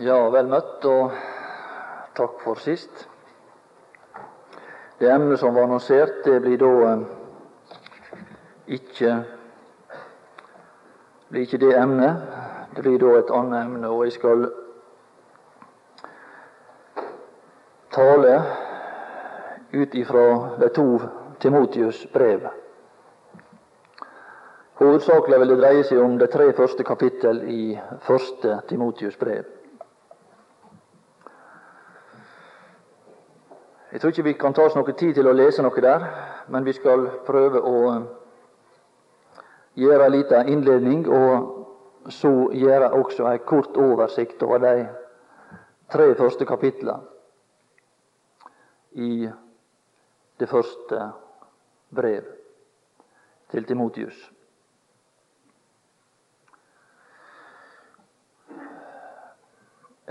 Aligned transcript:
Ja, 0.00 0.30
vel 0.32 0.46
møtt, 0.48 0.84
og 0.88 1.10
takk 2.16 2.38
for 2.40 2.56
sist. 2.64 3.02
Det 4.96 5.10
emnet 5.12 5.36
som 5.40 5.52
var 5.52 5.66
annonsert, 5.68 6.22
det 6.24 6.38
blir 6.40 6.56
da 6.62 6.70
eh, 6.88 7.04
ikke 8.78 9.12
blir 11.28 11.44
ikke 11.44 11.60
det 11.60 11.76
emnet. 11.76 12.24
Det 12.72 12.86
blir 12.86 12.98
da 13.04 13.12
et 13.18 13.34
annet 13.36 13.66
emne, 13.66 13.92
og 13.92 14.04
jeg 14.08 14.16
skal 14.16 14.48
tale 17.92 18.34
ut 19.76 19.94
ifra 19.94 20.26
de 20.60 20.72
to 20.72 20.90
Timotius 21.40 22.06
brev. 22.12 22.48
Hovedsakelig 24.80 25.40
vil 25.40 25.52
det 25.52 25.64
dreie 25.66 25.84
seg 25.84 26.00
om 26.00 26.16
de 26.16 26.32
tre 26.32 26.52
første 26.56 26.84
kapittel 26.84 27.44
i 27.44 27.64
første 28.08 28.62
Timotius 28.72 29.20
brev. 29.20 29.60
Tror 34.02 34.10
ikke 34.10 34.22
vi 34.22 34.32
kan 34.34 34.50
ta 34.50 34.64
oss 34.66 34.74
noe 34.74 34.92
tid 34.98 35.14
til 35.14 35.28
å 35.30 35.32
lese 35.32 35.62
noe 35.62 35.82
der, 35.84 36.02
men 36.50 36.64
vi 36.66 36.72
skal 36.74 37.04
prøve 37.22 37.60
å 37.62 37.74
eh, 37.92 38.00
gjøre 39.78 40.08
en 40.08 40.12
liten 40.16 40.48
innledning, 40.50 41.04
og 41.06 42.10
så 42.10 42.32
gjøre 42.50 42.88
også 42.98 43.28
en 43.30 43.44
kort 43.46 43.78
oversikt 43.78 44.42
over 44.42 44.58
de 44.64 44.72
tre 45.94 46.08
første 46.18 46.48
kapitlene 46.50 46.98
i 48.98 49.30
det 50.42 50.50
første 50.50 51.04
brev 51.94 52.26
til 53.54 53.70
Timotius. 53.70 54.18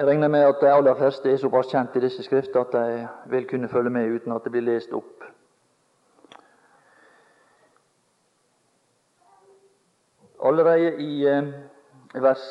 Jeg 0.02 0.08
regner 0.08 0.28
med 0.28 0.40
at 0.40 0.56
de 0.62 0.70
aller 0.74 0.96
fleste 0.98 1.30
er 1.30 1.38
såpass 1.38 1.68
kjent 1.70 1.96
i 1.96 2.02
disse 2.02 2.24
skrifter 2.26 2.64
at 2.64 2.72
de 2.74 3.08
vil 3.30 3.44
kunne 3.50 3.68
følge 3.70 3.90
med 3.94 4.16
uten 4.16 4.32
at 4.34 4.42
det 4.44 4.52
blir 4.52 4.64
lest 4.66 4.94
opp. 4.98 5.26
Allerede 10.42 10.96
i 11.06 11.28
eh, 11.30 11.52
vers 12.16 12.48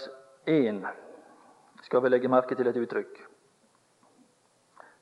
1 0.47 0.79
skal 1.83 2.05
vi 2.05 2.13
legge 2.15 2.31
merke 2.31 2.55
til 2.55 2.71
et 2.71 2.79
uttrykk. 2.79 3.19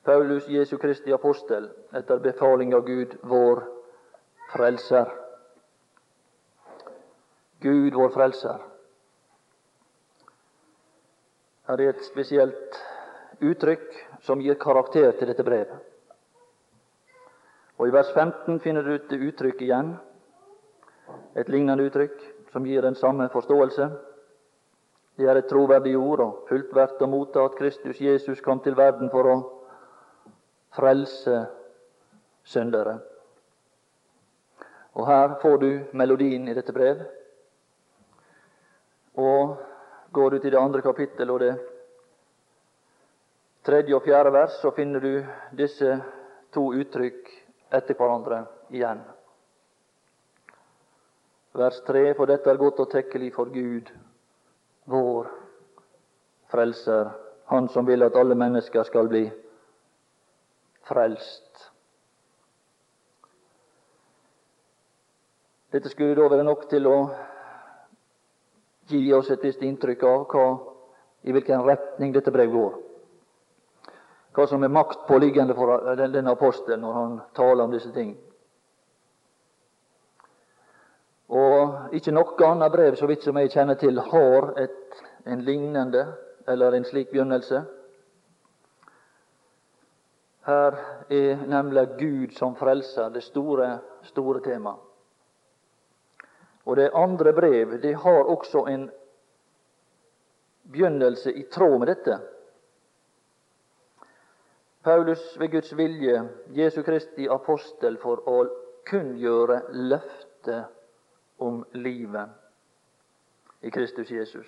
Paulus, 0.05 0.49
Jesu 0.49 0.77
Kristi 0.77 1.13
apostel, 1.13 1.69
etter 1.93 2.17
befaling 2.17 2.73
av 2.73 2.81
Gud, 2.89 3.13
vår 3.23 3.61
frelser. 4.55 5.13
Gud, 7.61 7.91
vår 7.93 8.09
frelser. 8.17 8.57
Er 11.69 11.81
et 11.85 11.99
spesielt 12.01 12.77
uttrykk 13.45 13.91
som 14.25 14.39
gir 14.41 14.55
karakter 14.57 15.11
til 15.19 15.29
dette 15.29 15.43
brevet. 15.45 15.75
Og 17.77 17.87
I 17.87 17.93
vers 17.93 18.09
15 18.15 18.57
finner 18.63 18.81
du 18.81 18.95
et 18.95 19.13
uttrykk 19.13 19.61
igjen, 19.61 19.91
et 21.37 21.51
lignende 21.53 21.85
uttrykk 21.85 22.17
som 22.49 22.65
gir 22.65 22.81
den 22.81 22.97
samme 22.97 23.29
forståelse. 23.29 23.85
Det 25.21 25.29
er 25.29 25.37
et 25.37 25.47
troverdig 25.51 25.93
ord 25.97 26.25
og 26.25 26.41
fullt 26.49 26.73
verdt 26.73 27.05
å 27.05 27.11
motta 27.11 27.45
at 27.45 27.61
Kristus 27.61 28.01
Jesus 28.01 28.41
kom 28.41 28.65
til 28.65 28.73
verden 28.73 29.13
for 29.13 29.29
å 29.29 29.37
frelse 30.73 31.45
syndere. 32.49 32.97
Og 34.97 35.05
Her 35.05 35.37
får 35.41 35.57
du 35.61 35.71
melodien 35.93 36.49
i 36.49 36.57
dette 36.57 36.73
brev. 36.73 37.05
Og 39.13 39.68
Går 40.11 40.29
du 40.29 40.39
til 40.39 40.51
det 40.51 40.59
andre 40.59 40.81
kapittelet 40.81 41.33
og 41.33 41.39
det 41.39 41.53
tredje 43.65 43.95
og 43.95 44.03
fjerde 44.03 44.31
vers, 44.33 44.55
så 44.61 44.71
finner 44.73 44.99
du 44.99 45.25
disse 45.57 45.99
to 46.53 46.63
uttrykk 46.73 47.29
etter 47.77 47.97
hverandre 47.97 48.43
igjen. 48.73 49.03
Vers 51.53 51.81
3.: 51.85 52.13
For 52.17 52.25
dette 52.25 52.49
er 52.49 52.61
godt 52.61 52.79
og 52.79 52.91
tekkelig 52.91 53.33
for 53.35 53.53
Gud, 53.53 53.91
vår 54.85 55.29
Frelser, 56.49 57.09
Han 57.45 57.67
som 57.69 57.87
vil 57.87 58.03
at 58.03 58.15
alle 58.15 58.35
mennesker 58.35 58.83
skal 58.83 59.07
bli 59.09 59.23
frelst. 60.85 61.71
Dette 65.71 65.89
skulle 65.89 66.15
da 66.17 66.27
være 66.29 66.45
nok 66.45 66.67
til 66.69 66.85
å 66.89 66.97
gi 68.89 69.13
oss 69.13 69.29
et 69.31 69.43
visst 69.43 69.61
inntrykk 69.63 70.03
av 70.03 70.25
hva, 70.31 70.45
i 71.21 71.33
hvilken 71.35 71.65
retning 71.65 72.13
dette 72.15 72.31
brev 72.31 72.51
går. 72.53 72.77
Hva 74.35 74.45
som 74.47 74.63
er 74.63 74.71
maktpåliggende 74.73 75.55
for 75.57 75.95
denne 75.99 76.31
apostelen 76.31 76.83
når 76.85 76.97
han 76.97 77.15
taler 77.35 77.65
om 77.65 77.73
disse 77.73 77.91
ting. 77.95 78.13
Og 81.29 81.93
ikke 81.93 82.13
noe 82.15 82.47
annet 82.47 82.73
brev, 82.73 82.95
så 82.97 83.09
vidt 83.09 83.25
som 83.25 83.37
jeg 83.37 83.51
kjenner 83.53 83.77
til, 83.77 83.99
har 84.01 84.53
et, 84.57 85.01
en 85.29 85.43
lignende 85.45 86.07
eller 86.49 86.73
en 86.73 86.87
slik 86.87 87.11
begynnelse. 87.11 87.61
Her 90.49 90.77
er 91.13 91.45
nemlig 91.45 91.87
Gud 91.99 92.37
som 92.37 92.55
frelser 92.57 93.11
det 93.13 93.21
store, 93.23 93.75
store 94.09 94.41
temaet. 94.41 94.88
Og 96.69 96.75
det 96.77 96.91
andre 96.93 97.33
brev 97.33 97.79
det 97.81 97.95
har 98.03 98.27
også 98.29 98.67
en 98.69 98.89
begynnelse 100.69 101.33
i 101.33 101.43
tråd 101.49 101.79
med 101.79 101.89
dette. 101.89 102.19
Paulus 104.83 105.39
ved 105.39 105.49
Guds 105.51 105.73
vilje, 105.77 106.29
Jesu 106.53 106.83
Kristi 106.83 107.25
apostel, 107.27 107.97
for 107.97 108.21
å 108.29 108.43
kunngjøre 108.89 109.63
løftet 109.89 110.69
om 111.41 111.63
livet 111.73 112.29
i 113.65 113.73
Kristus 113.73 114.11
Jesus. 114.11 114.47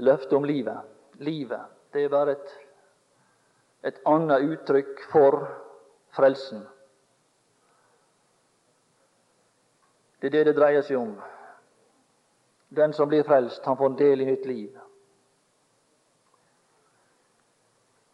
Løftet 0.00 0.32
om 0.32 0.48
livet. 0.48 0.80
Livet. 1.20 1.60
Det 1.92 2.04
er 2.04 2.12
bare 2.12 2.38
et, 2.38 2.52
et 3.84 4.00
annet 4.08 4.48
uttrykk 4.48 5.04
for 5.12 5.44
frelsen. 6.16 6.64
Det 10.20 10.28
er 10.28 10.36
det 10.38 10.46
det 10.46 10.56
dreier 10.56 10.82
seg 10.82 10.98
om. 11.00 11.14
Den 12.70 12.92
som 12.92 13.08
blir 13.08 13.24
frelst, 13.26 13.64
han 13.64 13.76
får 13.76 13.90
en 13.90 13.98
del 13.98 14.20
i 14.20 14.28
nytt 14.28 14.46
liv. 14.46 14.76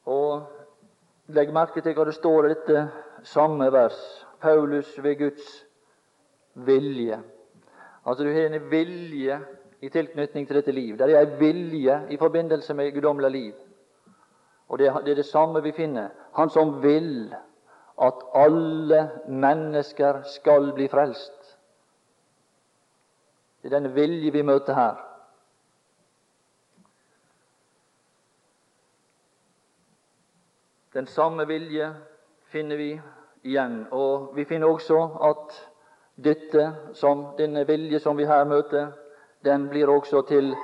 Og 0.07 0.47
Legg 1.35 1.51
merke 1.51 1.83
til 1.83 1.95
hva 1.97 2.05
det 2.07 2.15
står 2.15 2.47
i 2.47 2.51
dette 2.53 2.83
samme 3.27 3.67
vers. 3.75 3.99
Paulus 4.39 4.93
ved 5.03 5.17
Guds 5.19 5.47
vilje. 6.55 7.19
Altså 8.07 8.25
Du 8.25 8.31
har 8.31 8.47
en 8.47 8.71
vilje 8.71 9.41
i 9.83 9.89
tilknytning 9.91 10.47
til 10.47 10.57
dette 10.57 10.73
liv. 10.73 10.99
Det 10.99 11.11
er 11.11 11.27
en 11.27 11.41
vilje 11.41 11.97
i 12.11 12.17
forbindelse 12.17 12.75
med 12.75 12.93
guddommelig 12.95 13.31
liv. 13.31 13.55
Og 14.69 14.79
det 14.79 14.89
er 14.89 15.15
det 15.15 15.27
samme 15.27 15.63
vi 15.63 15.73
finner. 15.73 16.09
Han 16.35 16.51
som 16.51 16.83
vil 16.83 17.35
at 18.03 18.23
alle 18.35 19.11
mennesker 19.29 20.23
skal 20.23 20.73
bli 20.75 20.89
frelst. 20.89 21.46
Det 23.67 23.73
er 23.73 23.81
denne 23.81 23.95
vilje 23.95 24.31
vi 24.31 24.43
møter 24.47 24.75
her. 24.75 24.99
Den 30.95 31.07
samme 31.07 31.47
vilje 31.51 31.89
finner 32.53 32.77
vi 32.79 32.93
igjen. 33.43 33.89
Og 33.91 34.37
vi 34.37 34.45
finner 34.45 34.71
også 34.71 35.01
at 35.31 35.59
dette, 36.15 36.69
som 36.95 37.27
denne 37.39 37.67
vilje 37.67 37.99
som 37.99 38.15
vi 38.17 38.29
her 38.31 38.47
møter, 38.47 38.93
den 39.43 39.67
blir 39.69 39.91
også 39.91 40.23
til 40.31 40.55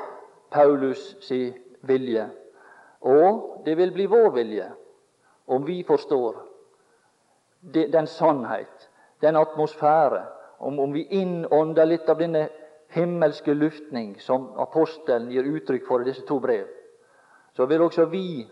Paulus 0.51 1.17
si 1.27 1.51
vilje. 1.83 2.31
Og 3.01 3.63
det 3.67 3.77
vil 3.83 3.91
bli 3.99 4.07
vår 4.07 4.31
vilje 4.39 4.71
om 5.51 5.67
vi 5.67 5.83
forstår 5.83 6.39
den 7.75 8.07
sannhet, 8.07 8.91
den 9.21 9.37
atmosfære, 9.37 10.27
om, 10.59 10.79
om 10.81 10.95
vi 10.95 11.09
innånder 11.11 11.85
litt 11.85 12.07
av 12.07 12.23
denne 12.23 12.47
himmelske 12.93 13.55
luftning 13.55 14.21
som 14.21 14.51
apostelen 14.61 15.31
gir 15.33 15.49
uttrykk 15.49 15.87
for 15.89 16.03
i 16.03 16.09
disse 16.11 16.27
to 16.29 16.39
brev, 16.41 16.67
så 17.57 17.67
vil 17.67 17.83
også 17.83 18.05
vi 18.13 18.45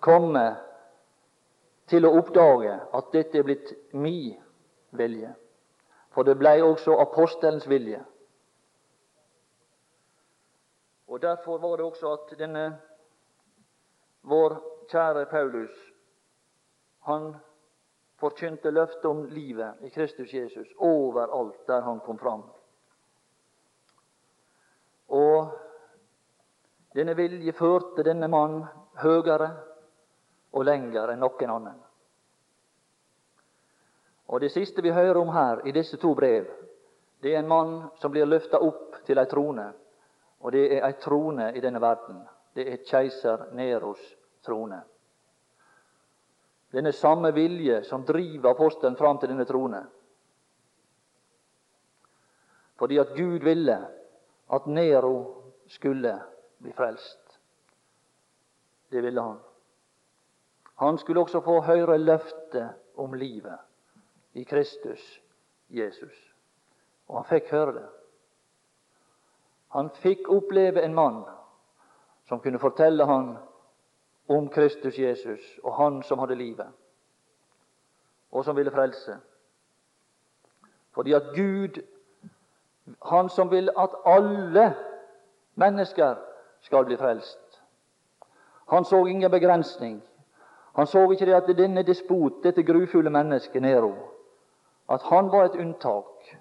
komme 0.00 0.44
til 1.88 2.06
å 2.08 2.14
oppdage 2.18 2.74
at 2.96 3.12
dette 3.12 3.38
er 3.38 3.46
blitt 3.46 3.72
mi 3.92 4.32
vilje. 4.96 5.34
For 6.14 6.24
det 6.24 6.38
blei 6.38 6.60
også 6.62 6.96
apostelens 7.02 7.66
vilje. 7.68 8.00
Og 11.08 11.20
Derfor 11.22 11.58
var 11.58 11.76
det 11.76 11.86
også 11.86 12.12
at 12.12 12.38
denne 12.38 12.64
vår 14.22 14.56
kjære 14.90 15.26
Paulus 15.30 15.74
han 17.04 17.34
forkynte 18.20 18.70
løftet 18.70 19.04
om 19.04 19.24
livet 19.28 19.84
i 19.84 19.90
Kristus 19.92 20.32
Jesus 20.34 20.68
overalt 20.78 21.66
der 21.68 21.84
han 21.84 22.00
kom 22.00 22.18
fram. 22.18 22.44
Og 25.08 25.50
Denne 26.94 27.14
vilje 27.18 27.52
førte 27.52 28.04
denne 28.06 28.28
mannen 28.30 28.62
høyere 29.02 29.48
og 30.54 30.64
lenger 30.66 31.10
enn 31.10 31.22
noen 31.24 31.54
annen. 31.56 31.80
Og 34.30 34.40
Det 34.40 34.52
siste 34.52 34.82
vi 34.82 34.92
hører 34.94 35.18
om 35.20 35.32
her 35.34 35.66
i 35.66 35.72
disse 35.72 35.98
to 36.00 36.14
brev, 36.14 36.46
det 37.20 37.34
er 37.34 37.38
en 37.38 37.48
mann 37.48 37.74
som 38.00 38.12
blir 38.12 38.26
løfta 38.26 38.60
opp 38.60 39.00
til 39.06 39.18
ei 39.18 39.26
trone. 39.26 39.66
Og 40.44 40.52
det 40.52 40.64
er 40.76 40.86
ei 40.86 40.96
trone 41.00 41.50
i 41.56 41.60
denne 41.60 41.80
verden. 41.80 42.18
Det 42.54 42.66
er 42.68 42.82
keiser 42.84 43.46
Neros 43.56 44.02
trone. 44.44 44.82
Denne 46.74 46.92
samme 46.92 47.30
vilje 47.32 47.82
som 47.88 48.04
driver 48.04 48.50
apostelen 48.50 48.96
fram 48.96 49.18
til 49.18 49.32
denne 49.32 49.46
trone. 49.48 49.80
Fordi 52.78 52.98
at 52.98 53.14
Gud 53.16 53.42
ville 53.42 53.78
at 54.50 54.66
Nero 54.66 55.16
skulle 55.66 56.14
bli 56.64 56.72
frelst. 56.72 57.38
Det 58.88 59.00
ville 59.00 59.20
han. 59.20 59.38
Han 60.74 60.98
skulle 60.98 61.20
også 61.20 61.40
få 61.40 61.60
høre 61.60 61.98
løftet 61.98 62.70
om 62.96 63.14
livet 63.14 63.58
i 64.32 64.44
Kristus 64.44 65.20
Jesus. 65.68 66.34
Og 67.08 67.20
han 67.20 67.28
fikk 67.28 67.50
høre 67.52 67.74
det. 67.76 67.86
Han 69.76 69.90
fikk 70.00 70.28
oppleve 70.30 70.82
en 70.82 70.94
mann 70.94 71.22
som 72.28 72.40
kunne 72.40 72.58
fortelle 72.58 73.04
han 73.04 73.36
om 74.28 74.48
Kristus 74.48 74.98
Jesus 74.98 75.58
og 75.62 75.76
han 75.76 76.02
som 76.02 76.18
hadde 76.18 76.34
livet, 76.34 76.68
og 78.32 78.44
som 78.44 78.56
ville 78.56 78.72
frelse. 78.72 79.18
Fordi 80.94 81.12
at 81.12 81.34
Gud, 81.34 81.82
han 83.04 83.28
som 83.28 83.50
vil 83.50 83.70
at 83.78 83.90
alle 84.06 84.74
mennesker 85.54 86.14
skal 86.64 86.84
bli 86.88 86.96
frelst. 86.96 87.60
Han 88.66 88.84
så 88.84 89.06
ingen 89.06 89.30
begrensning. 89.30 90.02
Han 90.74 90.86
så 90.86 91.04
ikke 91.10 91.26
det 91.26 91.34
at 91.36 91.56
denne 91.56 91.82
despot, 91.86 92.40
dette 92.42 92.64
grufulle 92.66 93.10
mennesket 93.10 93.62
Nero, 93.62 93.92
at 94.90 95.02
han 95.02 95.30
var 95.32 95.44
et 95.44 95.60
unntak. 95.60 96.32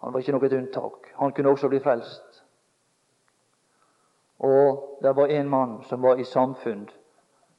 Han 0.00 0.12
var 0.12 0.20
ikke 0.20 0.34
noe 0.34 0.46
et 0.46 0.56
unntak. 0.58 1.12
Han 1.16 1.32
kunne 1.32 1.50
også 1.50 1.68
bli 1.68 1.80
frelst. 1.80 2.42
Og 4.40 4.98
det 5.02 5.16
var 5.16 5.26
en 5.26 5.48
mann 5.48 5.82
som 5.84 6.02
var 6.02 6.18
i 6.18 6.24
samfunn 6.24 6.88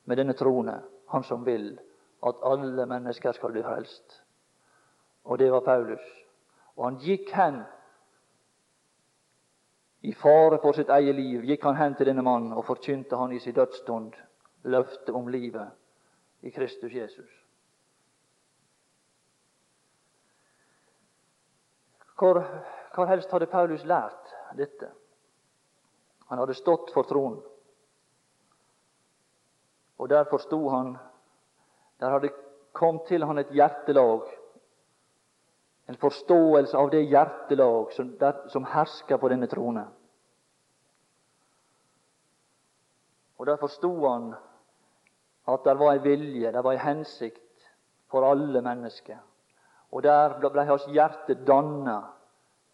med 0.05 0.17
denne 0.17 0.33
troende, 0.33 0.81
han 1.09 1.23
som 1.23 1.45
vil 1.45 1.79
at 2.27 2.41
alle 2.45 2.85
mennesker 2.85 3.31
skal 3.31 3.51
bli 3.51 3.63
frelst. 3.63 4.23
Og 5.23 5.39
det 5.39 5.51
var 5.51 5.65
Paulus. 5.65 6.01
Og 6.75 6.85
han 6.85 6.97
gikk 7.01 7.31
hen 7.33 7.61
i 10.01 10.13
fare 10.13 10.57
for 10.61 10.73
sitt 10.73 10.89
eget 10.89 11.15
liv, 11.15 11.43
gikk 11.45 11.63
han 11.63 11.77
hen 11.77 11.95
til 11.95 12.09
denne 12.09 12.23
mannen 12.25 12.55
og 12.57 12.65
forkynte 12.65 13.17
han 13.17 13.31
i 13.31 13.39
sin 13.39 13.53
dødsstund 13.53 14.15
løftet 14.63 15.13
om 15.15 15.27
livet 15.27 15.69
i 16.41 16.49
Kristus 16.49 16.93
Jesus. 16.93 17.29
Hvor, 22.17 22.41
hvor 22.95 23.05
helst 23.05 23.31
hadde 23.31 23.49
Paulus 23.49 23.85
lært 23.85 24.33
dette? 24.57 24.91
Han 26.29 26.37
hadde 26.37 26.53
stått 26.53 26.93
for 26.93 27.05
tronen. 27.09 27.39
Og 29.97 30.09
der 30.09 30.23
forsto 30.29 30.69
han 30.69 30.97
Der 31.99 32.09
hadde 32.09 32.31
kommet 32.73 33.03
til 33.05 33.23
han 33.25 33.37
et 33.37 33.51
hjertelag, 33.53 34.23
en 35.91 35.97
forståelse 35.97 36.77
av 36.77 36.89
det 36.89 37.01
hjertelag 37.03 37.91
som, 37.91 38.13
der, 38.19 38.47
som 38.47 38.63
hersker 38.63 39.17
på 39.19 39.27
denne 39.27 39.47
trone. 39.51 39.83
Og 43.35 43.49
der 43.49 43.59
forsto 43.59 43.89
han 44.05 44.29
at 45.51 45.65
det 45.65 45.73
var 45.79 45.97
en 45.97 46.03
vilje, 46.05 46.51
det 46.53 46.63
var 46.63 46.77
en 46.77 46.85
hensikt 46.85 47.67
for 48.07 48.23
alle 48.23 48.61
mennesker. 48.63 49.19
Og 49.91 50.03
der 50.05 50.37
ble 50.39 50.63
hans 50.69 50.87
hjerte 50.87 51.35
danna 51.43 51.97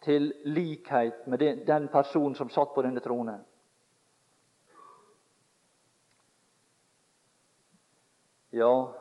til 0.06 0.30
likhet 0.46 1.26
med 1.26 1.42
den 1.66 1.88
personen 1.90 2.36
som 2.38 2.54
satt 2.54 2.76
på 2.76 2.86
denne 2.86 3.02
tronen. 3.02 3.42
Ja, 8.54 8.94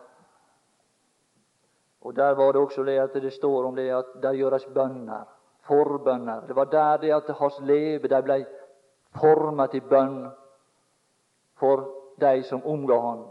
og 2.07 2.17
der 2.17 2.35
var 2.35 2.53
det 2.53 2.61
også 2.61 2.83
det 2.83 2.99
at 2.99 3.15
det 3.15 3.33
står 3.33 3.65
om 3.67 3.77
det 3.77 3.91
at 3.91 4.05
der 4.23 4.35
gjøres 4.35 4.65
bønner, 4.75 5.25
forbønner. 5.67 6.41
Det 6.47 6.57
var 6.57 6.65
der 6.65 6.97
det 6.97 7.11
at 7.11 7.35
hans 7.39 7.59
leve 7.61 8.09
de 8.09 8.23
ble 8.23 8.47
formet 9.21 9.71
til 9.71 9.81
bønn 9.81 10.29
for 11.59 11.89
de 12.21 12.43
som 12.43 12.63
omga 12.67 13.01
han. 13.01 13.25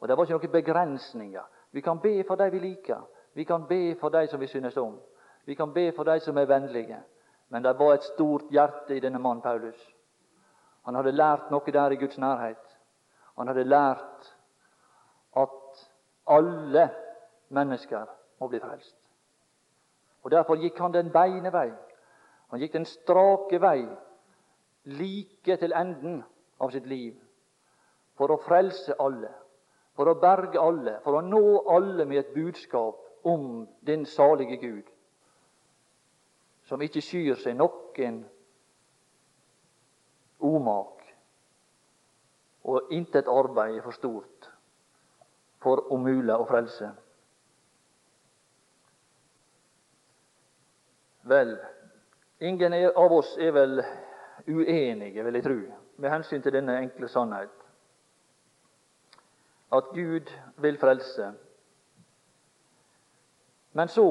Og 0.00 0.08
Det 0.08 0.16
var 0.16 0.24
ikke 0.24 0.38
noen 0.38 0.52
begrensninger. 0.52 1.42
Vi 1.72 1.80
kan 1.80 2.00
be 2.00 2.24
for 2.26 2.34
de 2.34 2.50
vi 2.50 2.58
liker. 2.58 3.00
Vi 3.34 3.44
kan 3.44 3.66
be 3.68 3.94
for 4.00 4.08
de 4.08 4.26
som 4.26 4.40
vi 4.40 4.46
synes 4.46 4.76
om. 4.76 4.98
Vi 5.44 5.54
kan 5.54 5.72
be 5.72 5.92
for 5.92 6.04
de 6.04 6.20
som 6.20 6.38
er 6.38 6.46
vennlige. 6.46 6.98
Men 7.48 7.62
det 7.62 7.78
var 7.78 7.94
et 7.94 8.02
stort 8.02 8.42
hjerte 8.50 8.96
i 8.96 9.00
denne 9.00 9.18
mannen 9.18 9.42
Paulus. 9.42 9.94
Han 10.84 10.94
hadde 10.94 11.12
lært 11.12 11.50
noe 11.50 11.72
der 11.72 11.90
i 11.90 11.96
Guds 11.96 12.18
nærhet. 12.18 12.78
Han 13.38 13.46
hadde 13.46 13.64
lært 13.64 14.34
at 15.36 15.88
alle 16.26 16.90
mennesker 17.50 18.06
må 18.40 18.48
bli 18.48 18.60
frelst. 18.60 18.96
Og 20.22 20.30
Derfor 20.30 20.60
gikk 20.60 20.78
han 20.78 20.92
den 20.92 21.12
beine 21.12 21.52
vei. 21.52 21.70
Han 22.50 22.60
gikk 22.60 22.72
den 22.72 22.86
strake 22.86 23.60
vei, 23.62 23.86
like 24.84 25.56
til 25.56 25.72
enden 25.76 26.22
av 26.60 26.72
sitt 26.74 26.86
liv, 26.86 27.14
for 28.18 28.32
å 28.34 28.40
frelse 28.42 28.96
alle 29.00 29.30
for 30.00 30.08
å 30.08 30.16
berge 30.16 30.56
alle, 30.56 30.94
for 31.04 31.18
å 31.18 31.20
nå 31.20 31.42
alle 31.68 32.06
med 32.08 32.22
et 32.22 32.30
budskap 32.32 33.26
om 33.28 33.66
den 33.84 34.06
salige 34.08 34.56
Gud, 34.56 34.86
som 36.64 36.80
ikke 36.80 37.02
skyr 37.04 37.36
seg 37.36 37.58
noen 37.58 38.22
omak, 40.40 41.04
og 42.64 42.94
intet 42.96 43.28
arbeid 43.28 43.76
er 43.76 43.84
for 43.84 43.96
stort 43.96 44.48
for 45.60 45.84
om 45.92 46.08
mulig 46.08 46.32
å 46.32 46.48
frelse. 46.48 46.88
Vel, 51.30 51.54
ingen 52.42 52.74
av 52.90 53.12
oss 53.12 53.36
er 53.38 53.54
vel 53.54 53.78
uenige, 54.48 55.22
vil 55.22 55.38
jeg 55.38 55.46
tro, 55.46 55.58
med 56.02 56.10
hensyn 56.10 56.42
til 56.42 56.58
denne 56.58 56.80
enkle 56.82 57.08
sannhet 57.08 57.60
at 59.72 59.84
Gud 59.94 60.30
vil 60.56 60.78
frelse. 60.78 61.32
Men 63.72 63.88
så 63.88 64.06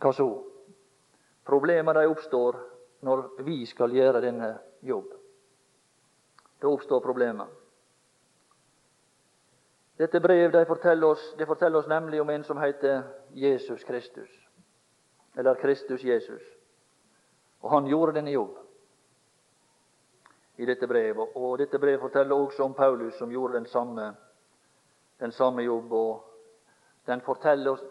hva 0.00 0.12
så? 0.12 0.28
Problemene 1.44 2.06
oppstår 2.08 2.56
når 3.04 3.26
vi 3.44 3.58
skal 3.68 3.92
gjøre 3.92 4.22
denne 4.24 4.54
jobb. 4.82 5.12
Da 6.60 6.70
oppstår 6.72 7.04
problemer. 7.04 7.50
Dette 10.00 10.20
brev 10.20 10.50
det 10.52 10.64
forteller, 10.66 11.06
oss, 11.06 11.34
det 11.38 11.46
forteller 11.46 11.78
oss 11.78 11.88
nemlig 11.88 12.20
om 12.20 12.30
en 12.30 12.44
som 12.44 12.58
heter 12.58 13.02
Jesus 13.30 13.84
Kristus. 13.84 14.43
Eller 15.36 15.54
Kristus 15.54 16.04
Jesus. 16.04 16.42
Og 17.60 17.70
han 17.70 17.86
gjorde 17.86 18.12
denne 18.12 18.30
jobb 18.30 18.58
i 20.56 20.66
dette 20.66 20.86
brevet. 20.86 21.34
Og 21.34 21.58
dette 21.58 21.78
brevet 21.78 22.00
forteller 22.00 22.36
også 22.36 22.64
om 22.64 22.74
Paulus, 22.74 23.14
som 23.18 23.30
gjorde 23.30 23.54
den 23.54 23.66
samme, 23.66 24.14
den 25.20 25.32
samme 25.32 25.62
jobb. 25.62 25.92
og 25.92 26.24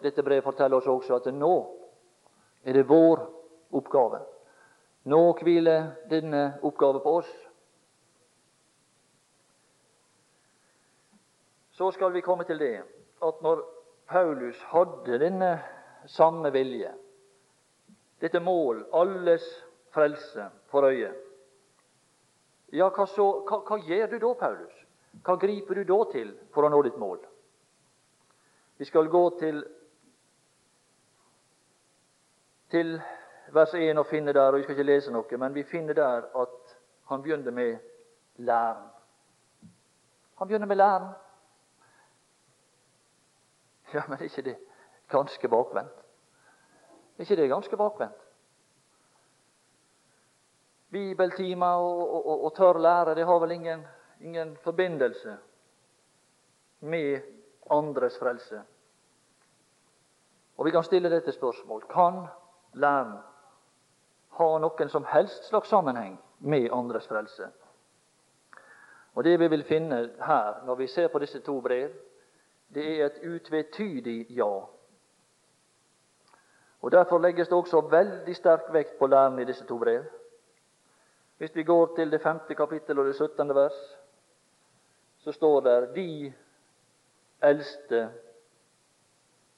Dette 0.02 0.22
brevet 0.22 0.44
forteller 0.44 0.76
oss 0.76 0.86
også 0.86 1.16
at 1.20 1.34
nå 1.34 1.54
er 2.64 2.72
det 2.72 2.88
vår 2.88 3.20
oppgave. 3.72 4.20
Nå 5.04 5.20
hviler 5.42 5.90
denne 6.10 6.58
oppgave 6.62 7.00
på 7.00 7.16
oss. 7.18 7.30
Så 11.70 11.90
skal 11.90 12.12
vi 12.12 12.20
komme 12.20 12.44
til 12.44 12.58
det 12.58 12.82
at 13.22 13.42
når 13.42 13.64
Paulus 14.08 14.62
hadde 14.70 15.18
denne 15.18 15.58
samme 16.06 16.52
vilje, 16.52 16.92
dette 18.20 18.40
mål, 18.40 18.84
alles 18.92 19.44
frelse 19.94 20.48
for 20.70 20.86
øyet, 20.88 21.14
ja, 22.74 22.88
hva, 22.90 23.06
så, 23.06 23.24
hva, 23.46 23.60
hva 23.68 23.78
gjør 23.86 24.08
du 24.10 24.18
da, 24.18 24.32
Paulus? 24.38 24.78
Hva 25.22 25.36
griper 25.38 25.78
du 25.78 25.84
da 25.86 25.98
til 26.10 26.32
for 26.54 26.66
å 26.66 26.70
nå 26.72 26.80
ditt 26.82 26.96
mål? 26.98 27.20
Vi 28.80 28.88
skal 28.88 29.06
gå 29.12 29.22
til, 29.38 29.60
til 32.74 32.96
vers 33.54 33.74
1 33.78 34.00
og 34.02 34.08
finne 34.10 34.34
der, 34.34 34.50
og 34.50 34.58
vi 34.58 34.66
skal 34.66 34.74
ikke 34.74 34.88
lese 34.88 35.14
noe, 35.14 35.38
men 35.38 35.54
vi 35.54 35.62
finner 35.70 35.94
der 35.94 36.26
at 36.42 36.74
han 37.12 37.22
begynner 37.22 37.54
med 37.54 37.78
læren. 38.42 38.88
Han 40.40 40.48
begynner 40.48 40.66
med 40.66 40.80
læren. 40.80 41.12
Ja, 43.94 44.02
men 44.08 44.18
er 44.18 44.26
ikke 44.26 44.48
det 44.50 44.56
ganske 45.12 45.48
bakvendt? 45.48 46.03
Er 47.18 47.20
ikke 47.20 47.36
det 47.36 47.48
ganske 47.48 47.76
bakvendt? 47.76 48.24
bibeltimer 50.94 51.66
og, 51.66 52.26
og, 52.26 52.44
og 52.44 52.54
tørr 52.54 52.78
lære, 52.78 53.14
det 53.14 53.26
har 53.26 53.40
vel 53.42 53.50
ingen, 53.50 53.86
ingen 54.20 54.56
forbindelse 54.62 55.36
med 56.80 57.20
andres 57.70 58.18
frelse. 58.18 58.62
Og 60.56 60.66
vi 60.66 60.70
kan 60.70 60.86
stille 60.86 61.10
dette 61.10 61.32
spørsmål 61.32 61.82
kan 61.90 62.26
læren 62.78 63.16
ha 64.38 64.48
noen 64.62 64.90
som 64.90 65.06
helst 65.10 65.48
slags 65.48 65.68
sammenheng 65.68 66.18
med 66.38 66.70
andres 66.72 67.08
frelse? 67.10 67.50
Og 69.14 69.24
Det 69.24 69.38
vi 69.40 69.48
vil 69.48 69.64
finne 69.64 69.98
her, 70.26 70.64
når 70.66 70.74
vi 70.74 70.86
ser 70.86 71.08
på 71.08 71.18
disse 71.18 71.40
to 71.40 71.60
brev, 71.60 71.90
det 72.74 72.86
er 73.00 73.06
et 73.06 73.20
utvetydig 73.22 74.26
ja. 74.30 74.66
Og 76.84 76.92
Derfor 76.92 77.18
legges 77.18 77.48
det 77.48 77.56
også 77.56 77.80
veldig 77.80 78.34
sterk 78.36 78.66
vekt 78.72 78.98
på 78.98 79.06
læren 79.08 79.38
i 79.40 79.44
disse 79.48 79.64
to 79.64 79.78
brev. 79.80 80.02
Hvis 81.38 81.54
vi 81.56 81.64
går 81.64 81.94
til 81.96 82.10
det 82.12 82.20
femte 82.20 82.54
kapittel 82.54 82.98
og 82.98 83.06
det 83.06 83.14
syttende 83.16 83.54
vers, 83.54 83.78
så 85.18 85.32
står 85.32 85.60
det 85.60 85.94
de 85.94 86.32
eldste 87.42 88.02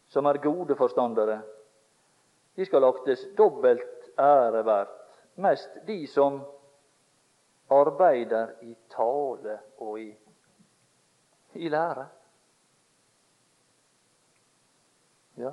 som 0.06 0.26
er 0.26 0.38
gode 0.38 0.76
forstandere, 0.76 1.40
de 2.56 2.64
skal 2.64 2.84
aktes 2.84 3.26
dobbelt 3.38 4.08
ære 4.18 4.62
verdt, 4.64 5.20
mest 5.34 5.82
de 5.86 6.06
som 6.06 6.40
arbeider 7.70 8.54
i 8.62 8.76
tale 8.94 9.58
og 9.78 10.00
i, 10.00 10.12
i 11.54 11.68
lære. 11.68 12.08
Ja, 15.36 15.52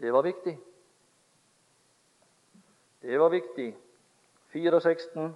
det 0.00 0.12
var 0.12 0.22
viktig. 0.22 0.58
Det 3.00 3.18
var 3.18 3.30
viktig. 3.30 3.76
64. 4.52 5.30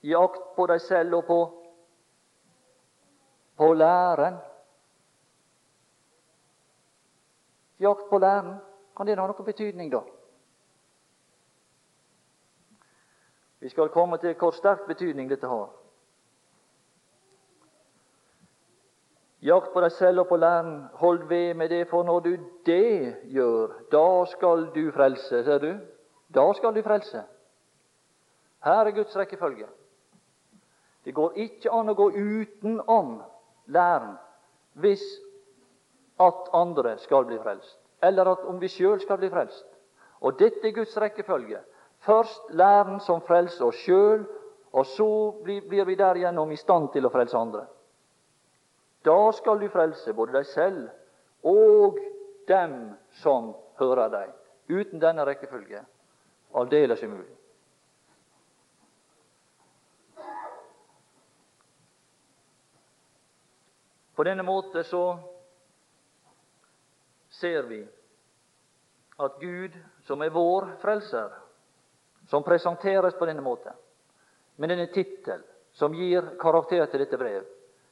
Gi 0.00 0.14
akt 0.14 0.54
på 0.56 0.66
deg 0.66 0.80
selv 0.82 1.14
og 1.20 1.24
på, 1.26 1.38
på 3.56 3.72
læren. 3.74 4.38
akt 7.86 8.10
på 8.10 8.18
læren, 8.18 8.56
kan 8.96 9.06
det 9.06 9.18
ha 9.18 9.26
noen 9.26 9.46
betydning, 9.46 9.92
da? 9.92 10.02
Vi 13.60 13.68
skal 13.68 13.88
komme 13.94 14.18
til 14.18 14.34
hvor 14.34 14.50
sterk 14.50 14.86
betydning 14.86 15.30
dette 15.30 15.46
har. 15.46 15.70
Jakt 19.40 19.70
på 19.72 19.80
deg 19.80 19.92
selv 19.94 20.24
og 20.24 20.28
på 20.32 20.36
læren, 20.36 20.88
hold 20.98 21.28
ved 21.28 21.54
med 21.54 21.68
det, 21.70 21.84
for 21.88 22.02
når 22.02 22.20
du 22.20 22.30
det 22.66 23.16
gjør, 23.30 23.74
da 23.92 24.24
skal 24.26 24.66
du 24.74 24.90
frelse, 24.90 25.44
ser 25.44 25.58
du. 25.58 25.74
Da 26.34 26.52
skal 26.52 26.74
du 26.74 26.82
frelse. 26.82 27.22
Her 28.64 28.84
er 28.84 28.90
Guds 28.90 29.16
rekkefølge. 29.16 29.66
Det 31.04 31.14
går 31.14 31.38
ikke 31.38 31.70
an 31.72 31.88
å 31.88 31.94
gå 31.94 32.10
utenom 32.10 33.20
læren 33.70 34.16
hvis 34.82 35.04
at 36.20 36.50
andre 36.52 36.96
skal 36.98 37.24
bli 37.24 37.38
frelst, 37.38 37.78
eller 38.02 38.32
at 38.32 38.44
om 38.50 38.58
vi 38.60 38.68
sjøl 38.68 39.00
skal 39.00 39.18
bli 39.22 39.30
frelst. 39.30 39.66
Og 40.20 40.38
dette 40.38 40.66
er 40.66 40.74
Guds 40.74 40.96
rekkefølge. 40.98 41.62
Først 42.02 42.50
læren 42.50 43.00
som 43.00 43.22
frelser 43.22 43.70
oss 43.70 43.78
sjøl, 43.86 44.26
og 44.72 44.86
så 44.86 45.08
blir 45.44 45.84
vi 45.86 45.94
derigjennom 45.94 46.50
i 46.52 46.58
stand 46.58 46.90
til 46.92 47.06
å 47.06 47.12
frelse 47.14 47.38
andre. 47.38 47.64
Da 49.02 49.32
skal 49.32 49.60
du 49.60 49.68
frelse 49.72 50.12
både 50.14 50.34
deg 50.38 50.46
selv 50.50 51.46
og 51.46 51.98
dem 52.48 52.78
som 53.22 53.52
hører 53.78 54.10
deg. 54.12 54.32
Uten 54.68 55.00
denne 55.00 55.24
rekkefølge 55.24 55.84
aldeles 56.58 57.02
umulig. 57.02 57.34
På 64.18 64.24
denne 64.26 64.42
måte 64.42 64.82
så 64.82 65.02
ser 67.38 67.68
vi 67.70 67.84
at 69.18 69.36
Gud, 69.38 69.76
som 70.06 70.22
er 70.22 70.34
vår 70.34 70.72
frelser, 70.82 71.30
som 72.26 72.42
presenteres 72.42 73.14
på 73.14 73.28
denne 73.30 73.42
måten, 73.42 73.72
med 74.56 74.72
denne 74.74 74.88
tittel 74.90 75.44
som 75.78 75.94
gir 75.94 76.34
karakter 76.40 76.86
til 76.90 77.04
dette 77.04 77.18
brev. 77.18 77.46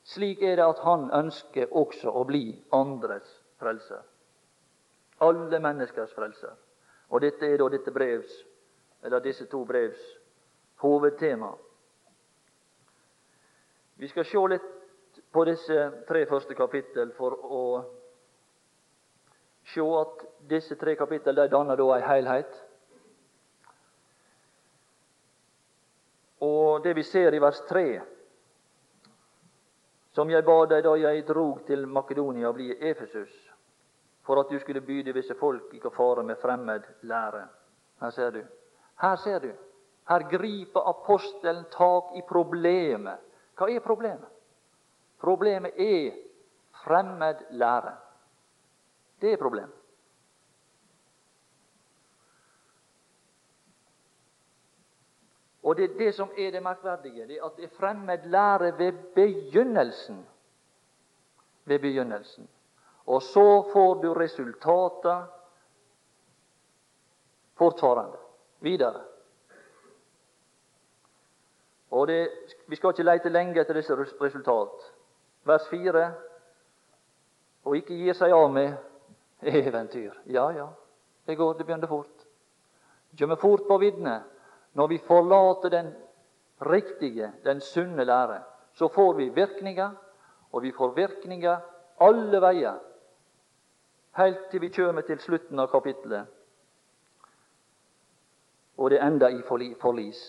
Slik 0.07 0.43
er 0.43 0.57
det 0.57 0.67
at 0.67 0.83
han 0.87 1.09
ønsker 1.11 1.73
også 1.75 2.13
å 2.15 2.23
bli 2.29 2.45
andres 2.75 3.27
frelser. 3.59 4.05
Alle 5.27 5.59
menneskers 5.59 6.15
frelser. 6.15 6.55
Og 7.11 7.23
dette 7.25 7.47
er 7.47 7.59
da 7.59 7.67
dette 7.73 7.91
brevs, 7.95 8.31
eller 9.03 9.25
disse 9.25 9.49
to 9.51 9.65
brevs 9.67 10.03
hovedtema. 10.83 11.51
Vi 13.97 14.09
skal 14.09 14.27
se 14.29 14.47
litt 14.53 14.73
på 15.33 15.45
disse 15.49 15.91
tre 16.07 16.27
første 16.31 16.55
kapittel 16.55 17.13
for 17.17 17.35
å 17.43 17.63
se 19.67 19.83
at 20.01 20.27
disse 20.47 20.77
tre 20.79 20.95
kapittel 20.95 21.49
danner 21.51 21.79
da 21.81 21.93
ei 21.97 22.03
helhet. 22.07 22.59
Og 26.47 26.85
det 26.85 26.95
vi 26.95 27.03
ser 27.03 27.35
i 27.35 27.41
vers 27.43 27.59
3 27.67 27.89
Som 30.17 30.31
jeg 30.33 30.47
ba 30.49 30.63
deg 30.65 30.81
da 30.87 30.95
jeg 30.97 31.27
drog 31.29 31.59
til 31.69 31.83
Makedonia, 31.93 32.49
bli 32.57 32.71
Efesus, 32.73 33.33
for 34.25 34.41
at 34.41 34.49
du 34.49 34.57
skulle 34.63 34.81
byde 34.81 35.13
visse 35.13 35.35
folk 35.37 35.75
ikke 35.77 35.91
å 35.91 35.97
fare 35.97 36.25
med 36.25 36.41
fremmed 36.41 36.87
lære. 37.05 37.43
Her 38.01 38.15
ser 38.17 38.31
du. 38.33 38.39
Her 39.03 39.17
ser 39.21 39.45
du. 39.45 39.51
Her 40.09 40.25
griper 40.31 40.89
apostelen 40.89 41.67
tak 41.75 42.17
i 42.17 42.25
problemet. 42.25 43.21
Hva 43.61 43.69
er 43.69 43.85
problemet? 43.85 44.33
Problemet 45.21 45.77
er 45.85 46.17
fremmed 46.81 47.45
lære. 47.61 47.93
Det 49.21 49.35
er 49.35 49.43
problemet. 49.43 49.77
Og 55.67 55.77
det 55.77 55.85
er 55.85 55.99
det 55.99 56.13
som 56.15 56.29
er 56.39 56.51
det 56.55 56.63
merkverdige, 56.63 57.27
det 57.27 57.39
er 57.41 57.45
at 57.45 57.57
det 57.57 57.65
er 57.65 57.79
fremmed 57.79 58.29
lære 58.31 58.79
ved 58.79 58.93
begynnelsen. 59.15 60.27
Ved 61.65 61.79
begynnelsen. 61.79 62.49
Og 63.07 63.23
så 63.23 63.71
får 63.73 63.95
du 63.95 64.15
resultater 64.15 65.27
fortfarande. 67.59 68.17
Videre. 68.61 69.01
Og 71.91 72.09
det, 72.09 72.31
Vi 72.67 72.77
skal 72.77 72.91
ikke 72.91 73.03
leite 73.03 73.29
lenge 73.29 73.61
etter 73.61 73.75
disse 73.75 73.95
resultat. 73.97 74.93
Vers 75.45 75.69
4 75.69 76.13
og 77.65 77.77
ikke 77.77 77.95
gir 77.99 78.15
seg 78.15 78.31
av 78.33 78.53
med 78.53 78.77
eventyr. 79.43 80.15
Ja, 80.27 80.51
ja, 80.51 80.67
det 81.27 81.37
går, 81.37 81.53
det 81.59 81.67
begynner 81.67 81.91
fort. 81.91 82.27
Det 83.11 83.19
kommer 83.19 83.37
fort 83.37 83.67
på 83.69 83.79
viddene. 83.79 84.21
Når 84.76 84.87
vi 84.87 84.99
forlater 84.99 85.73
den 85.73 85.95
riktige, 86.61 87.33
den 87.45 87.61
sunne 87.61 88.04
lære, 88.04 88.42
så 88.73 88.88
får 88.88 89.12
vi 89.12 89.28
virkninger, 89.28 89.90
og 90.52 90.62
vi 90.62 90.73
får 90.73 90.95
virkninger 90.95 91.61
alle 92.00 92.40
veier, 92.40 92.76
helt 94.16 94.50
til 94.50 94.61
vi 94.61 94.68
kommer 94.68 95.00
til 95.00 95.18
slutten 95.18 95.61
av 95.61 95.71
kapittelet, 95.73 96.26
og 98.76 98.90
det 98.90 99.00
ender 99.00 99.33
i 99.33 99.42
forlis, 99.80 100.21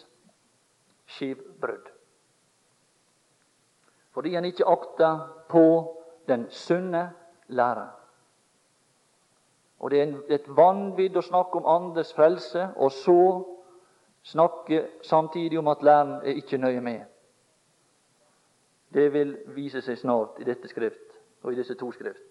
skivbrudd. 1.06 1.92
Fordi 4.16 4.36
en 4.36 4.46
ikke 4.46 4.66
akter 4.66 5.20
på 5.50 5.66
den 6.28 6.50
sunne 6.50 7.12
lære. 7.48 7.88
Og 9.80 9.92
Det 9.92 10.02
er 10.02 10.16
et 10.30 10.48
vanvidd 10.58 11.18
å 11.18 11.22
snakke 11.22 11.60
om 11.60 11.68
andres 11.70 12.14
frelse, 12.14 12.70
og 12.76 12.92
så 12.92 13.57
snakker 14.28 14.88
samtidig 15.02 15.60
om 15.60 15.68
at 15.68 15.84
læren 15.84 16.12
er 16.12 16.36
ikke 16.36 16.58
nøye 16.58 16.82
med. 16.82 17.06
Det 18.94 19.14
vil 19.14 19.38
vise 19.56 19.82
seg 19.82 19.98
snart 20.00 20.40
i 20.40 20.48
dette 20.48 20.68
skrift 20.68 21.16
og 21.44 21.54
i 21.54 21.60
disse 21.60 21.76
to 21.80 21.92
skrift. 21.96 22.24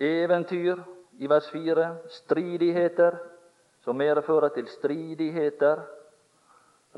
Eventyr 0.00 0.82
i 1.18 1.28
vers 1.30 1.48
4, 1.52 1.88
stridigheter 2.08 3.16
som 3.84 3.96
mer 3.96 4.20
fører 4.20 4.48
til 4.48 4.68
stridigheter. 4.68 5.80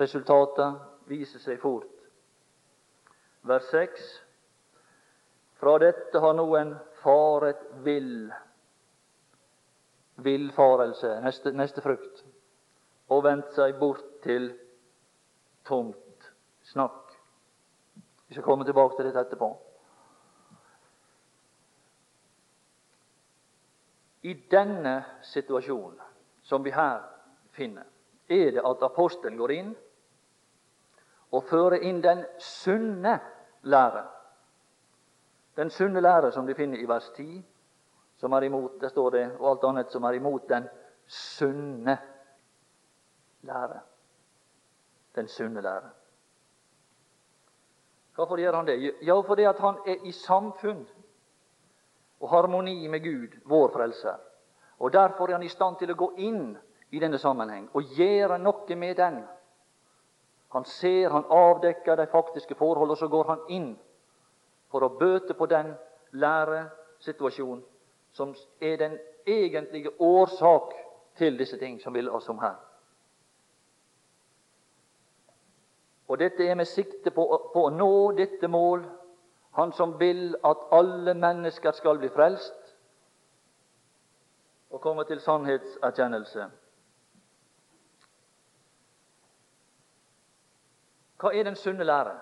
Resultatet 0.01 0.81
viser 1.07 1.43
seg 1.43 1.61
fort. 1.61 1.91
Vers 3.47 3.67
6. 3.71 4.07
Fra 5.61 5.79
dette 5.83 6.21
har 6.21 6.35
noen 6.35 6.75
faret 7.03 7.63
vill. 7.85 8.33
Villfarelse, 10.17 11.19
neste, 11.23 11.53
neste 11.53 11.85
frukt 11.85 12.25
og 13.09 13.23
vendt 13.25 13.53
seg 13.55 13.79
bort 13.79 14.05
til 14.25 14.51
tomt 15.67 16.31
snakk. 16.67 17.13
Vi 18.27 18.35
skal 18.35 18.45
komme 18.45 18.67
tilbake 18.67 18.97
til 18.97 19.07
dette 19.07 19.23
etterpå. 19.23 19.51
I 24.27 24.35
denne 24.51 24.97
situasjonen 25.23 26.03
som 26.43 26.65
vi 26.65 26.73
her 26.75 27.05
finner, 27.55 27.87
er 28.29 28.51
det 28.57 28.65
at 28.67 28.83
apostelen 28.83 29.39
går 29.39 29.53
inn 29.55 29.71
og 31.31 31.45
fører 31.47 31.83
inn 31.87 32.01
den 32.03 32.25
sunne 32.43 33.21
lære. 33.63 34.03
Den 35.57 35.71
sunne 35.71 36.03
lære 36.03 36.33
som 36.35 36.47
de 36.47 36.55
finner 36.55 36.83
i 36.83 36.89
vers 36.89 37.07
10, 37.15 37.39
som 38.19 38.33
er 38.33 38.49
imot 38.49 38.81
det 38.81 38.91
står 38.91 39.11
det, 39.15 39.25
og 39.39 39.51
alt 39.51 39.65
annet 39.71 39.95
som 39.95 40.05
er 40.05 40.19
imot 40.19 40.49
den 40.51 40.67
sunne 41.07 41.95
lære. 41.95 42.16
Den 45.15 45.29
sunne 45.29 45.61
lære. 45.61 45.91
Hvorfor 48.15 48.37
gjør 48.37 48.57
han 48.57 48.67
det? 48.67 48.95
Ja, 49.03 49.21
fordi 49.21 49.43
at 49.43 49.59
han 49.59 49.79
er 49.87 50.05
i 50.05 50.13
samfunn 50.13 50.87
og 52.21 52.31
harmoni 52.31 52.87
med 52.89 53.01
Gud, 53.05 53.41
vår 53.45 53.73
frelser. 53.73 54.17
Og 54.79 54.93
Derfor 54.93 55.29
er 55.29 55.33
han 55.33 55.43
i 55.43 55.49
stand 55.49 55.77
til 55.77 55.91
å 55.93 55.97
gå 55.97 56.11
inn 56.17 56.57
i 56.91 57.01
denne 57.01 57.19
sammenheng 57.19 57.69
og 57.75 57.97
gjøre 57.97 58.39
noe 58.39 58.77
med 58.77 58.97
den. 58.97 59.23
Han 60.53 60.65
ser, 60.65 61.11
han 61.11 61.25
avdekker 61.31 61.97
de 61.97 62.07
faktiske 62.07 62.55
forhold, 62.55 62.91
og 62.91 62.97
så 62.97 63.09
går 63.09 63.25
han 63.29 63.41
inn 63.49 63.77
for 64.71 64.85
å 64.85 64.95
bøte 64.99 65.35
på 65.35 65.47
den 65.47 65.75
læresituasjonen 66.13 67.65
som 68.13 68.35
er 68.61 68.77
den 68.77 68.99
egentlige 69.27 69.93
årsak 70.01 70.73
til 71.17 71.39
disse 71.39 71.59
ting 71.59 71.81
som 71.81 71.95
vi 71.95 72.09
oss 72.09 72.29
om 72.29 72.39
her. 72.39 72.57
Og 76.09 76.19
dette 76.19 76.47
er 76.47 76.55
med 76.55 76.65
sikte 76.65 77.11
på, 77.11 77.25
på 77.53 77.65
å 77.67 77.73
nå 77.75 78.13
dette 78.19 78.49
mål, 78.49 78.85
han 79.57 79.73
som 79.73 79.97
vil 80.01 80.37
at 80.45 80.69
alle 80.73 81.15
mennesker 81.15 81.73
skal 81.73 81.99
bli 81.99 82.11
frelst 82.13 82.77
og 84.71 84.81
komme 84.85 85.07
til 85.09 85.21
sannhetserkjennelse. 85.21 86.49
Hva 91.17 91.33
er 91.33 91.49
den 91.49 91.57
sunne 91.57 91.85
lære? 91.85 92.15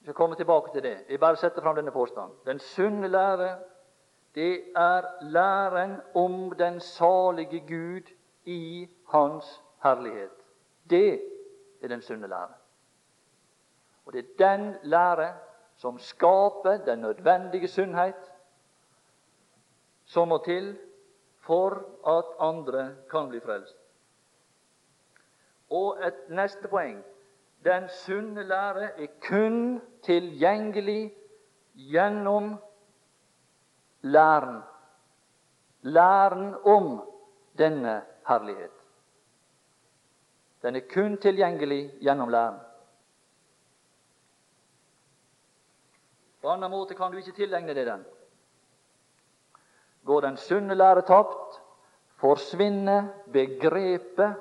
Vi 0.00 0.06
skal 0.06 0.14
komme 0.14 0.36
tilbake 0.36 0.72
til 0.74 0.82
det. 0.82 0.96
Jeg 1.08 1.20
bare 1.20 1.36
setter 1.40 1.62
fram 1.62 1.76
denne 1.76 1.90
påstanden. 1.90 2.36
Den 2.46 2.58
sunne 2.58 3.08
lære, 3.08 3.56
det 4.34 4.64
er 4.76 5.08
læren 5.22 6.00
om 6.14 6.52
den 6.58 6.80
salige 6.80 7.60
Gud 7.60 8.12
i 8.44 8.88
Hans 9.08 9.62
herlighet. 9.82 10.36
Det 10.90 11.33
er 11.84 11.88
den 11.88 12.02
sunne 12.02 12.26
lære. 12.26 12.54
Og 14.04 14.12
det 14.12 14.24
er 14.24 14.36
den 14.38 14.76
lære 14.82 15.34
som 15.76 15.98
skaper 15.98 16.76
den 16.86 16.98
nødvendige 16.98 17.68
sunnhet 17.68 18.32
som 20.04 20.28
må 20.28 20.38
til 20.44 20.78
for 21.40 21.70
at 22.18 22.24
andre 22.40 22.96
kan 23.10 23.28
bli 23.28 23.40
frelst. 23.40 23.76
Og 25.70 26.06
et 26.06 26.28
neste 26.28 26.68
poeng 26.68 27.04
den 27.64 27.88
sunne 27.88 28.42
lære 28.42 29.02
er 29.02 29.06
kun 29.28 29.82
tilgjengelig 30.02 31.14
gjennom 31.74 32.56
læren. 34.02 34.62
Læren 35.82 36.54
om 36.64 37.02
denne 37.58 38.02
herlighet. 38.28 38.73
Den 40.64 40.76
er 40.76 40.86
kun 40.88 41.18
tilgjengelig 41.20 41.98
gjennom 42.00 42.30
læren. 42.32 42.56
På 46.40 46.48
annen 46.52 46.72
måte 46.72 46.96
kan 46.96 47.12
du 47.12 47.20
ikke 47.20 47.36
tilegne 47.36 47.74
deg 47.76 47.86
den. 47.88 48.04
Går 50.04 50.24
den 50.24 50.36
sunne 50.40 50.76
lære 50.76 51.04
tapt, 51.08 51.60
forsvinner 52.20 53.10
begrepet 53.32 54.40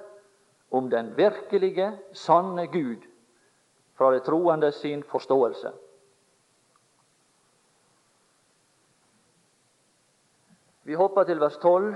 om 0.71 0.89
den 0.89 1.13
virkelige, 1.17 1.91
sanne 2.15 2.67
Gud 2.71 3.03
fra 3.95 4.11
det 4.15 4.23
troende 4.23 4.71
sin 4.71 5.03
forståelse. 5.03 5.71
Vi 10.83 10.93
hopper 10.99 11.23
til 11.23 11.39
vers 11.39 11.57
12. 11.57 11.95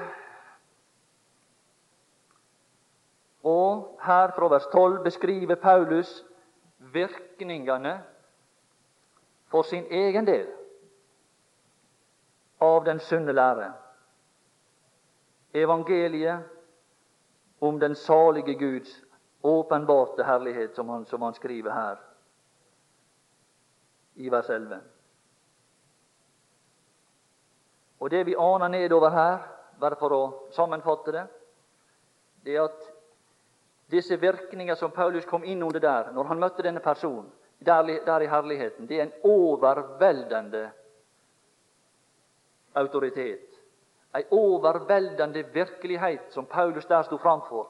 Og 3.47 3.99
her 4.03 4.31
fra 4.35 4.47
vers 4.51 4.65
12 4.73 5.03
beskriver 5.03 5.55
Paulus 5.55 6.25
virkningene 6.93 8.03
for 9.47 9.61
sin 9.61 9.85
egen 9.91 10.27
del 10.27 10.47
av 12.61 12.83
den 12.85 12.99
sunne 12.99 13.31
lære. 13.31 13.69
Evangeliet 15.53 16.43
om 17.61 17.79
den 17.79 17.95
salige 17.95 18.57
Guds 18.59 19.03
åpenbarte 19.43 20.23
herlighet, 20.23 20.75
som 20.75 20.89
han, 20.89 21.05
som 21.05 21.21
han 21.21 21.33
skriver 21.33 21.71
her 21.71 21.95
i 24.15 24.29
vers 24.31 24.49
11. 24.49 24.81
Og 27.99 28.11
Det 28.11 28.25
vi 28.25 28.35
aner 28.39 28.67
nedover 28.67 29.09
her, 29.09 29.37
bare 29.79 29.95
for 29.95 30.13
å 30.13 30.21
sammenfatte 30.51 31.11
det, 31.11 31.25
det 32.45 32.55
er 32.55 32.65
at 32.65 32.96
disse 33.91 34.19
virkninger 34.19 34.75
som 34.75 34.91
Paulus 34.91 35.25
kom 35.25 35.43
inn 35.43 35.63
under 35.63 35.79
der, 35.79 36.11
når 36.11 36.23
han 36.23 36.39
møtte 36.39 36.63
denne 36.63 36.79
personen, 36.79 37.31
der, 37.59 37.83
der 38.05 38.21
i 38.21 38.27
herligheten, 38.27 38.87
det 38.87 38.99
er 38.99 39.03
en 39.03 39.13
overveldende 39.23 40.69
autoritet. 42.75 43.47
En 44.15 44.23
overveldende 44.31 45.45
virkelighet 45.53 46.33
som 46.33 46.45
Paulus 46.45 46.85
der 46.85 47.01
sto 47.01 47.17
framfor 47.17 47.67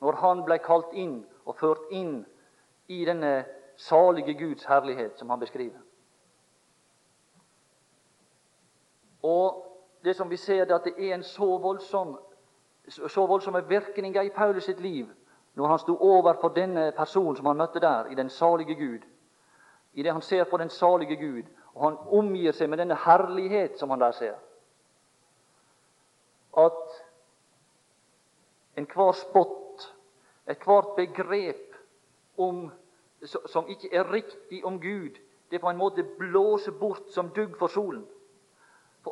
når 0.00 0.12
han 0.12 0.44
ble 0.46 0.58
kalt 0.62 0.92
inn 0.94 1.24
og 1.44 1.56
ført 1.58 1.90
inn 1.90 2.20
i 2.86 3.00
denne 3.04 3.44
salige 3.76 4.34
Guds 4.38 4.64
herlighet 4.64 5.18
som 5.18 5.30
han 5.30 5.40
beskriver. 5.40 5.80
Og 9.22 9.64
det 10.04 10.14
som 10.16 10.30
vi 10.30 10.36
ser, 10.36 10.62
er 10.62 10.74
at 10.74 10.84
det 10.84 10.94
er 10.98 11.14
en 11.14 11.22
så 11.22 11.58
voldsom 11.58 12.18
så 12.88 13.26
voldsomme 13.26 13.66
virkninger 13.68 14.22
i 14.22 14.30
Paulus 14.30 14.64
sitt 14.64 14.80
liv 14.80 15.08
når 15.58 15.66
han 15.66 15.78
sto 15.78 15.96
overfor 15.96 16.48
denne 16.54 16.92
personen 16.96 17.36
som 17.36 17.46
han 17.46 17.56
møtte 17.58 17.80
der, 17.82 18.06
i 18.06 18.14
den 18.14 18.28
salige 18.30 18.74
Gud. 18.74 19.02
I 19.92 20.02
det 20.02 20.12
han 20.12 20.22
ser 20.22 20.44
på 20.44 20.56
den 20.56 20.70
salige 20.70 21.16
Gud, 21.16 21.42
og 21.74 21.84
han 21.84 21.96
omgir 22.18 22.54
seg 22.54 22.70
med 22.70 22.78
denne 22.78 22.94
herlighet 22.94 23.78
som 23.78 23.90
han 23.90 24.00
der 24.00 24.14
ser. 24.14 24.36
At 26.54 27.02
enhver 28.78 29.12
spott 29.12 29.56
Ethvert 30.48 30.94
begrep 30.96 31.74
om, 32.38 32.70
som 33.46 33.66
ikke 33.68 33.90
er 33.92 34.12
riktig 34.12 34.64
om 34.64 34.80
Gud, 34.80 35.18
det 35.50 35.60
på 35.60 35.68
en 35.68 35.76
måte 35.76 36.06
blåser 36.18 36.72
bort 36.72 37.10
som 37.12 37.28
dugg 37.36 37.58
for 37.58 37.66
solen. 37.66 38.06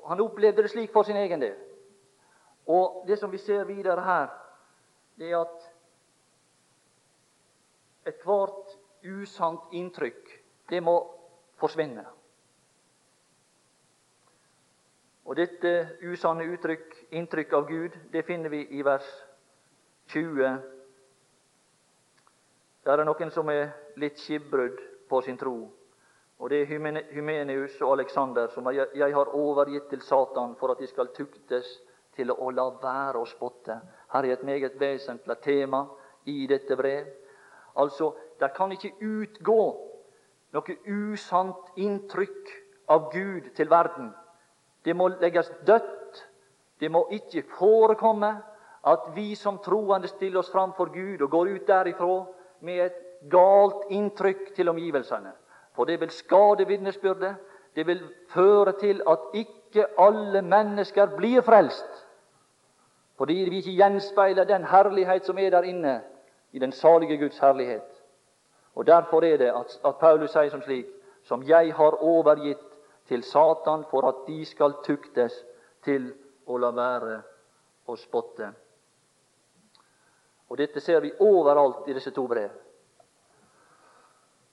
Han 0.07 0.21
opplevde 0.21 0.63
det 0.63 0.71
slik 0.71 0.93
for 0.93 1.03
sin 1.03 1.17
egen 1.17 1.41
del. 1.41 1.59
Og 2.67 3.05
det 3.07 3.19
som 3.19 3.33
vi 3.33 3.39
ser 3.39 3.65
videre 3.65 4.01
her, 4.01 4.27
det 5.19 5.31
er 5.31 5.43
at 5.43 5.76
ethvert 8.07 8.77
usant 9.07 9.73
inntrykk, 9.77 10.31
det 10.71 10.83
må 10.83 10.97
forsvinne. 11.61 12.05
Og 15.27 15.35
dette 15.37 15.99
usanne 16.07 16.47
uttrykk, 16.55 16.95
inntrykk 17.19 17.53
av 17.59 17.67
Gud, 17.69 17.99
det 18.13 18.23
finner 18.27 18.53
vi 18.53 18.63
i 18.79 18.83
vers 18.87 19.07
20 20.15 20.75
der 22.87 23.01
er 23.03 23.09
noen 23.09 23.33
som 23.35 23.49
er 23.51 23.73
litt 23.99 24.21
skipbrudd 24.23 24.79
på 25.11 25.19
sin 25.27 25.39
tro. 25.39 25.57
Og 26.39 26.51
det 26.53 26.61
er 26.63 26.69
Hymenius 27.17 27.81
og 27.81 27.97
Aleksander, 27.97 28.53
som 28.55 28.69
jeg 28.71 29.09
har 29.15 29.33
overgitt 29.35 29.89
til 29.91 30.05
Satan 30.07 30.55
for 30.61 30.71
at 30.71 30.79
de 30.79 30.87
skal 30.87 31.11
tuktes 31.17 31.67
til 32.15 32.31
å 32.31 32.51
la 32.55 32.69
være 32.83 33.19
å 33.19 33.27
spotte. 33.27 33.81
Her 34.13 34.29
er 34.29 34.37
et 34.37 34.45
meget 34.47 34.77
vesentlig 34.79 35.39
tema 35.43 35.83
i 36.31 36.47
dette 36.47 36.77
brev. 36.79 37.09
Altså, 37.77 38.13
det 38.41 38.53
kan 38.57 38.73
ikke 38.73 38.95
utgå 39.01 39.61
noe 40.57 40.77
usant 40.89 41.77
inntrykk 41.77 42.53
av 42.89 43.11
Gud 43.13 43.51
til 43.57 43.71
verden. 43.71 44.13
Det 44.85 44.95
må 44.97 45.09
legges 45.21 45.51
dødt. 45.67 46.23
Det 46.81 46.91
må 46.93 47.07
ikke 47.11 47.43
forekomme 47.57 48.37
at 48.87 49.09
vi 49.17 49.35
som 49.35 49.59
troende 49.65 50.09
stiller 50.09 50.39
oss 50.41 50.53
fram 50.53 50.73
for 50.77 50.93
Gud 50.95 51.23
og 51.25 51.31
går 51.31 51.49
ut 51.57 51.67
derifra 51.67 52.19
med 52.61 52.85
et 52.85 52.99
galt 53.33 53.91
inntrykk 53.91 54.53
til 54.55 54.69
omgivelsene. 54.69 55.33
For 55.75 55.85
det 55.85 56.01
vil 56.01 56.11
skade 56.11 56.67
vitnesbyrdet. 56.69 57.35
Det 57.77 57.87
vil 57.87 58.01
føre 58.33 58.73
til 58.81 59.03
at 59.09 59.19
ikke 59.35 59.87
alle 59.99 60.43
mennesker 60.43 61.17
blir 61.17 61.43
frelst. 61.45 62.07
Fordi 63.19 63.35
vi 63.51 63.59
ikke 63.61 63.77
gjenspeiler 63.77 64.45
den 64.45 64.65
herlighet 64.65 65.27
som 65.27 65.39
er 65.39 65.51
der 65.51 65.63
inne, 65.69 66.01
i 66.57 66.59
den 66.59 66.73
salige 66.73 67.19
Guds 67.21 67.39
herlighet. 67.39 68.03
Og 68.75 68.87
Derfor 68.87 69.25
er 69.25 69.37
det 69.37 69.53
at, 69.53 69.81
at 69.85 69.99
Paulus 70.01 70.33
sier 70.33 70.49
som 70.51 70.63
slik 70.65 70.89
som 71.29 71.43
jeg 71.45 71.75
har 71.75 71.99
overgitt 72.01 72.63
til 73.09 73.23
Satan 73.23 73.83
for 73.91 74.09
at 74.09 74.23
de 74.27 74.45
skal 74.49 74.79
tuktes 74.87 75.35
til 75.85 76.07
å 76.47 76.57
la 76.63 76.71
være 76.73 77.19
å 77.87 77.97
spotte. 78.01 78.49
Og 80.49 80.57
dette 80.59 80.81
ser 80.81 81.03
vi 81.05 81.13
overalt 81.21 81.91
i 81.91 81.97
disse 81.99 82.15
to 82.15 82.25
brev. 82.31 82.55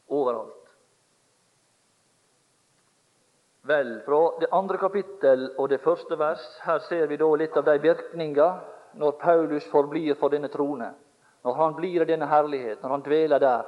Overalt. 0.09 0.59
Vel, 3.63 3.93
fra 4.03 4.21
det 4.41 4.51
andre 4.51 4.81
kapittel 4.81 5.45
og 5.55 5.69
det 5.71 5.79
første 5.85 6.19
vers, 6.19 6.43
her 6.65 6.83
ser 6.89 7.07
vi 7.07 7.21
da 7.21 7.31
litt 7.39 7.55
av 7.55 7.69
de 7.69 7.79
virkninger 7.79 8.59
når 8.99 9.17
Paulus 9.21 9.69
forblir 9.71 10.19
for 10.19 10.33
denne 10.33 10.51
trone. 10.51 10.91
Når 11.43 11.53
han 11.53 11.75
blir 11.75 12.01
i 12.01 12.05
denne 12.07 12.27
herlighet, 12.27 12.81
når 12.81 12.89
han 12.89 13.03
dveler 13.03 13.39
der, 13.39 13.63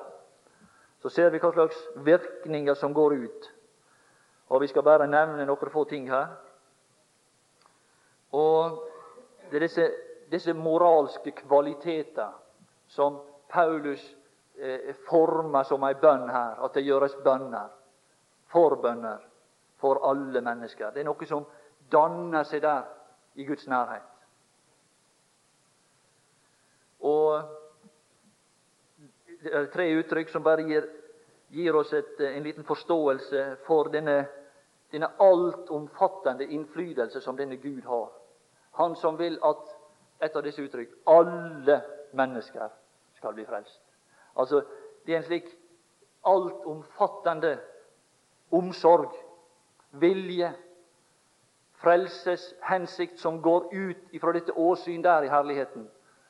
så 1.01 1.09
ser 1.09 1.29
vi 1.29 1.39
hva 1.39 1.51
slags 1.53 1.77
virkninger 2.05 2.73
som 2.73 2.93
går 2.93 3.13
ut. 3.13 3.51
Og 4.49 4.61
Vi 4.61 4.67
skal 4.67 4.83
bare 4.83 5.07
nevne 5.07 5.45
noen 5.45 5.71
få 5.71 5.83
ting 5.83 6.09
her. 6.09 6.27
Og 8.31 8.81
Det 9.51 9.55
er 9.55 9.59
disse, 9.67 9.91
disse 10.31 10.53
moralske 10.53 11.31
kvaliteter 11.31 12.31
som 12.87 13.19
Paulus 13.49 14.15
eh, 14.57 14.95
former 15.07 15.63
som 15.63 15.83
ei 15.83 15.93
bønn 15.93 16.29
her, 16.29 16.63
at 16.65 16.73
det 16.73 16.83
gjøres 16.83 17.13
bønner. 17.23 17.69
Forbønner 18.49 19.21
for 19.77 20.01
alle 20.09 20.41
mennesker. 20.41 20.89
Det 20.91 21.03
er 21.03 21.05
noe 21.05 21.27
som 21.29 21.45
danner 21.91 22.43
seg 22.43 22.63
der 22.65 22.87
i 23.35 23.45
Guds 23.45 23.67
nærhet. 23.67 24.09
Og 27.05 27.54
er 29.45 29.69
tre 29.73 29.87
uttrykk 29.99 30.29
som 30.29 30.43
bare 30.43 30.65
gir, 30.67 30.87
gir 31.53 31.75
oss 31.75 31.93
et, 31.93 32.19
en 32.19 32.43
liten 32.43 32.63
forståelse 32.63 33.45
for 33.67 33.89
denne, 33.93 34.25
denne 34.91 35.09
altomfattende 35.21 36.47
innflytelse 36.51 37.21
som 37.21 37.37
denne 37.37 37.57
Gud 37.61 37.83
har. 37.85 38.09
Han 38.79 38.95
som 38.95 39.17
vil 39.19 39.37
at 39.43 39.75
et 40.25 40.35
av 40.35 40.43
disse 40.43 40.63
uttrykk 40.63 40.95
alle 41.11 41.81
mennesker 42.15 42.69
skal 43.17 43.35
bli 43.35 43.45
frelst. 43.45 43.81
Altså, 44.35 44.63
Det 45.05 45.13
er 45.13 45.17
en 45.17 45.23
slik 45.23 45.49
altomfattende 46.25 47.59
omsorg 48.51 49.11
vilje, 50.01 50.49
frelseshensikt 51.77 53.19
som 53.19 53.41
går 53.41 53.67
ut 53.71 54.13
ifra 54.17 54.33
dette 54.33 54.55
åsyn 54.57 55.03
der 55.03 55.27
i 55.27 55.29
herligheten, 55.29 55.85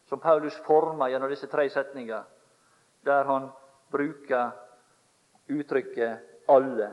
som 0.05 0.19
Paulus 0.19 0.57
former 0.67 1.07
gjennom 1.07 1.29
disse 1.29 1.47
tre 1.47 1.69
setninger, 1.69 2.23
der 3.05 3.23
han 3.23 3.49
bruker 3.91 4.51
uttrykket 5.49 6.19
'alle'. 6.47 6.91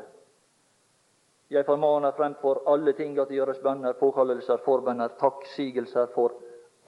Jeg 1.51 1.67
formaner 1.67 2.13
fremfor 2.13 2.63
alle 2.67 2.93
ting 2.93 3.19
at 3.19 3.29
det 3.29 3.37
gjøres 3.37 3.59
bønner, 3.59 3.93
påkallelser, 3.93 4.57
forbønner, 4.65 5.09
takksigelser 5.21 6.07
for 6.15 6.33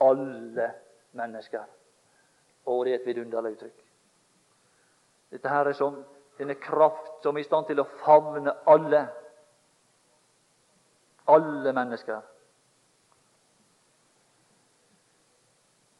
alle 0.01 0.71
mennesker. 1.11 1.63
Og 2.65 2.85
det 2.85 2.93
er 2.93 2.99
et 2.99 3.05
vidunderlig 3.05 3.51
uttrykk. 3.51 3.83
Dette 5.31 5.49
her 5.49 5.65
er 5.65 5.73
som 5.73 6.03
denne 6.37 6.55
kraft 6.55 7.23
som 7.23 7.37
er 7.37 7.39
i 7.39 7.43
stand 7.43 7.67
til 7.67 7.79
å 7.79 7.87
favne 8.01 8.53
alle. 8.67 9.03
Alle 11.27 11.73
mennesker. 11.73 12.21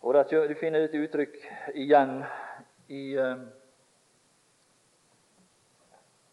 Og 0.02 0.14
Du 0.32 0.56
finner 0.60 0.80
dette 0.80 1.02
uttrykk 1.02 1.38
igjen 1.74 2.24
i, 2.88 3.18
eh, 3.18 3.38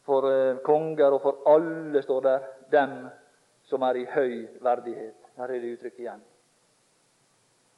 for 0.03 0.31
eh, 0.31 0.57
konger 0.65 1.13
og 1.13 1.23
for 1.23 1.43
alle, 1.47 2.03
står 2.03 2.21
der, 2.21 2.49
dem 2.71 2.97
som 3.65 3.83
er 3.83 3.95
i 4.01 4.05
høy 4.05 4.35
verdighet. 4.61 5.17
Her 5.37 5.49
er 5.49 5.61
det 5.61 5.73
uttrykket 5.77 6.05
igjen. 6.05 6.25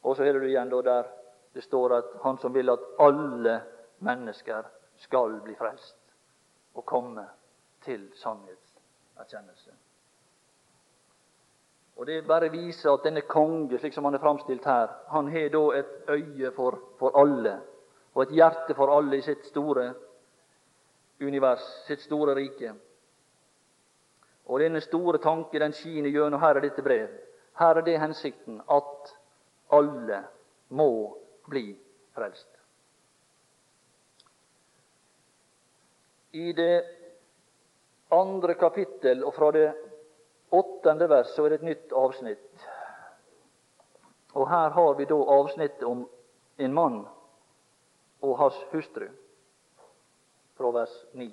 Og 0.03 0.17
så 0.17 0.25
er 0.25 0.39
det 0.39 0.49
igjen 0.49 0.71
der 0.71 1.07
det 1.55 1.63
står 1.63 1.93
at 1.95 2.05
Han 2.23 2.39
som 2.39 2.55
vil 2.55 2.71
at 2.71 2.83
alle 2.99 3.61
mennesker 3.99 4.67
skal 4.97 5.41
bli 5.45 5.55
frelst 5.55 5.97
og 6.75 6.85
komme 6.87 7.23
til 7.85 8.11
sannhetserkjennelse. 8.15 9.71
Og 11.97 12.07
Det 12.07 12.27
bare 12.27 12.51
viser 12.51 12.91
at 12.91 13.05
denne 13.05 13.21
konge, 13.21 13.79
slik 13.79 13.95
som 13.95 14.05
han 14.05 14.15
er 14.15 14.19
framstilt 14.19 14.65
her, 14.65 14.89
han 15.09 15.29
har 15.31 15.49
da 15.49 15.63
et 15.79 16.09
øye 16.09 16.51
for, 16.57 16.79
for 16.99 17.15
alle, 17.21 17.61
og 18.15 18.23
et 18.23 18.35
hjerte 18.39 18.75
for 18.79 18.93
alle 18.95 19.19
i 19.19 19.23
sitt 19.27 19.47
store 19.49 19.89
univers, 21.21 21.65
sitt 21.87 22.03
store 22.05 22.35
rike. 22.35 22.75
Og 24.47 24.61
denne 24.61 24.83
store 24.85 25.19
tanke 25.19 25.59
den 25.59 25.73
skiner 25.75 26.13
gjennom 26.13 26.43
her 26.43 26.59
i 26.59 26.67
dette 26.67 26.83
brev. 26.85 27.09
Her 27.59 27.79
er 27.81 27.87
det 27.87 28.01
hensikten 28.01 28.61
at 28.71 29.15
alle 29.73 30.21
må 30.69 30.91
bli 31.49 31.73
frelst. 32.15 32.49
I 36.35 36.53
det 36.53 36.85
andre 38.15 38.55
kapittel 38.59 39.23
og 39.25 39.35
fra 39.35 39.51
det 39.55 39.69
åttende 40.55 41.09
vers 41.11 41.35
så 41.35 41.45
er 41.45 41.55
det 41.55 41.61
et 41.63 41.69
nytt 41.71 41.93
avsnitt. 41.99 42.67
Og 44.35 44.49
her 44.51 44.71
har 44.75 44.95
vi 44.99 45.07
da 45.07 45.19
avsnittet 45.39 45.87
om 45.87 46.03
en 46.59 46.75
mann 46.75 47.05
og 48.25 48.39
hans 48.39 48.59
hustru, 48.73 49.09
fra 50.57 50.71
vers 50.73 50.95
9. 51.13 51.29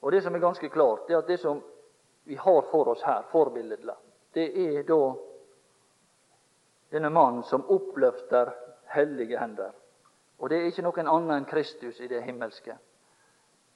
Og 0.00 0.12
Det 0.12 0.22
som 0.22 0.34
er 0.34 0.38
ganske 0.38 0.68
klart, 0.68 1.06
det 1.08 1.14
er 1.14 1.18
at 1.18 1.28
det 1.28 1.40
som 1.40 1.62
vi 2.24 2.34
har 2.34 2.62
for 2.70 2.88
oss 2.88 3.02
her, 3.02 3.24
forbilledlig, 3.32 3.94
det 4.34 4.46
er 4.62 4.82
da 4.86 5.00
denne 6.92 7.10
mannen 7.10 7.42
som 7.42 7.66
oppløfter 7.66 8.52
hellige 8.94 9.38
hender. 9.38 9.72
Og 10.38 10.50
det 10.50 10.58
er 10.58 10.68
ikke 10.70 10.84
noen 10.86 11.10
annen 11.10 11.34
enn 11.34 11.48
Kristus 11.48 11.98
i 12.00 12.08
det 12.08 12.22
himmelske. 12.22 12.76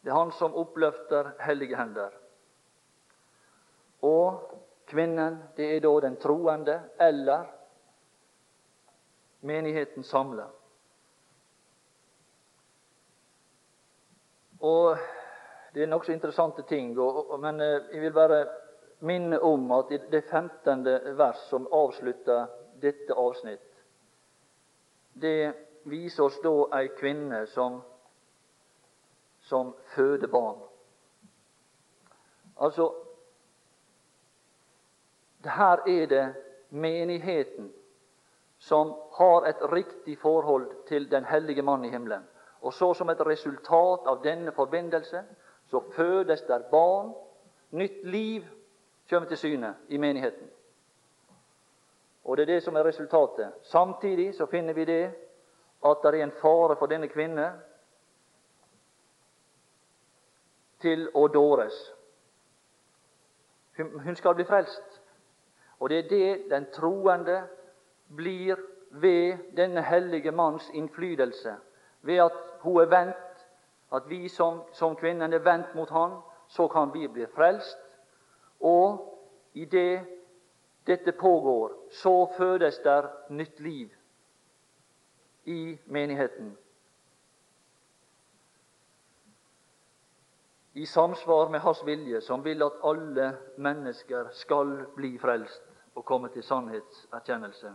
Det 0.03 0.11
er 0.11 0.19
han 0.19 0.31
som 0.37 0.55
oppløfter 0.55 1.33
hellige 1.43 1.77
hender. 1.77 2.13
Og 4.03 4.55
kvinnen, 4.87 5.43
det 5.57 5.69
er 5.77 5.83
da 5.83 5.93
den 6.07 6.17
troende 6.23 6.79
eller 7.01 7.51
menigheten 9.43 10.05
samla. 10.05 10.49
Og 14.61 14.97
Det 15.75 15.83
er 15.83 15.87
nokså 15.87 16.13
interessante 16.13 16.63
ting, 16.69 16.91
men 17.41 17.61
eh, 17.61 17.81
jeg 17.93 18.01
vil 18.01 18.13
bare 18.13 18.47
minne 19.01 19.39
om 19.41 19.71
at 19.73 19.91
i 19.91 19.99
det 20.13 20.25
15. 20.31 20.85
vers 21.17 21.39
som 21.49 21.65
avslutter 21.73 22.47
dette 22.83 23.15
avsnitt, 23.17 23.85
det 25.15 25.55
viser 25.85 26.25
oss 26.25 26.37
da 26.45 26.53
ei 26.77 26.91
kvinne 26.99 27.47
som, 27.47 27.81
som 29.41 29.73
føder 29.95 30.29
barn. 30.29 30.61
Altså, 32.61 32.91
her 35.45 35.89
er 35.89 36.07
det 36.07 36.27
menigheten 36.71 37.73
som 38.63 38.95
har 39.13 39.47
et 39.47 39.63
riktig 39.73 40.19
forhold 40.19 40.87
til 40.87 41.11
den 41.11 41.25
hellige 41.25 41.63
mann 41.63 41.85
i 41.85 41.91
himmelen. 41.91 42.23
Og 42.61 42.73
så 42.73 42.95
som 42.95 43.11
et 43.11 43.27
resultat 43.27 44.07
av 44.07 44.21
denne 44.23 44.53
forbindelse 44.53 45.23
så 45.67 45.81
fødes 45.97 46.43
der 46.47 46.63
barn. 46.71 47.15
Nytt 47.71 48.05
liv 48.05 48.43
kommer 49.11 49.29
til 49.29 49.37
syne 49.37 49.75
i 49.89 49.99
menigheten. 49.99 50.51
Og 52.25 52.37
det 52.37 52.43
er 52.43 52.55
det 52.55 52.63
som 52.63 52.77
er 52.77 52.85
resultatet. 52.85 53.51
Samtidig 53.63 54.35
så 54.35 54.47
finner 54.47 54.75
vi 54.75 54.85
det 54.85 55.15
at 55.85 55.97
det 56.03 56.15
er 56.15 56.23
en 56.23 56.33
fare 56.43 56.77
for 56.79 56.87
denne 56.87 57.09
kvinne 57.09 57.49
til 60.81 61.09
å 61.15 61.27
dåres. 61.29 61.81
Hun 63.77 64.17
skal 64.17 64.35
bli 64.39 64.47
frelst. 64.47 65.03
Og 65.81 65.91
det 65.91 65.99
er 65.99 66.09
det 66.09 66.51
den 66.51 66.71
troende 66.71 67.41
blir 68.17 68.57
ved 68.91 69.39
denne 69.57 69.83
hellige 69.83 70.31
manns 70.31 70.71
innflytelse. 70.75 71.57
Ved 72.03 72.17
at 72.17 72.33
hun 72.61 72.81
er 72.81 72.87
vendt, 72.87 73.47
at 73.93 74.03
vi 74.09 74.29
som, 74.29 74.63
som 74.73 74.97
kvinnen 74.97 75.33
er 75.33 75.39
vendt 75.39 75.75
mot 75.75 75.91
han, 75.91 76.21
så 76.49 76.69
kan 76.69 76.95
vi 76.95 77.09
bli 77.09 77.27
frelst. 77.35 77.79
Og 78.61 79.19
i 79.55 79.65
det 79.65 80.07
dette 80.87 81.13
pågår, 81.13 81.73
så 81.91 82.33
fødes 82.37 82.79
der 82.79 83.09
nytt 83.29 83.61
liv 83.61 83.89
i 85.45 85.79
menigheten. 85.87 86.59
I 90.75 90.87
samsvar 90.87 91.49
med 91.49 91.61
Hans 91.61 91.87
vilje, 91.87 92.21
som 92.21 92.45
vil 92.45 92.63
at 92.63 92.73
alle 92.85 93.37
mennesker 93.57 94.29
skal 94.33 94.87
bli 94.97 95.19
frelst 95.19 95.63
og 95.95 96.05
komme 96.05 96.29
til 96.29 96.43
sannhetserkjennelse. 96.43 97.73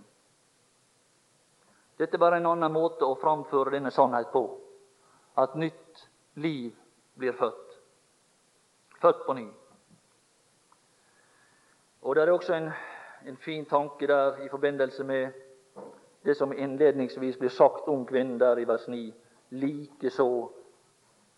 Dette 1.98 2.16
er 2.16 2.22
bare 2.22 2.38
en 2.38 2.46
annen 2.46 2.74
måte 2.74 3.06
å 3.06 3.18
framføre 3.18 3.74
denne 3.74 3.92
sannhet 3.92 4.30
på. 4.34 4.44
At 5.38 5.56
nytt 5.56 6.04
liv 6.38 6.76
blir 7.18 7.34
født. 7.34 7.80
Født 9.02 9.26
på 9.26 9.34
ny. 9.34 9.48
Og 12.02 12.16
Det 12.16 12.24
er 12.24 12.32
også 12.32 12.54
en, 12.54 12.72
en 13.26 13.38
fin 13.38 13.66
tanke 13.66 14.08
der 14.08 14.38
i 14.46 14.50
forbindelse 14.50 15.04
med 15.04 15.34
det 16.26 16.38
som 16.38 16.54
innledningsvis 16.54 17.38
blir 17.38 17.50
sagt 17.50 17.88
om 17.88 18.06
kvinnen 18.06 18.40
der 18.40 18.60
i 18.60 18.68
vers 18.68 18.88
9, 18.88 19.14
likeså 19.50 20.52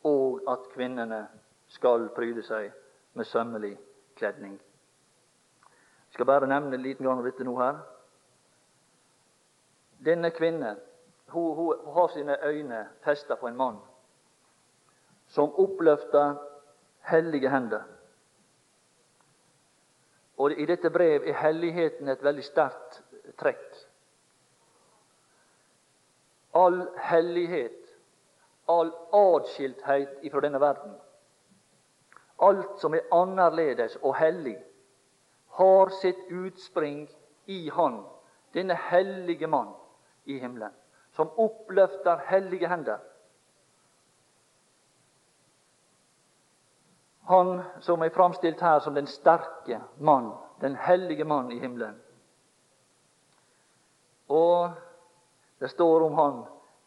og 0.03 0.41
at 0.47 0.69
kvinnene 0.73 1.27
skal 1.67 2.09
pryde 2.15 2.43
seg 2.43 2.71
med 3.13 3.25
sømmelig 3.25 3.77
kledning. 4.17 4.59
Jeg 6.09 6.13
skal 6.13 6.25
bare 6.25 6.47
nevne 6.47 6.93
gang 6.93 7.19
om 7.19 7.23
dette 7.23 7.43
nå 7.43 7.55
her. 7.59 7.81
Denne 10.05 10.31
kvinnen 10.31 10.77
hun, 11.27 11.55
hun 11.55 11.93
har 11.93 12.07
sine 12.07 12.37
øyne 12.43 12.89
festa 13.03 13.35
på 13.35 13.47
en 13.47 13.55
mann 13.55 13.77
som 15.27 15.53
oppløfter 15.59 16.35
hellige 17.01 17.49
hender. 17.49 17.81
Og 20.37 20.51
I 20.51 20.65
dette 20.65 20.89
brev 20.89 21.27
er 21.27 21.33
helligheten 21.33 22.07
et 22.07 22.23
veldig 22.23 22.43
sterkt 22.43 23.01
trekk. 23.37 23.75
All 26.55 26.79
hellighet, 26.97 27.91
all 28.67 28.89
atskilthet 29.13 30.23
ifra 30.25 30.41
denne 30.41 30.61
verden, 30.61 30.95
alt 32.41 32.79
som 32.79 32.95
er 32.95 33.05
annerledes 33.13 33.99
og 34.01 34.15
hellig, 34.15 34.57
har 35.59 35.91
sitt 36.01 36.31
utspring 36.31 37.03
i 37.45 37.69
Han, 37.69 38.01
denne 38.53 38.73
hellige 38.89 39.47
mann 39.47 39.75
i 40.29 40.39
himmelen, 40.39 40.71
som 41.11 41.29
oppløfter 41.37 42.17
hellige 42.27 42.67
hender. 42.67 42.99
Han 47.29 47.61
som 47.79 48.01
er 48.01 48.09
framstilt 48.09 48.61
her 48.61 48.79
som 48.79 48.93
den 48.93 49.07
sterke 49.07 49.81
mann, 49.97 50.31
den 50.61 50.75
hellige 50.75 51.25
mann 51.25 51.51
i 51.51 51.59
himmelen. 51.59 51.97
Og 54.29 54.69
det 55.59 55.69
står 55.69 56.05
om 56.07 56.13
han 56.13 56.41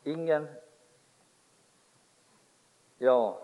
ingen 0.04 0.48
Ja, 2.98 3.38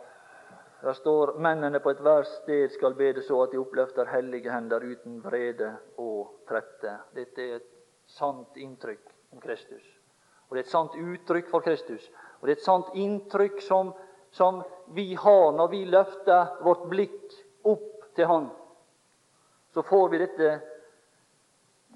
det 0.80 0.94
står 0.94 1.32
mennene 1.42 1.80
på 1.82 1.90
ethvert 1.90 2.26
sted 2.30 2.70
skal 2.70 2.94
bede 2.94 3.22
så 3.26 3.40
at 3.42 3.50
de 3.50 3.58
oppløfter 3.58 4.06
hellige 4.06 4.52
hender 4.54 4.84
uten 4.86 5.18
vrede 5.24 5.72
og 5.98 6.44
trette. 6.46 6.92
Dette 7.14 7.42
er 7.42 7.56
et 7.56 7.72
sant 8.06 8.54
inntrykk 8.56 9.17
om 9.30 9.40
Kristus. 9.40 9.82
Og 10.48 10.56
Det 10.56 10.62
er 10.62 10.66
et 10.66 10.72
sant 10.72 10.94
uttrykk 10.96 11.50
for 11.50 11.60
Kristus. 11.60 12.10
Og 12.40 12.46
det 12.46 12.54
er 12.54 12.60
et 12.60 12.64
sant 12.64 12.94
inntrykk 12.94 13.60
som, 13.62 13.92
som 14.30 14.62
vi 14.94 15.14
har 15.14 15.52
når 15.52 15.68
vi 15.68 15.84
løfter 15.84 16.62
vårt 16.64 16.86
blikk 16.88 17.34
opp 17.68 18.14
til 18.16 18.26
Han. 18.26 18.48
Så 19.74 19.82
får 19.82 20.08
vi 20.08 20.18
dette, 20.18 20.60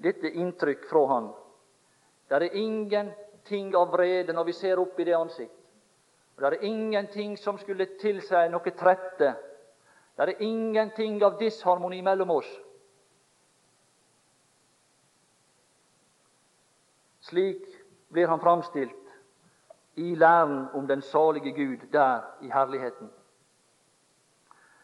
dette 0.03 0.29
inntrykk 0.29 0.85
fra 0.89 1.05
Han. 1.07 1.31
Det 2.29 2.35
er 2.35 2.55
ingenting 2.57 3.73
av 3.75 3.91
vrede 3.91 4.33
når 4.33 4.45
vi 4.45 4.53
ser 4.53 4.79
opp 4.79 4.99
i 4.99 5.07
det 5.09 5.17
ansikt. 5.17 5.59
Og 6.35 6.41
Det 6.41 6.47
er 6.47 6.65
ingenting 6.65 7.37
som 7.37 7.57
skulle 7.57 7.85
tilsi 8.01 8.47
noe 8.49 8.71
trette. 8.77 9.33
Det 10.17 10.23
er 10.29 10.41
ingenting 10.41 11.23
av 11.23 11.37
disharmoni 11.39 12.01
mellom 12.01 12.31
oss. 12.37 12.49
Slik 17.33 17.65
blir 18.09 18.27
han 18.27 18.39
framstilt 18.39 19.13
i 19.95 20.15
læren 20.15 20.67
om 20.73 20.87
den 20.87 21.01
salige 21.01 21.51
Gud 21.51 21.77
der 21.91 22.21
i 22.41 22.49
herligheten. 22.49 23.11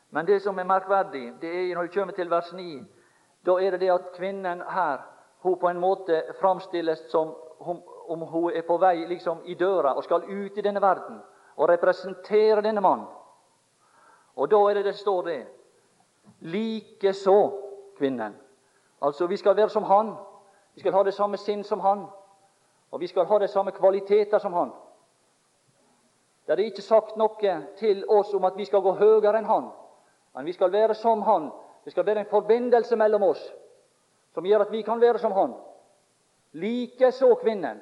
Men 0.10 0.28
det 0.28 0.42
som 0.42 0.60
er 0.60 0.64
merkverdig, 0.64 1.34
det 1.42 1.50
er 1.50 1.76
når 1.76 1.82
vi 1.82 1.88
kommer 1.88 2.14
til 2.14 2.30
vers 2.30 2.54
9, 2.54 2.84
da 3.46 3.52
er 3.52 3.72
det 3.72 3.80
det 3.80 3.92
at 3.92 4.12
kvinnen 4.18 4.62
her 4.70 4.98
hun 5.40 5.60
på 5.60 5.68
en 5.68 5.80
måte 5.80 6.24
framstilles 6.42 7.00
som 7.10 7.36
om 8.08 8.22
hun 8.22 8.52
er 8.56 8.62
på 8.68 8.78
vei 8.78 9.06
liksom 9.06 9.42
i 9.46 9.54
døra 9.54 9.94
og 9.94 10.04
skal 10.04 10.24
ut 10.24 10.58
i 10.58 10.62
denne 10.62 10.82
verden 10.82 11.22
og 11.56 11.70
representere 11.70 12.62
denne 12.62 12.82
mannen. 12.82 13.08
Og 14.36 14.52
da 14.52 14.58
er 14.70 14.74
det 14.74 14.86
det 14.86 14.96
står 14.96 15.22
det. 15.22 15.48
Likeså 16.40 17.52
kvinnen. 17.98 18.36
Altså, 19.02 19.28
vi 19.28 19.38
skal 19.38 19.56
være 19.56 19.70
som 19.70 19.84
han. 19.84 20.16
Vi 20.74 20.80
skal 20.80 20.94
ha 20.94 21.04
det 21.04 21.14
samme 21.14 21.38
sinn 21.38 21.64
som 21.64 21.80
han. 21.80 22.08
Og 22.92 23.00
vi 23.00 23.08
skal 23.08 23.26
ha 23.26 23.40
de 23.40 23.48
samme 23.48 23.72
kvaliteter 23.72 24.40
som 24.40 24.54
han. 24.54 24.72
Det 26.48 26.54
er 26.54 26.66
ikke 26.66 26.82
sagt 26.82 27.18
noe 27.18 27.56
til 27.78 28.06
oss 28.10 28.34
om 28.34 28.46
at 28.46 28.58
vi 28.58 28.66
skal 28.66 28.82
gå 28.82 28.96
høyere 28.98 29.38
enn 29.38 29.46
han, 29.46 29.68
men 30.36 30.46
vi 30.46 30.54
skal 30.54 30.72
være 30.74 30.96
som 30.98 31.22
han. 31.22 31.52
Det 31.86 31.92
skal 31.94 32.06
være 32.06 32.20
en 32.20 32.32
forbindelse 32.32 32.96
mellom 32.96 33.24
oss 33.24 33.44
som 34.34 34.46
gjør 34.46 34.66
at 34.66 34.72
vi 34.72 34.82
kan 34.82 35.02
være 35.02 35.20
som 35.20 35.32
han. 35.32 35.54
Likeså 36.54 37.36
kvinnen. 37.42 37.82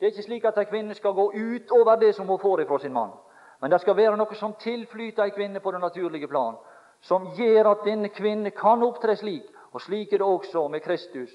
Det 0.00 0.06
er 0.06 0.10
ikke 0.12 0.22
slik 0.22 0.44
at 0.44 0.58
en 0.58 0.66
kvinne 0.66 0.94
skal 0.94 1.12
gå 1.14 1.28
utover 1.32 1.96
det 1.96 2.14
som 2.14 2.28
hun 2.28 2.38
får 2.38 2.60
ifra 2.60 2.78
sin 2.78 2.92
mann. 2.92 3.12
Men 3.60 3.70
det 3.70 3.80
skal 3.80 3.96
være 3.96 4.16
noe 4.16 4.34
som 4.34 4.56
tilflyter 4.58 5.24
ei 5.24 5.30
kvinne 5.36 5.60
på 5.60 5.70
det 5.70 5.80
naturlige 5.80 6.28
plan, 6.28 6.56
som 7.00 7.28
gjør 7.36 7.70
at 7.70 7.84
denne 7.86 8.08
kvinne 8.08 8.50
kan 8.50 8.82
opptre 8.82 9.16
slik. 9.16 9.46
Og 9.72 9.80
slik 9.80 10.12
er 10.12 10.18
det 10.18 10.26
også 10.26 10.68
med 10.68 10.80
Kristus 10.80 11.30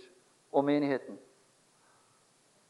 og 0.52 0.66
menigheten. 0.66 1.18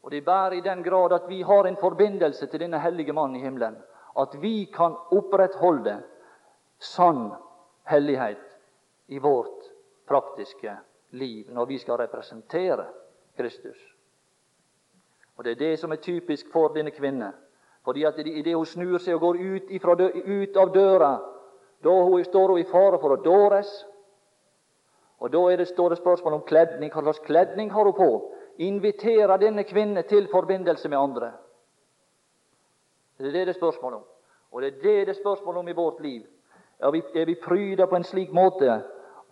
Og 0.08 0.12
Det 0.12 0.24
bærer 0.24 0.52
i 0.52 0.60
den 0.60 0.82
grad 0.82 1.12
at 1.12 1.28
vi 1.28 1.42
har 1.42 1.66
en 1.66 1.76
forbindelse 1.76 2.46
til 2.46 2.60
denne 2.60 2.78
hellige 2.80 3.12
mannen 3.12 3.36
i 3.36 3.42
himmelen, 3.44 3.76
at 4.18 4.28
vi 4.40 4.64
kan 4.76 4.94
opprettholde 5.12 5.98
sann 6.78 7.32
hellighet 7.84 8.56
i 9.08 9.18
vårt 9.18 9.66
praktiske 10.08 10.78
liv 11.10 11.50
når 11.52 11.66
vi 11.66 11.78
skal 11.78 12.00
representere 12.00 12.86
Kristus. 13.36 13.76
Og 15.36 15.44
Det 15.44 15.50
er 15.50 15.68
det 15.68 15.78
som 15.78 15.92
er 15.92 15.96
typisk 15.96 16.46
for 16.52 16.68
denne 16.68 16.90
kvinne. 16.90 17.32
Fordi 17.84 18.04
at 18.04 18.18
Idet 18.18 18.56
hun 18.56 18.66
snur 18.66 18.98
seg 18.98 19.14
og 19.14 19.20
går 19.20 19.36
ut, 19.36 19.98
dø, 19.98 20.08
ut 20.24 20.56
av 20.56 20.72
døra, 20.74 21.20
da 21.84 21.90
hun, 21.90 22.24
står 22.24 22.48
hun 22.48 22.60
i 22.60 22.64
fare 22.64 22.98
for 22.98 23.12
å 23.12 23.22
dåres. 23.22 23.86
Og 25.18 25.32
Da 25.32 25.56
det, 25.56 25.68
står 25.68 25.88
det 25.88 25.98
spørsmål 25.98 26.32
om 26.32 26.46
kledning. 26.48 26.92
Hva 26.92 27.02
slags 27.02 27.18
kledning 27.18 27.70
har 27.70 27.84
hun 27.84 27.92
på? 27.92 28.37
Inviterer 28.58 29.38
denne 29.38 29.64
kvinne 29.64 30.02
til 30.02 30.28
forbindelse 30.30 30.88
med 30.88 30.98
andre. 30.98 31.32
Det 33.18 33.26
er 33.26 33.32
det 33.32 33.46
det 33.46 33.54
er 33.54 33.58
spørsmål 33.58 33.94
om. 33.94 34.04
Og 34.50 34.62
det 34.62 34.68
er 34.68 34.82
det 34.82 35.06
det 35.06 35.08
er 35.08 35.20
spørsmål 35.20 35.56
om 35.56 35.68
i 35.68 35.72
vårt 35.72 36.00
liv. 36.00 36.22
Er 36.78 36.90
vi, 36.90 37.02
er 37.14 37.26
vi 37.26 37.34
pryda 37.34 37.86
på 37.86 37.96
en 37.96 38.04
slik 38.04 38.32
måte 38.32 38.82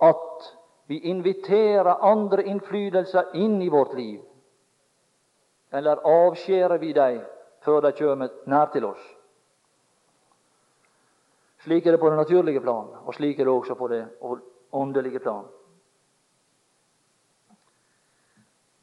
at 0.03 0.55
vi 0.87 0.99
inviterer 0.99 2.03
andre 2.03 2.45
innflytelser 2.45 3.35
inn 3.35 3.62
i 3.62 3.69
vårt 3.69 3.95
liv? 3.95 4.21
Eller 5.73 6.03
avskjærer 6.05 6.79
vi 6.79 6.93
dem 6.93 7.21
før 7.65 7.81
de 7.81 7.93
kommer 7.93 8.29
nær 8.47 8.71
til 8.73 8.85
oss? 8.85 9.03
Slik 11.67 11.87
er 11.87 11.91
det 11.91 12.01
på 12.01 12.11
det 12.11 12.17
naturlige 12.17 12.61
plan, 12.61 12.89
og 13.05 13.15
slik 13.15 13.41
er 13.41 13.45
det 13.45 13.53
også 13.53 13.75
på 13.75 13.89
det 13.89 14.05
åndelige 14.73 15.19
plan. 15.19 15.47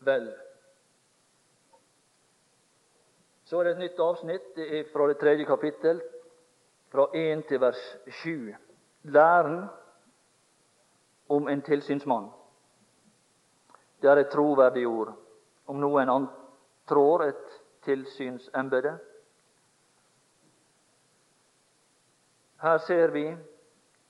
Vel. 0.05 0.27
Så 3.43 3.59
er 3.59 3.63
det 3.63 3.71
et 3.75 3.83
nytt 3.83 3.99
avsnitt. 3.99 4.59
Fra 4.93 5.07
det 5.07 5.17
tredje 5.21 5.45
kapittel, 5.45 6.01
fra 6.91 7.07
1 7.13 7.47
til 7.47 7.61
vers 7.61 7.81
7. 8.23 8.53
Læren 9.03 9.65
om 11.29 11.47
en 11.47 11.61
tilsynsmann. 11.61 12.29
Det 14.01 14.09
er 14.09 14.21
et 14.21 14.31
troverdig 14.31 14.87
ord. 14.87 15.13
Om 15.67 15.79
noen 15.79 16.09
antrår 16.09 17.23
et 17.27 17.59
tilsynsembete. 17.85 18.97
Her 22.63 22.77
ser 22.77 23.11
vi 23.11 23.27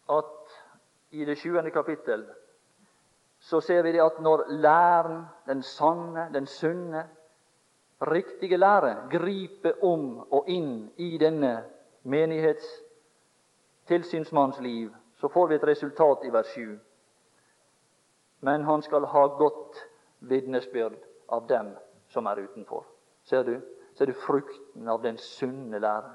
at 0.10 0.58
i 1.12 1.25
det 1.25 1.38
sjuende 1.38 1.71
kapittel 1.71 2.25
så 3.43 3.62
ser 3.62 3.84
vi 3.84 3.91
det 3.91 3.99
at 3.99 4.19
når 4.23 4.45
læren, 4.47 5.25
den 5.47 5.62
sanne, 5.63 6.29
den 6.34 6.45
sunne, 6.47 7.10
riktige 8.01 8.58
lære 8.58 8.95
griper 9.12 9.84
om 9.84 10.19
og 10.32 10.47
inn 10.47 10.91
i 10.97 11.17
denne 11.19 11.58
menighets 12.03 12.67
tilsynsmanns 13.88 14.60
liv, 14.63 14.93
så 15.19 15.27
får 15.27 15.47
vi 15.47 15.56
et 15.56 15.67
resultat 15.67 16.23
i 16.23 16.32
vers 16.32 16.47
7. 16.56 16.79
Men 18.39 18.63
han 18.63 18.82
skal 18.82 19.06
ha 19.12 19.25
godt 19.27 19.82
vitnesbyrd 20.19 20.95
av 21.27 21.47
dem 21.47 21.73
som 22.08 22.25
er 22.25 22.45
utenfor. 22.45 22.86
Ser 23.23 23.43
du? 23.43 23.58
Ser 23.93 24.06
du 24.06 24.13
frukten 24.13 24.88
av 24.88 25.03
den 25.03 25.17
sunne 25.17 25.79
lære? 25.84 26.13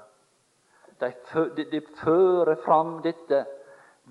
De, 0.99 1.13
de, 1.57 1.65
de 1.71 1.81
fører 2.01 2.57
fram 2.65 2.97
dette 3.05 3.45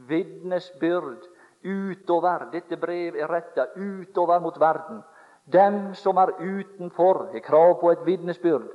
vitnesbyrd 0.08 1.26
utover. 1.62 2.48
Dette 2.52 2.76
brevet 2.76 3.20
er 3.20 3.28
retta 3.28 3.66
utover 3.76 4.40
mot 4.40 4.60
verden. 4.60 5.02
Dem 5.44 5.94
som 5.94 6.16
er 6.16 6.34
utenfor, 6.40 7.30
har 7.32 7.40
krav 7.40 7.80
på 7.80 7.92
et 7.92 8.04
vitnesbyrd 8.06 8.68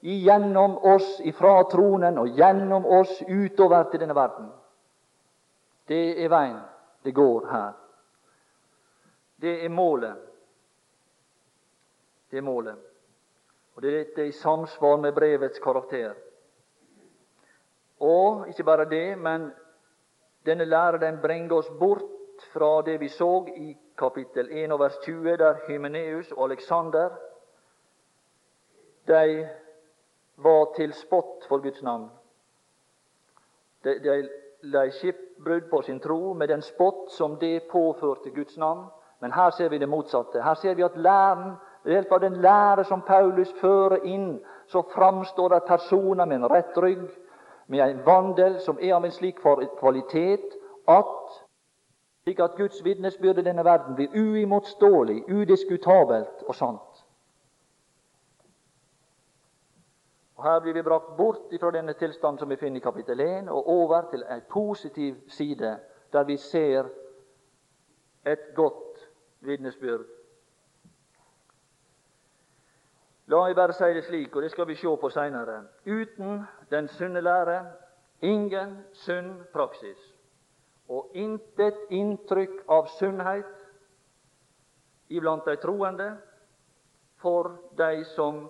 igjennom 0.00 0.76
oss 0.78 1.20
ifra 1.26 1.64
tronen 1.70 2.18
og 2.18 2.36
gjennom 2.38 2.86
oss 2.86 3.22
utover 3.28 3.88
til 3.90 4.00
denne 4.00 4.14
verden. 4.14 4.50
Det 5.88 6.24
er 6.24 6.28
veien 6.30 6.60
det 7.02 7.14
går 7.14 7.46
her. 7.50 7.72
Det 9.40 9.64
er 9.64 9.72
målet. 9.72 10.16
Det 12.30 12.38
er 12.38 12.44
målet. 12.44 12.76
Og 13.74 13.82
det 13.82 13.90
er 13.90 14.04
dette 14.04 14.26
i 14.26 14.32
samsvar 14.32 14.98
med 14.98 15.14
brevets 15.14 15.58
karakter. 15.62 16.14
Og 18.00 18.48
ikke 18.48 18.64
bare 18.64 18.84
det, 18.90 19.18
men 19.18 19.50
denne 20.46 20.64
lære 20.64 20.98
den 20.98 21.20
bringer 21.22 21.56
oss 21.56 21.70
bort 21.78 22.17
fra 22.52 22.82
det 22.82 23.00
vi 23.00 23.08
så 23.08 23.46
i 23.56 23.76
kapittel 23.98 24.48
1 24.50 24.72
og 24.72 24.80
vers 24.80 24.98
20, 25.02 25.36
der 25.36 25.54
Hymeneus 25.66 26.32
og 26.32 26.44
Aleksander 26.44 27.08
de 29.08 29.48
var 30.36 30.74
til 30.76 30.92
spott 30.92 31.46
for 31.48 31.58
Guds 31.58 31.82
navn. 31.82 32.10
De, 33.84 33.94
de 34.04 34.28
lei 34.62 34.90
skipbrudd 34.90 35.70
på 35.70 35.82
sin 35.82 36.00
tro 36.00 36.32
med 36.34 36.48
den 36.48 36.62
spott 36.62 37.10
som 37.12 37.36
det 37.40 37.62
påførte 37.70 38.30
Guds 38.30 38.56
navn. 38.56 38.86
Men 39.20 39.32
her 39.32 39.50
ser 39.50 39.68
vi 39.68 39.78
det 39.78 39.88
motsatte. 39.88 40.42
Her 40.42 40.54
ser 40.54 40.74
vi 40.74 40.82
at 40.82 40.96
læren, 40.96 41.56
ved 41.84 41.92
hjelp 41.92 42.12
av 42.12 42.20
den 42.20 42.40
lære 42.42 42.84
som 42.84 43.02
Paulus 43.02 43.52
fører 43.60 44.04
inn, 44.04 44.38
så 44.66 44.82
framstår 44.94 45.48
det 45.48 45.62
personer 45.66 46.26
med 46.26 46.36
en 46.36 46.50
rett 46.50 46.78
rygg, 46.78 47.08
med 47.66 47.80
en 47.80 48.06
vandel 48.06 48.60
som 48.60 48.78
er 48.80 48.94
av 48.94 49.04
en 49.04 49.12
slik 49.12 49.40
kvalitet 49.80 50.54
at 50.88 51.42
slik 52.28 52.40
at 52.40 52.56
Guds 52.56 52.84
vitnesbyrd 52.84 53.38
i 53.38 53.42
denne 53.42 53.64
verden 53.64 53.94
blir 53.94 54.12
uimotståelig, 54.12 55.24
udiskutabelt 55.32 56.42
og 56.48 56.54
sant. 56.54 57.04
Og 60.36 60.44
Her 60.44 60.60
blir 60.60 60.72
vi 60.72 60.82
brakt 60.82 61.16
bort 61.16 61.54
fra 61.60 61.70
denne 61.70 61.92
tilstanden 61.92 62.38
som 62.38 62.50
vi 62.50 62.56
finner 62.56 62.76
i 62.76 62.84
kapittel 62.84 63.20
1, 63.20 63.48
og 63.48 63.68
over 63.68 64.10
til 64.10 64.24
en 64.30 64.42
positiv 64.50 65.14
side, 65.28 65.78
der 66.12 66.24
vi 66.24 66.36
ser 66.36 66.84
et 68.26 68.54
godt 68.54 69.08
vitnesbyrd. 69.40 70.04
La 73.26 73.40
meg 73.44 73.56
bare 73.56 73.72
si 73.72 73.88
det 73.94 74.04
slik, 74.04 74.36
og 74.36 74.42
det 74.42 74.50
skal 74.50 74.68
vi 74.68 74.74
se 74.74 74.96
på 75.00 75.08
seinere. 75.10 75.62
Uten 75.86 76.44
den 76.70 76.88
sunne 76.88 77.20
lære 77.20 77.64
ingen 78.22 78.78
sunn 78.92 79.42
praksis, 79.52 80.07
og 80.88 81.16
intet 81.16 81.76
inntrykk 81.92 82.62
av 82.72 82.88
sunnhet 82.96 83.48
iblant 85.08 85.44
de 85.44 85.56
troende 85.60 86.08
for 87.20 87.50
de 87.76 88.04
som 88.14 88.46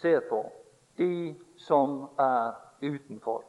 ser 0.00 0.20
på, 0.28 0.44
de 0.96 1.34
som 1.56 2.04
er 2.18 2.54
utenfor. 2.82 3.44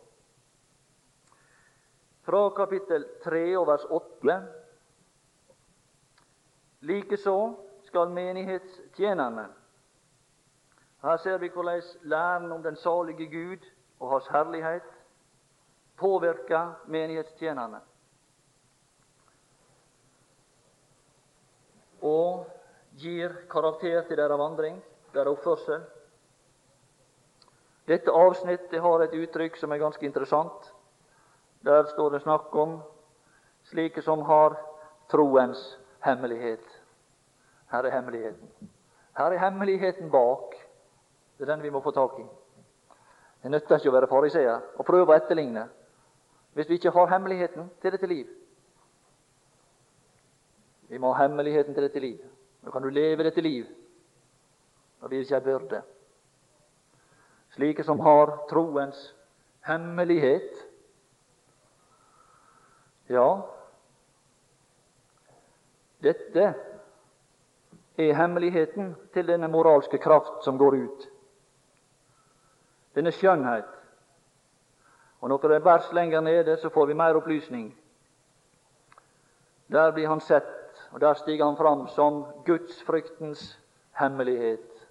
Fra 2.22 2.42
kapittel 2.56 3.06
3 3.24 3.44
og 3.58 3.68
vers 3.68 3.86
8. 3.90 4.38
Likeså 6.82 7.38
skal 7.86 8.14
menighetstjenerne 8.14 9.48
Her 11.02 11.18
ser 11.18 11.38
vi 11.38 11.50
hvordan 11.50 11.82
læren 12.02 12.52
om 12.52 12.64
den 12.64 12.76
salige 12.76 13.28
Gud 13.30 13.66
og 14.00 14.10
Hans 14.10 14.28
herlighet 14.28 15.01
påvirker 16.02 16.74
menighetstjenerne. 16.92 17.80
Og 22.02 22.46
gir 22.98 23.34
karakter 23.50 24.02
til 24.08 24.18
deres 24.18 24.40
vandring, 24.40 24.80
deres 25.14 25.36
oppførsel. 25.36 25.84
Dette 27.88 28.14
avsnittet 28.14 28.82
har 28.82 29.04
et 29.06 29.14
uttrykk 29.18 29.58
som 29.60 29.72
er 29.72 29.82
ganske 29.82 30.06
interessant. 30.06 30.72
Der 31.66 31.86
står 31.94 32.16
det 32.16 32.24
snakk 32.24 32.56
om 32.56 32.80
slike 33.70 34.02
som 34.02 34.24
har 34.26 34.58
troens 35.12 35.62
hemmelighet. 36.06 36.66
Her 37.72 37.86
er 37.86 37.96
hemmeligheten. 37.96 38.70
Her 39.18 39.32
er 39.32 39.44
hemmeligheten 39.44 40.10
bak. 40.12 40.56
Det 41.38 41.46
er 41.46 41.54
den 41.54 41.64
vi 41.64 41.70
må 41.70 41.82
få 41.82 41.92
tak 41.92 42.18
i. 42.20 42.26
Det 43.44 43.52
nytter 43.52 43.78
ikke 43.78 43.90
å 43.90 43.96
være 43.96 44.10
fariseer 44.10 44.66
og 44.78 44.86
prøve 44.86 45.14
å 45.14 45.18
etterligne 45.18 45.68
hvis 46.54 46.70
vi 46.70 46.74
ikke 46.80 46.92
har 46.92 47.08
hemmeligheten 47.14 47.70
til 47.82 47.92
dette 47.92 48.08
liv. 48.08 48.28
Vi 50.90 50.98
må 50.98 51.14
ha 51.14 51.24
hemmeligheten 51.24 51.74
til 51.74 51.84
dette 51.84 52.00
liv. 52.00 52.20
Nå 52.62 52.72
kan 52.72 52.84
du 52.84 52.90
leve 52.90 53.24
dette 53.24 53.42
liv. 53.42 53.66
Blir 55.02 55.18
det 55.18 55.26
ikke 55.26 55.40
ei 55.40 55.46
byrde 55.46 55.84
slike 57.56 57.84
som 57.84 58.00
har 58.00 58.32
troens 58.50 59.14
hemmelighet. 59.68 60.68
Ja, 63.12 63.42
dette 66.02 66.54
er 68.00 68.14
hemmeligheten 68.16 68.96
til 69.14 69.28
denne 69.28 69.52
moralske 69.52 70.00
kraft 70.02 70.46
som 70.46 70.58
går 70.58 70.80
ut. 70.80 71.08
Denne 72.96 73.12
skjønnhet. 73.12 73.68
Og 75.22 75.30
Noen 75.30 75.64
vers 75.64 75.92
lenger 75.94 76.22
nede 76.22 76.58
så 76.58 76.70
får 76.70 76.86
vi 76.86 76.98
mer 76.98 77.16
opplysning. 77.16 77.70
Der 79.72 79.92
blir 79.92 80.08
han 80.08 80.20
sett, 80.20 80.88
og 80.92 81.00
der 81.02 81.14
stiger 81.14 81.46
han 81.46 81.58
fram 81.58 81.88
som 81.88 82.26
gudsfryktens 82.46 83.60
hemmelighet 84.00 84.88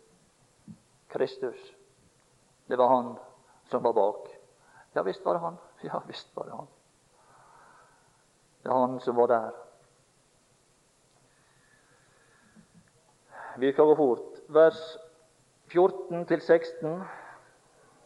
Kristus. 1.08 1.74
Det 2.68 2.78
var 2.78 2.88
han 2.88 3.16
som 3.70 3.82
var 3.82 3.92
bak. 3.92 4.28
Ja 4.94 5.02
visst 5.02 5.24
var 5.24 5.34
det 5.34 5.40
han. 5.40 5.56
Ja 5.82 6.02
visst 6.06 6.36
var 6.36 6.44
det 6.44 6.52
han. 6.52 6.68
Det 8.62 8.70
er 8.70 8.86
han 8.86 9.00
som 9.00 9.16
var 9.16 9.26
der. 9.26 9.50
Vi 13.56 13.72
skal 13.72 13.84
gå 13.84 13.94
fort. 13.94 14.40
Vers 14.48 14.98
14-16 15.68 17.02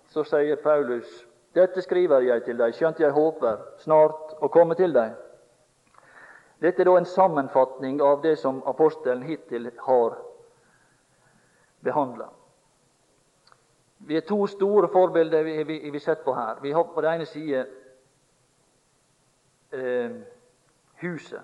så 0.08 0.24
sier 0.24 0.56
Paulus 0.62 1.26
dette 1.54 1.82
skriver 1.82 2.24
jeg 2.26 2.44
til 2.44 2.58
deg, 2.58 2.74
skjønt 2.74 3.00
jeg 3.00 3.14
håper 3.14 3.60
snart 3.82 4.34
å 4.42 4.50
komme 4.50 4.74
til 4.78 4.94
deg. 4.94 5.14
Dette 6.62 6.82
er 6.82 6.88
da 6.88 6.96
en 6.98 7.06
sammenfatning 7.06 8.00
av 8.02 8.22
det 8.22 8.36
som 8.40 8.62
apostelen 8.66 9.22
hittil 9.22 9.70
har 9.86 10.16
behandla. 11.84 12.30
Vi 13.98 14.16
er 14.16 14.26
to 14.28 14.46
store 14.46 14.88
forbilder 14.92 15.44
vi, 15.44 15.62
vi, 15.64 15.78
vi 15.90 16.00
sett 16.00 16.24
på 16.24 16.34
her. 16.34 16.58
Vi 16.62 16.72
har 16.72 16.84
på 16.84 17.00
den 17.00 17.14
ene 17.14 17.26
side 17.26 17.66
eh, 19.72 20.16
huset. 21.00 21.40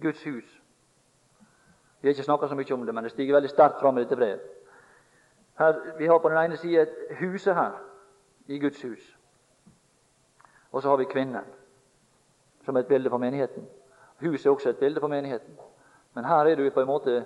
Guds 0.00 0.22
hus. 0.26 0.46
Vi 2.00 2.08
har 2.08 2.14
ikke 2.14 2.26
snakka 2.26 2.48
så 2.48 2.54
mye 2.54 2.74
om 2.74 2.86
det, 2.86 2.94
men 2.94 3.04
det 3.04 3.12
stiger 3.12 3.34
veldig 3.34 3.50
sterkt 3.50 3.80
fram 3.80 3.98
i 3.98 4.04
dette 4.04 4.16
brevet. 4.16 4.40
Her, 5.58 5.78
vi 5.98 6.06
har 6.06 6.18
på 6.22 6.30
den 6.30 6.38
ene 6.38 6.56
side 6.56 6.86
huset 7.18 7.54
her, 7.54 7.74
i 8.48 8.58
Guds 8.58 8.82
hus. 8.82 9.16
Og 10.72 10.82
så 10.82 10.88
har 10.88 10.96
vi 10.96 11.04
kvinnen, 11.04 11.44
som 12.64 12.76
er 12.76 12.80
et 12.80 12.86
bilde 12.86 13.10
for 13.10 13.18
menigheten. 13.18 13.68
Huset 14.20 14.46
er 14.46 14.50
også 14.50 14.68
et 14.70 14.78
bilde 14.78 15.00
for 15.00 15.08
menigheten. 15.08 15.58
Men 16.14 16.24
her 16.24 16.36
er 16.36 16.54
du 16.56 16.70
på 16.70 16.80
en 16.80 16.86
måte 16.86 17.24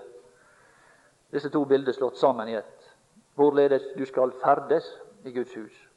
disse 1.32 1.50
to 1.50 1.64
bildene 1.64 1.94
slått 1.96 2.18
sammen 2.18 2.48
i 2.48 2.56
ett 2.58 2.88
hvorledes 3.34 3.82
du 3.98 4.04
skal 4.04 4.32
ferdes 4.42 4.84
i 5.24 5.32
Guds 5.32 5.54
hus. 5.54 5.88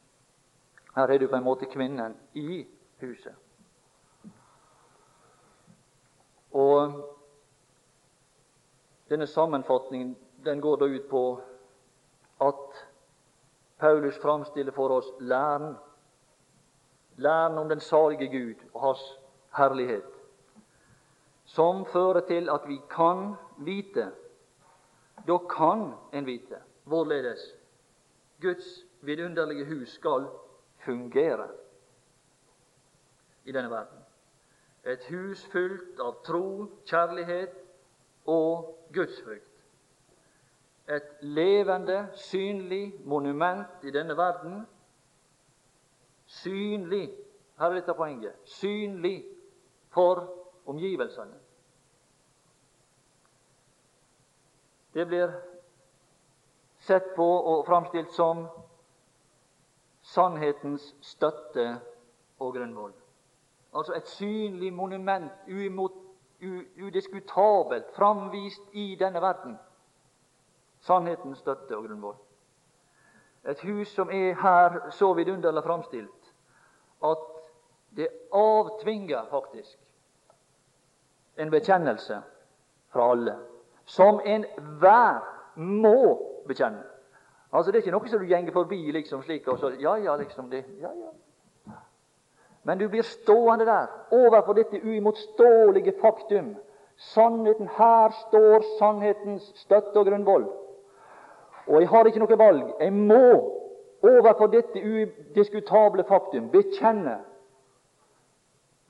Her 0.95 1.11
er 1.11 1.17
du 1.17 1.27
på 1.27 1.35
en 1.35 1.43
måte 1.43 1.65
kvinnen 1.65 2.15
i 2.33 2.67
huset. 3.01 3.33
Og 6.51 6.93
denne 9.09 9.27
sammenfatningen 9.27 10.15
den 10.45 10.61
går 10.61 10.75
da 10.75 10.85
ut 10.85 11.09
på 11.09 11.23
at 12.41 12.85
Paulus 13.77 14.17
framstiller 14.21 14.71
for 14.71 14.89
oss 14.89 15.07
læren. 15.19 15.75
Læren 17.15 17.57
om 17.57 17.69
den 17.69 17.79
salige 17.79 18.27
Gud 18.27 18.55
og 18.73 18.81
hans 18.81 19.19
herlighet, 19.57 20.11
som 21.45 21.85
fører 21.85 22.19
til 22.27 22.49
at 22.49 22.61
vi 22.67 22.81
kan 22.89 23.35
vite. 23.57 24.11
Da 25.27 25.37
kan 25.37 25.93
en 26.13 26.25
vite 26.25 26.57
hvorledes 26.83 27.55
Guds 28.41 28.85
vidunderlige 29.01 29.65
hus 29.65 29.89
skal 29.89 30.27
fungere 30.77 31.47
i 33.45 33.51
denne 33.51 33.69
verden. 33.69 33.99
Et 34.85 35.05
hus 35.09 35.45
fullt 35.45 35.99
av 35.99 36.19
tro, 36.25 36.69
kjærlighet 36.85 37.55
og 38.25 38.75
gudsfrykt. 38.93 39.54
Et 40.87 41.03
levende, 41.21 42.09
synlig 42.13 42.93
monument 43.05 43.67
i 43.83 43.91
denne 43.91 44.17
verden. 44.17 44.67
Synlig 46.25 47.09
her 47.57 47.65
er 47.65 47.73
dette 47.73 47.93
poenget 47.93 48.33
synlig 48.43 49.25
for 49.89 50.29
omgivelsene. 50.65 51.39
Det 54.93 55.07
blir 55.07 55.31
sett 56.79 57.15
på 57.15 57.25
og 57.25 57.65
framstilt 57.67 58.11
som 58.13 58.47
sannhetens 60.01 60.95
støtte 61.01 61.79
og 62.39 62.53
grunnvoll. 62.53 62.93
Altså 63.75 63.93
et 63.93 64.07
synlig 64.07 64.73
monument, 64.73 65.31
udiskutabelt 66.83 67.85
framvist 67.95 68.61
i 68.73 68.95
denne 68.99 69.21
verden. 69.21 69.57
Sannhetens 70.85 71.41
støtte 71.41 71.77
og 71.77 71.87
grunnvoll. 71.87 72.15
Et 73.49 73.61
hus 73.61 73.87
som 73.93 74.09
er 74.09 74.33
her 74.41 74.89
så 74.93 75.13
vidunderlig 75.13 75.63
framstilt 75.63 76.33
at 77.05 77.17
det 77.97 78.07
avtvinger 78.33 79.25
faktisk 79.29 79.79
en 81.37 81.51
bekjennelse 81.51 82.21
fra 82.93 83.11
alle, 83.11 83.35
som 83.85 84.19
enhver 84.25 85.19
må 85.55 85.97
bekjenne. 86.47 86.83
Altså 87.53 87.71
Det 87.71 87.77
er 87.77 87.83
ikke 87.83 87.97
noe 87.97 88.09
som 88.09 88.19
du 88.19 88.25
gjenger 88.25 88.53
forbi 88.53 88.91
liksom 88.91 89.23
slik 89.23 89.47
og 89.47 89.59
så 89.59 89.69
Ja, 89.79 89.95
ja, 89.95 90.15
liksom 90.15 90.49
det, 90.49 90.65
ja, 90.81 90.89
ja. 90.89 91.11
Men 92.63 92.77
du 92.77 92.87
blir 92.89 93.01
stående 93.03 93.65
der 93.65 93.87
overfor 94.11 94.53
dette 94.53 94.81
uimotståelige 94.83 95.93
faktum. 96.01 96.55
Sannheten, 96.97 97.67
Her 97.67 98.09
står 98.09 98.63
sannhetens 98.79 99.51
støtte 99.55 99.99
og 99.99 100.05
grunnvoll. 100.05 100.47
Og 101.67 101.81
jeg 101.81 101.89
har 101.89 102.05
ikke 102.05 102.21
noe 102.21 102.37
valg. 102.37 102.73
Jeg 102.79 102.93
må 102.93 103.21
overfor 104.05 104.47
dette 104.47 104.81
udiskutable 104.81 106.03
faktum 106.03 106.49
bekjenne 106.53 107.17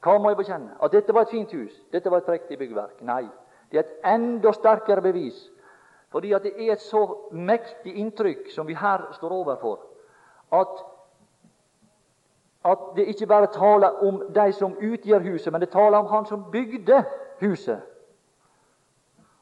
Hva 0.04 0.18
må 0.22 0.30
jeg 0.30 0.38
bekjenne? 0.38 0.76
At 0.84 0.92
dette 0.94 1.14
var 1.14 1.26
et 1.26 1.32
fint 1.34 1.54
hus, 1.56 1.74
dette 1.92 2.12
var 2.12 2.22
et 2.22 2.28
prektig 2.28 2.60
byggverk? 2.60 3.00
Nei. 3.02 3.24
Det 3.72 3.80
er 3.80 3.88
et 3.88 4.04
enda 4.06 4.52
sterkere 4.54 5.02
bevis, 5.02 5.38
fordi 6.14 6.34
at 6.38 6.44
det 6.46 6.52
er 6.54 6.76
et 6.76 6.84
så 6.84 7.02
mektig 7.32 7.96
inntrykk 7.98 8.52
som 8.54 8.68
vi 8.68 8.76
her 8.78 9.08
står 9.16 9.34
overfor, 9.34 9.80
at, 10.54 10.84
at 12.70 12.86
det 12.96 13.08
ikke 13.08 13.28
bare 13.28 13.50
taler 13.56 13.98
om 14.06 14.22
de 14.36 14.46
som 14.54 14.78
utgjør 14.78 15.26
huset, 15.26 15.52
men 15.52 15.62
det 15.62 15.72
taler 15.74 15.98
om 15.98 16.12
han 16.14 16.30
som 16.30 16.46
bygde 16.52 17.02
huset. 17.42 17.82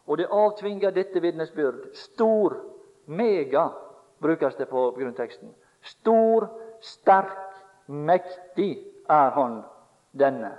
Og 0.07 0.17
det 0.17 0.31
avtvinger 0.31 0.95
dette 0.95 1.21
vitnesbyrd. 1.21 1.91
Stor 1.93 2.55
Mega 3.05 3.69
brukes 4.21 4.55
det 4.55 4.65
på 4.65 4.91
grunnteksten. 4.91 5.53
Stor, 5.81 6.47
sterk, 6.81 7.55
mektig 7.87 8.77
er 9.09 9.29
Han, 9.35 9.63
denne 10.11 10.57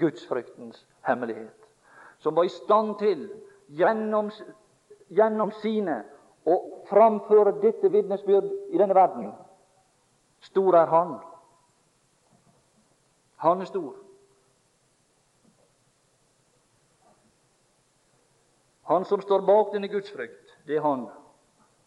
gudsfryktens 0.00 0.86
hemmelighet, 1.04 1.68
som 2.18 2.34
var 2.34 2.44
i 2.44 2.48
stand 2.48 2.98
til 2.98 3.26
gjennom, 3.68 4.30
gjennom 5.08 5.52
sine 5.60 6.00
å 6.44 6.56
framføre 6.88 7.58
dette 7.60 7.90
vitnesbyrd 7.92 8.48
i 8.72 8.80
denne 8.80 8.96
verden. 8.96 9.32
Stor 10.40 10.76
er 10.80 10.86
Han. 10.86 11.18
Han 13.44 13.60
er 13.60 13.68
stor. 13.68 13.94
Han 18.84 19.04
som 19.04 19.20
står 19.20 19.44
bak 19.44 19.72
denne 19.72 19.88
gudsfrykt, 19.88 20.56
det 20.66 20.76
er 20.76 20.84
Han. 20.84 21.06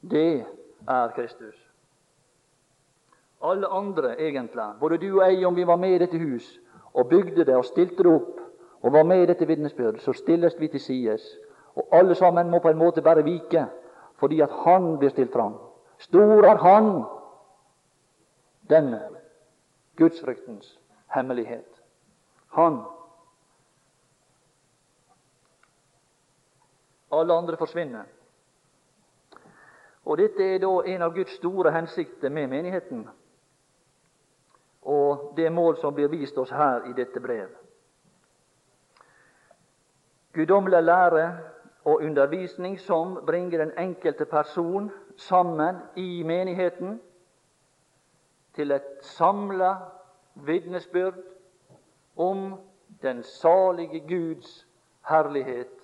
Det 0.01 0.45
er 0.87 1.07
Kristus. 1.15 1.55
Alle 3.43 3.67
andre, 3.67 4.21
egentlig, 4.21 4.73
både 4.79 4.97
du 4.97 5.21
og 5.21 5.31
jeg, 5.31 5.45
om 5.47 5.55
vi 5.55 5.67
var 5.67 5.75
med 5.75 5.95
i 5.95 5.97
dette 5.97 6.17
hus 6.17 6.59
og 6.93 7.09
bygde 7.09 7.45
det 7.45 7.55
og 7.55 7.65
stilte 7.65 8.03
det 8.03 8.13
opp 8.13 8.39
og 8.81 8.93
var 8.93 9.03
med 9.03 9.23
i 9.23 9.25
dette 9.25 9.47
vitnesbyrdet, 9.47 10.01
så 10.01 10.13
stilles 10.13 10.59
vi 10.59 10.67
til 10.67 10.79
sides. 10.79 11.21
Og 11.75 11.87
alle 11.91 12.15
sammen 12.15 12.49
må 12.49 12.59
på 12.59 12.69
en 12.69 12.77
måte 12.77 13.01
bare 13.01 13.23
vike 13.23 13.67
fordi 14.17 14.41
at 14.41 14.49
Han 14.49 14.97
blir 14.97 15.09
stilt 15.09 15.33
fram. 15.33 15.53
Stor 15.97 16.45
er 16.45 16.57
Han, 16.57 17.03
denne 18.69 19.01
gudsfryktens 19.97 20.79
hemmelighet. 21.15 21.81
Han. 22.49 22.81
Alle 27.11 27.33
andre 27.33 27.57
forsvinner. 27.57 28.03
Og 30.07 30.17
Dette 30.17 30.43
er 30.43 30.59
da 30.63 30.69
en 30.87 31.01
av 31.03 31.11
Guds 31.15 31.33
store 31.35 31.71
hensikter 31.75 32.31
med 32.31 32.47
menigheten, 32.47 33.01
og 34.87 35.33
det 35.35 35.49
mål 35.51 35.75
som 35.81 35.95
blir 35.95 36.07
vist 36.07 36.37
oss 36.39 36.53
her 36.55 36.85
i 36.87 36.93
dette 36.95 37.19
brev. 37.19 37.49
Guddommelig 40.31 40.79
lære 40.83 41.25
og 41.83 42.05
undervisning 42.07 42.79
som 42.79 43.17
bringer 43.27 43.65
den 43.65 43.73
enkelte 43.77 44.25
person 44.25 44.91
sammen 45.17 45.75
i 45.95 46.23
menigheten 46.23 47.01
til 48.55 48.71
et 48.71 48.87
samla 49.01 49.73
vitnesbyrd 50.47 51.19
om 52.15 52.53
den 53.01 53.23
salige 53.23 53.99
Guds 54.07 54.67
herlighet 55.09 55.76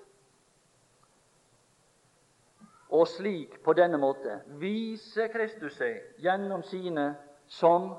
og 2.93 3.07
slik 3.07 3.57
på 3.65 3.73
denne 3.73 3.97
måte 3.97 4.37
viser 4.61 5.31
Kristus 5.33 5.79
seg 5.79 6.21
gjennom 6.21 6.61
sine 6.67 7.13
som 7.49 7.89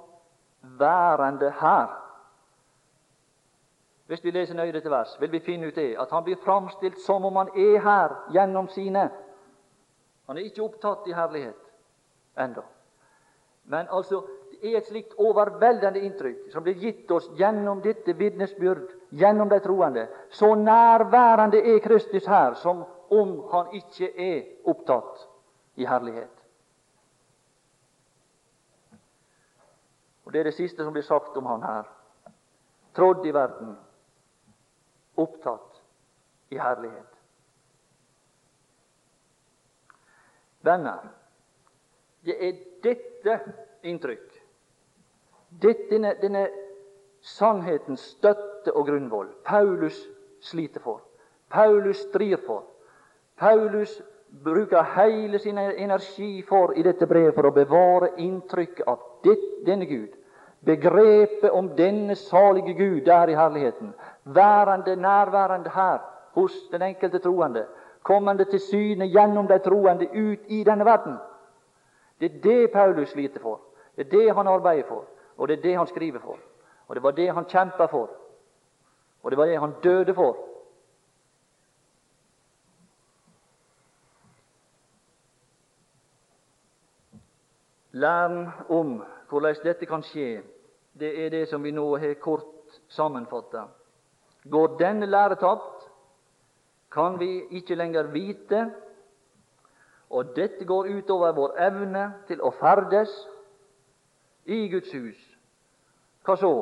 værende 0.78 1.50
her. 1.60 1.90
Hvis 4.06 4.22
vi 4.24 4.30
leser 4.30 4.54
nøye 4.54 4.72
dette 4.72 4.92
vers, 4.92 5.16
vil 5.20 5.32
vi 5.32 5.40
finne 5.42 5.66
ut 5.66 5.74
det, 5.74 5.96
at 5.98 6.10
han 6.12 6.24
blir 6.24 6.38
framstilt 6.44 7.00
som 7.02 7.24
om 7.24 7.40
han 7.40 7.50
er 7.56 7.80
her 7.82 8.14
gjennom 8.36 8.68
sine. 8.68 9.08
Han 10.28 10.38
er 10.38 10.46
ikke 10.46 10.62
opptatt 10.62 11.08
i 11.08 11.16
herlighet 11.16 11.58
ennå. 12.38 12.62
Men 13.64 13.88
altså, 13.90 14.22
det 14.52 14.70
er 14.70 14.78
et 14.78 14.88
slikt 14.88 15.16
overveldende 15.18 16.04
inntrykk 16.04 16.52
som 16.52 16.62
blir 16.62 16.76
gitt 16.78 17.10
oss 17.10 17.30
gjennom 17.38 17.80
dette 17.82 18.12
vitnesbyrd, 18.16 18.92
gjennom 19.10 19.48
de 19.48 19.58
troende. 19.64 20.06
Så 20.30 20.54
nærværende 20.54 21.64
er 21.74 21.80
Kristus 21.84 22.28
her 22.28 22.54
som 22.60 22.84
om 23.20 23.34
han 23.52 23.74
ikke 23.78 24.10
er 24.20 24.70
opptatt 24.70 25.26
i 25.76 25.86
herlighet. 25.86 26.44
Og 30.24 30.32
Det 30.32 30.40
er 30.40 30.44
det 30.44 30.54
siste 30.54 30.84
som 30.84 30.92
blir 30.92 31.04
sagt 31.04 31.36
om 31.36 31.46
han 31.46 31.62
her. 31.62 31.88
Trådd 32.94 33.26
i 33.26 33.34
verden, 33.34 33.76
opptatt 35.16 35.82
i 36.50 36.58
herlighet. 36.58 37.10
Venner, 40.64 41.08
det 42.24 42.36
er 42.40 42.60
dette 42.82 43.34
inntrykk, 43.84 44.30
dette, 45.60 45.90
denne, 45.90 46.14
denne 46.22 46.46
sannhetens 47.20 48.00
støtte 48.14 48.72
og 48.72 48.86
grunnvoll 48.88 49.28
Paulus 49.44 49.98
sliter 50.40 50.80
for, 50.80 51.02
Paulus 51.52 52.00
strir 52.08 52.40
for, 52.46 52.64
Paulus 53.36 54.02
bruker 54.28 54.82
hele 54.82 55.38
sin 55.38 55.58
energi 55.58 56.42
for 56.42 56.78
i 56.78 56.82
dette 56.82 57.06
brevet 57.06 57.34
for 57.34 57.46
å 57.46 57.54
bevare 57.54 58.12
inntrykket 58.18 58.86
av 58.86 59.00
denne 59.66 59.86
Gud. 59.86 60.14
Begrepet 60.64 61.50
om 61.50 61.68
denne 61.76 62.16
salige 62.16 62.72
Gud 62.72 63.04
der 63.04 63.28
i 63.28 63.36
herligheten, 63.36 63.92
værende 64.24 64.96
nærværende 64.96 65.70
her 65.70 65.98
hos 66.34 66.54
den 66.72 66.82
enkelte 66.82 67.18
troende, 67.18 67.66
kommende 68.02 68.44
til 68.44 68.60
syne 68.60 69.06
gjennom 69.06 69.46
de 69.46 69.58
troende 69.58 70.08
ut 70.12 70.40
i 70.48 70.64
denne 70.64 70.84
verden. 70.84 71.18
Det 72.20 72.30
er 72.32 72.40
det 72.42 72.72
Paulus 72.72 73.08
sliter 73.08 73.40
for. 73.40 73.60
Det 73.96 74.06
er 74.06 74.10
det 74.10 74.34
han 74.34 74.48
arbeider 74.48 74.88
for, 74.88 75.04
og 75.36 75.48
det 75.48 75.58
er 75.58 75.62
det 75.62 75.76
han 75.76 75.86
skriver 75.86 76.18
for. 76.18 76.38
Og 76.88 76.96
det 76.96 77.02
var 77.02 77.10
det 77.10 77.34
han 77.34 77.44
kjempa 77.44 77.86
for, 77.86 78.10
og 79.22 79.30
det 79.30 79.38
var 79.38 79.46
det 79.46 79.60
han 79.60 79.74
døde 79.82 80.14
for. 80.14 80.36
Læren 87.94 88.48
om 88.68 89.04
hvordan 89.30 89.56
dette 89.62 89.86
kan 89.86 90.02
skje, 90.02 90.42
det 90.98 91.10
er 91.24 91.30
det 91.30 91.48
som 91.48 91.62
vi 91.62 91.70
nå 91.70 91.86
har 91.96 92.14
kort 92.18 92.80
sammenfatta. 92.90 93.68
Går 94.50 94.76
denne 94.78 95.06
lære 95.06 95.38
tapt, 95.38 95.86
kan 96.90 97.18
vi 97.18 97.44
ikke 97.50 97.74
lenger 97.74 98.10
vite, 98.10 98.64
og 100.10 100.34
dette 100.36 100.64
går 100.64 100.90
utover 100.98 101.32
vår 101.32 101.54
evne 101.68 102.04
til 102.26 102.42
å 102.42 102.50
ferdes 102.58 103.14
i 104.44 104.66
Guds 104.68 104.92
hus. 104.92 105.22
Hva 106.26 106.36
så? 106.36 106.52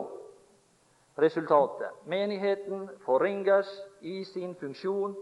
Resultatet. 1.18 1.96
Menigheten 2.08 2.88
forringes 3.04 3.68
i 4.00 4.24
sin 4.24 4.54
funksjon 4.60 5.16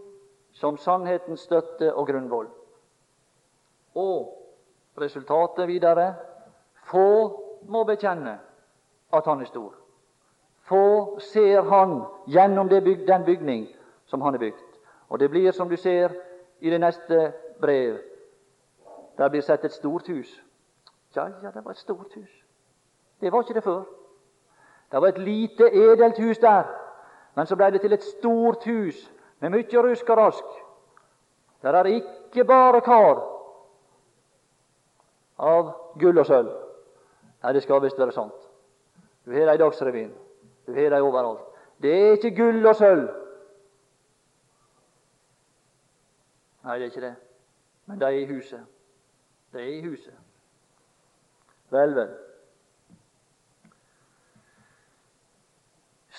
som 0.51 0.77
sannhetens 0.77 1.47
støtte 1.47 1.93
og 1.93 2.07
grunnvoll. 2.07 2.47
Og 3.95 4.40
Resultatet 4.97 5.67
videre 5.67 6.15
få 6.89 7.07
må 7.67 7.83
bekjenne 7.83 8.39
at 9.13 9.25
han 9.25 9.41
er 9.41 9.45
stor. 9.45 9.73
Få 10.67 11.19
ser 11.19 11.61
han 11.61 12.01
gjennom 12.27 12.69
byg 12.69 13.07
den 13.07 13.25
bygning 13.25 13.67
som 14.05 14.21
han 14.21 14.33
har 14.33 14.39
bygd. 14.39 14.67
Og 15.09 15.19
det 15.19 15.29
blir, 15.29 15.51
som 15.51 15.69
du 15.69 15.75
ser 15.75 16.11
i 16.59 16.69
det 16.69 16.79
neste 16.79 17.33
brev, 17.61 17.97
der 19.17 19.29
blir 19.29 19.41
sett 19.41 19.65
et 19.65 19.71
stort 19.71 20.07
hus. 20.07 20.43
Ja, 21.15 21.27
ja, 21.43 21.51
det 21.51 21.65
var 21.65 21.71
et 21.71 21.77
stort 21.77 22.13
hus. 22.15 22.31
Det 23.21 23.31
var 23.31 23.41
ikke 23.41 23.53
det 23.53 23.63
før. 23.63 23.83
Det 24.91 25.01
var 25.01 25.07
et 25.07 25.17
lite, 25.17 25.71
edelt 25.73 26.19
hus 26.19 26.37
der, 26.37 26.63
men 27.35 27.45
så 27.45 27.55
ble 27.55 27.71
det 27.71 27.81
til 27.81 27.93
et 27.93 28.03
stort 28.03 28.63
hus 28.65 29.11
med 29.39 29.49
mye 29.49 29.83
rusk 29.83 30.09
og 30.09 30.17
rask. 30.17 30.43
Der 31.61 31.73
er 31.73 31.83
ikke 31.83 32.43
bare 32.43 32.81
kar 32.81 33.21
av 35.41 35.71
gull 35.99 36.21
og 36.21 36.25
sølv. 36.29 36.51
Nei, 37.41 37.53
det 37.57 37.63
skal 37.65 37.81
visst 37.81 37.99
være 37.99 38.13
sant. 38.13 38.49
Du 39.25 39.33
har 39.33 39.49
det 39.49 39.57
i 39.57 39.61
Dagsrevyen. 39.61 40.13
Du 40.67 40.73
har 40.73 40.93
det 40.93 41.01
overalt. 41.01 41.41
Det 41.81 41.93
er 41.97 42.11
ikke 42.17 42.35
gull 42.37 42.65
og 42.65 42.75
sølv. 42.77 43.07
Nei, 46.63 46.75
det 46.77 46.85
er 46.85 46.91
ikke 46.91 47.07
det. 47.07 47.15
Men 47.89 47.99
de 47.99 48.05
er 48.05 48.19
i 48.19 48.27
huset. 48.29 48.61
De 49.53 49.59
er 49.59 49.71
i 49.79 49.81
huset. 49.87 50.13
Vel, 51.73 51.95
vel. 51.95 52.13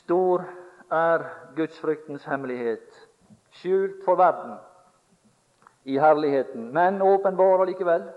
Stor 0.02 0.44
er 0.90 1.22
gudsfryktens 1.56 2.24
hemmelighet, 2.24 3.08
skjult 3.50 4.02
for 4.04 4.18
verden 4.18 4.56
i 5.84 5.98
herligheten, 5.98 6.72
men 6.74 7.02
åpenbar 7.02 7.62
allikevel 7.62 8.08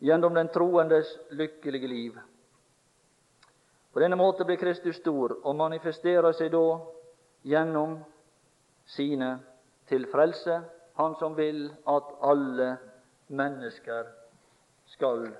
gjennom 0.00 0.34
den 0.34 0.48
troendes 0.48 1.18
lykkelige 1.30 1.88
liv. 1.88 2.18
På 3.92 4.00
denne 4.00 4.16
måte 4.16 4.44
blir 4.44 4.56
Kristus 4.56 4.96
stor 4.96 5.34
og 5.42 5.56
manifesterer 5.58 6.32
seg 6.36 6.52
da 6.54 6.64
gjennom 7.42 7.98
sine 8.86 9.38
til 9.90 10.06
frelse, 10.10 10.62
Han 11.00 11.14
som 11.16 11.32
vil 11.36 11.70
at 11.88 12.08
alle 12.20 12.76
mennesker 13.32 14.08
skal 14.86 15.30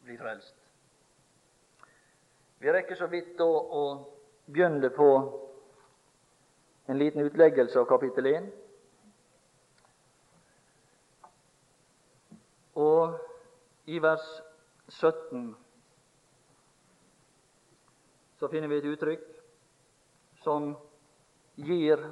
bli 0.00 0.16
frelst. 0.16 0.54
Vi 2.58 2.72
rekker 2.72 2.96
så 2.96 3.06
vidt 3.12 3.34
da 3.36 3.44
å 3.44 3.82
begynne 4.46 4.88
på 4.96 5.08
en 6.88 6.98
liten 6.98 7.26
utleggelse 7.26 7.76
av 7.82 7.84
kapittel 7.90 8.30
1. 8.32 8.48
Og 12.80 13.27
i 13.88 13.98
vers 13.98 14.24
17 14.88 15.54
så 18.38 18.48
finner 18.48 18.68
vi 18.68 18.78
et 18.78 18.88
uttrykk 18.92 19.22
som 20.44 20.74
gir 21.56 22.02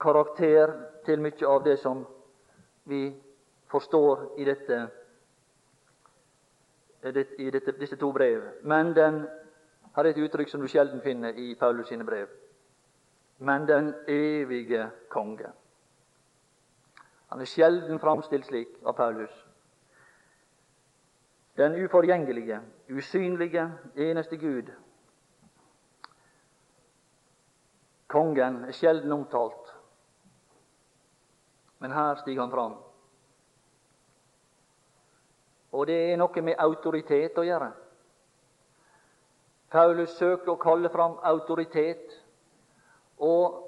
karakter 0.00 0.72
til 1.04 1.22
mye 1.24 1.48
av 1.50 1.64
det 1.64 1.74
som 1.82 2.04
vi 2.88 3.08
forstår 3.72 4.22
i 4.38 4.46
dette, 4.46 4.78
i 7.02 7.50
dette, 7.50 7.74
disse 7.80 7.98
to 8.00 8.12
brev. 8.14 8.46
Men 8.62 8.94
den 8.94 9.24
har 9.96 10.08
et 10.08 10.18
uttrykk 10.18 10.52
som 10.52 10.62
du 10.62 10.68
sjelden 10.70 11.02
finner 11.02 11.34
i 11.34 11.54
Paulus 11.58 11.90
sine 11.90 12.06
brev. 12.06 12.30
Men 13.38 13.66
den 13.66 13.90
evige 14.08 14.86
konge. 15.10 15.50
Han 17.34 17.42
er 17.42 17.50
sjelden 17.50 17.98
framstilt 17.98 18.46
slik 18.46 18.78
av 18.86 18.94
Paulus. 18.96 19.34
Den 21.56 21.84
uforgjengelige, 21.84 22.60
usynlige, 22.90 23.72
eneste 23.96 24.36
Gud, 24.36 24.72
Kongen 28.14 28.64
er 28.64 28.72
sjelden 28.72 29.12
omtalt, 29.12 29.70
men 31.78 31.92
her 31.92 32.14
stiger 32.14 32.42
han 32.42 32.50
fram. 32.50 32.74
Og 35.72 35.86
det 35.86 35.96
er 36.12 36.20
noe 36.20 36.42
med 36.46 36.60
autoritet 36.62 37.38
å 37.38 37.46
gjøre. 37.46 37.72
Paulus 39.74 40.14
søker 40.14 40.52
å 40.52 40.60
kalle 40.62 40.90
fram 40.94 41.16
autoritet. 41.26 42.12
Og, 43.18 43.58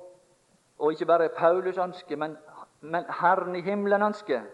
og 0.78 0.92
ikke 0.94 1.08
bare 1.10 1.32
Paulus 1.34 1.78
ønsker, 1.82 2.16
men, 2.16 2.36
men 2.80 3.10
Herren 3.20 3.58
i 3.58 3.64
himmelen 3.66 4.06
ønsker 4.12 4.46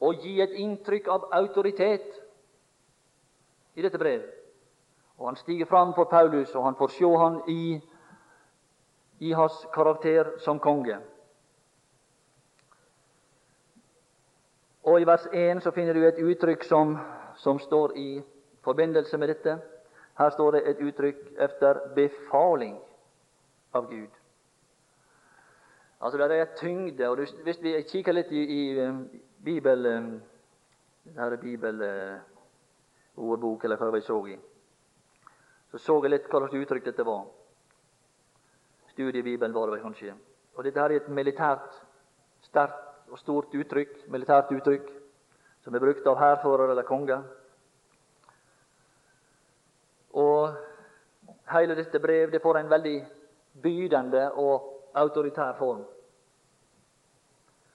å 0.00 0.14
gi 0.16 0.38
et 0.40 0.56
inntrykk 0.56 1.12
av 1.12 1.28
autoritet 1.36 2.08
i 3.74 3.82
dette 3.82 3.98
brevet. 3.98 4.30
Og 5.18 5.28
Han 5.28 5.36
stiger 5.36 5.66
fram 5.66 5.94
for 5.94 6.04
Paulus, 6.04 6.54
og 6.54 6.64
han 6.64 6.74
får 6.78 6.88
se 6.88 7.16
han 7.18 7.40
i 7.48 7.80
i 9.20 9.32
hans 9.32 9.66
karakter 9.74 10.38
som 10.38 10.58
konge. 10.58 10.96
Og 14.82 15.00
I 15.00 15.04
vers 15.04 15.26
1 15.32 15.60
så 15.62 15.70
finner 15.70 15.94
du 15.94 16.06
et 16.06 16.22
uttrykk 16.24 16.64
som, 16.64 16.96
som 17.36 17.58
står 17.58 17.92
i 17.96 18.22
forbindelse 18.64 19.18
med 19.18 19.28
dette. 19.28 19.58
Her 20.18 20.30
står 20.30 20.56
det 20.56 20.62
et 20.70 20.80
uttrykk 20.80 21.20
efter 21.38 21.82
befaling 21.94 22.78
av 23.74 23.90
Gud. 23.90 24.08
Altså 26.00 26.28
Det 26.28 26.38
er 26.38 26.56
tyngde. 26.56 27.08
og 27.08 27.18
Hvis 27.44 27.62
vi 27.62 27.82
kikker 27.82 28.12
litt 28.12 28.32
i, 28.32 28.42
i 28.44 28.80
um, 28.88 29.08
Bibel, 29.44 29.86
um, 29.86 30.22
denne 31.04 31.36
bibelordbok, 31.36 32.39
uh, 33.20 33.58
eller 33.64 33.76
hva 33.76 33.92
jeg 33.94 34.08
så 34.08 34.18
i, 34.26 34.38
så 35.70 35.78
så 35.78 36.00
jeg 36.02 36.10
litt 36.10 36.32
hva 36.32 36.40
slags 36.40 36.58
uttrykk 36.64 36.88
dette 36.90 37.06
var 37.06 37.28
studiebibelen 39.00 39.54
var 39.54 39.70
det 39.70 39.82
kanskje. 39.82 40.14
Og 40.54 40.64
Dette 40.64 40.80
er 40.80 40.90
et 40.96 41.08
militært 41.08 41.76
sterkt 42.44 43.10
og 43.10 43.18
stort 43.18 43.54
uttrykk, 43.54 43.94
militært 44.12 44.50
uttrykk 44.52 44.90
som 45.64 45.74
er 45.74 45.80
brukt 45.80 46.06
av 46.06 46.18
hærfører 46.18 46.72
eller 46.72 46.84
konger. 46.88 47.22
Og 50.12 50.52
hele 51.52 51.76
dette 51.78 52.00
brev 52.00 52.32
det 52.32 52.42
får 52.42 52.58
en 52.58 52.70
veldig 52.70 52.98
bydende 53.62 54.26
og 54.32 54.68
autoritær 54.94 55.56
form. 55.58 55.84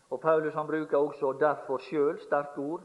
Og 0.09 0.21
Paulus 0.21 0.53
han 0.53 0.67
bruker 0.67 0.97
også 0.97 1.33
derfor 1.39 1.81
sjøl 1.81 2.19
sterke 2.21 2.61
ord. 2.61 2.83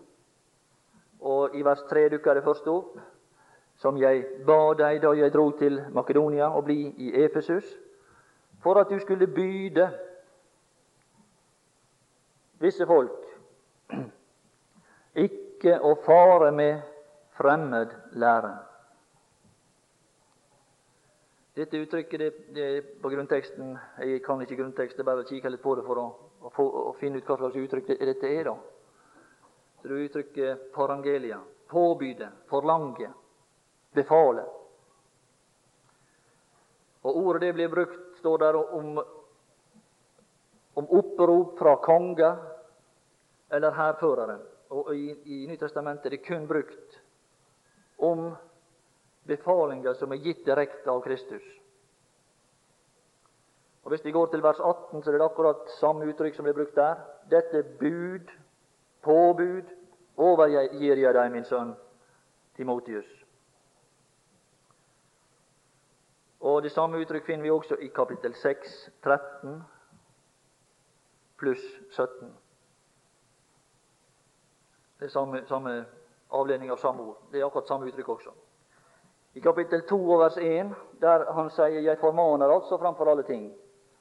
Og 1.20 1.56
I 1.56 1.64
vers 1.64 1.82
3 1.90 2.08
dukker 2.08 2.34
det 2.34 2.44
først 2.44 2.68
opp, 2.68 2.98
som 3.76 3.96
jeg 3.96 4.24
ba 4.46 4.74
deg 4.76 5.00
da 5.02 5.12
jeg 5.16 5.32
dro 5.32 5.50
til 5.56 5.80
Makedonia 5.92 6.48
og 6.48 6.64
bli 6.64 6.82
i 6.96 7.12
Efesus 7.24 7.76
for 8.62 8.80
at 8.80 8.90
du 8.90 8.98
skulle 9.00 9.26
byde 9.26 9.88
visse 12.60 12.86
folk 12.86 13.24
ikke 15.16 15.78
å 15.80 15.94
fare 16.04 16.50
med 16.52 16.82
fremmed 17.36 17.94
lære. 18.12 18.52
Dette 21.56 21.80
uttrykket 21.82 22.20
det, 22.20 22.28
det 22.54 22.66
er 22.66 22.84
på 23.02 23.10
grunnteksten 23.10 23.72
Jeg 23.98 24.22
kan 24.22 24.40
ikke 24.40 24.56
grunnteksten, 24.56 25.04
bare 25.04 25.24
kikke 25.28 25.50
litt 25.50 25.62
på 25.62 25.74
det 25.76 25.84
for 25.84 25.98
å, 25.98 26.06
å, 26.46 26.66
å 26.90 26.92
finne 27.00 27.18
ut 27.18 27.26
hva 27.26 27.36
slags 27.40 27.58
uttrykk 27.58 27.88
det, 27.90 27.98
dette 28.12 28.28
er. 28.28 28.44
da. 28.52 28.54
Så 29.82 29.88
Det 29.88 29.94
uttrykket 29.94 30.72
parangelia. 30.72 31.40
Påbyde, 31.68 32.28
forlange, 32.48 33.10
befale. 33.92 34.44
Og 37.02 37.16
Ordet 37.16 37.40
det 37.40 37.52
blir 37.52 37.68
brukt 37.68 38.18
står 38.18 38.38
der 38.38 38.56
om, 38.74 38.98
om 40.74 40.88
opprop 40.90 41.58
fra 41.58 41.76
konger 41.76 42.36
eller 43.50 43.70
hærførere. 43.70 44.38
Og 44.70 44.94
i, 44.94 45.14
i 45.24 45.46
Nytestamentet 45.46 46.06
er 46.06 46.16
det 46.16 46.26
kun 46.26 46.46
brukt 46.48 47.00
om 47.98 48.34
befalinger 49.26 49.94
som 49.94 50.12
er 50.12 50.22
gitt 50.22 50.44
direkte 50.46 50.90
av 50.90 51.00
Kristus. 51.04 51.42
Og 53.82 53.90
Hvis 53.90 54.04
vi 54.04 54.12
går 54.12 54.26
til 54.26 54.42
vers 54.44 54.60
18, 54.60 55.02
så 55.02 55.10
er 55.10 55.18
det 55.18 55.24
akkurat 55.24 55.72
samme 55.80 56.06
uttrykk 56.10 56.36
som 56.36 56.44
blir 56.44 56.54
brukt 56.54 56.76
der. 56.76 57.00
Dette 57.30 57.62
bud, 57.80 58.28
påbud, 59.02 59.64
overgir 60.16 60.96
jeg 60.96 61.14
deg, 61.14 61.32
min 61.32 61.44
sønn 61.44 61.74
Timotius. 62.56 63.08
Og 66.40 66.62
Det 66.62 66.72
samme 66.72 66.98
uttrykk 67.00 67.26
finner 67.26 67.42
vi 67.42 67.50
også 67.50 67.76
i 67.80 67.88
kapittel 67.94 68.34
6, 68.34 68.90
13 69.02 69.62
pluss 71.38 71.64
17. 71.90 72.30
Det 74.98 75.06
er 75.06 75.12
samme, 75.12 75.42
samme 75.48 75.84
avledning 76.30 76.70
av 76.70 76.76
samme 76.76 77.02
ord. 77.02 77.18
Det 77.32 77.40
er 77.40 77.46
akkurat 77.46 77.68
samme 77.68 77.88
uttrykk 77.88 78.08
også. 78.08 78.32
I 79.34 79.40
kapittel 79.40 79.82
2 79.88 79.98
og 80.10 80.20
vers 80.20 80.36
1, 80.36 80.74
der 81.00 81.32
han 81.32 81.50
sier 81.50 81.80
'Jeg 81.80 81.98
formaner 81.98 82.50
altså 82.50 82.78
framfor 82.78 83.10
alle 83.10 83.22
ting' 83.22 83.52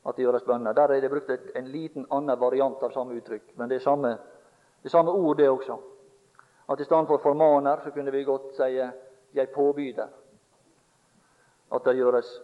at 0.06 0.16
det 0.16 0.24
gjøres 0.24 0.43
bønner. 0.43 0.74
Der 0.74 0.88
er 0.88 1.02
det 1.02 1.10
brukt 1.10 1.30
en 1.56 1.68
liten 1.68 2.06
annen 2.12 2.39
variant 2.39 2.84
av 2.84 2.91
samme 2.91 3.14
uttrykk, 3.14 3.58
men 3.58 3.70
det 3.70 3.76
er 3.76 3.80
samme, 3.80 4.18
det 4.84 4.92
samme 4.92 5.12
ord, 5.12 5.38
det 5.38 5.50
også. 5.50 5.78
At 6.70 6.80
i 6.80 6.84
stedet 6.84 7.08
for 7.08 7.18
'formaner' 7.18 7.84
så 7.84 7.92
kunne 7.92 8.12
vi 8.12 8.24
godt 8.24 8.56
si 8.56 8.80
'jeg 9.34 9.50
påbyder' 9.50 10.10
at 11.72 11.86
det 11.86 11.96
gjøres 11.96 12.42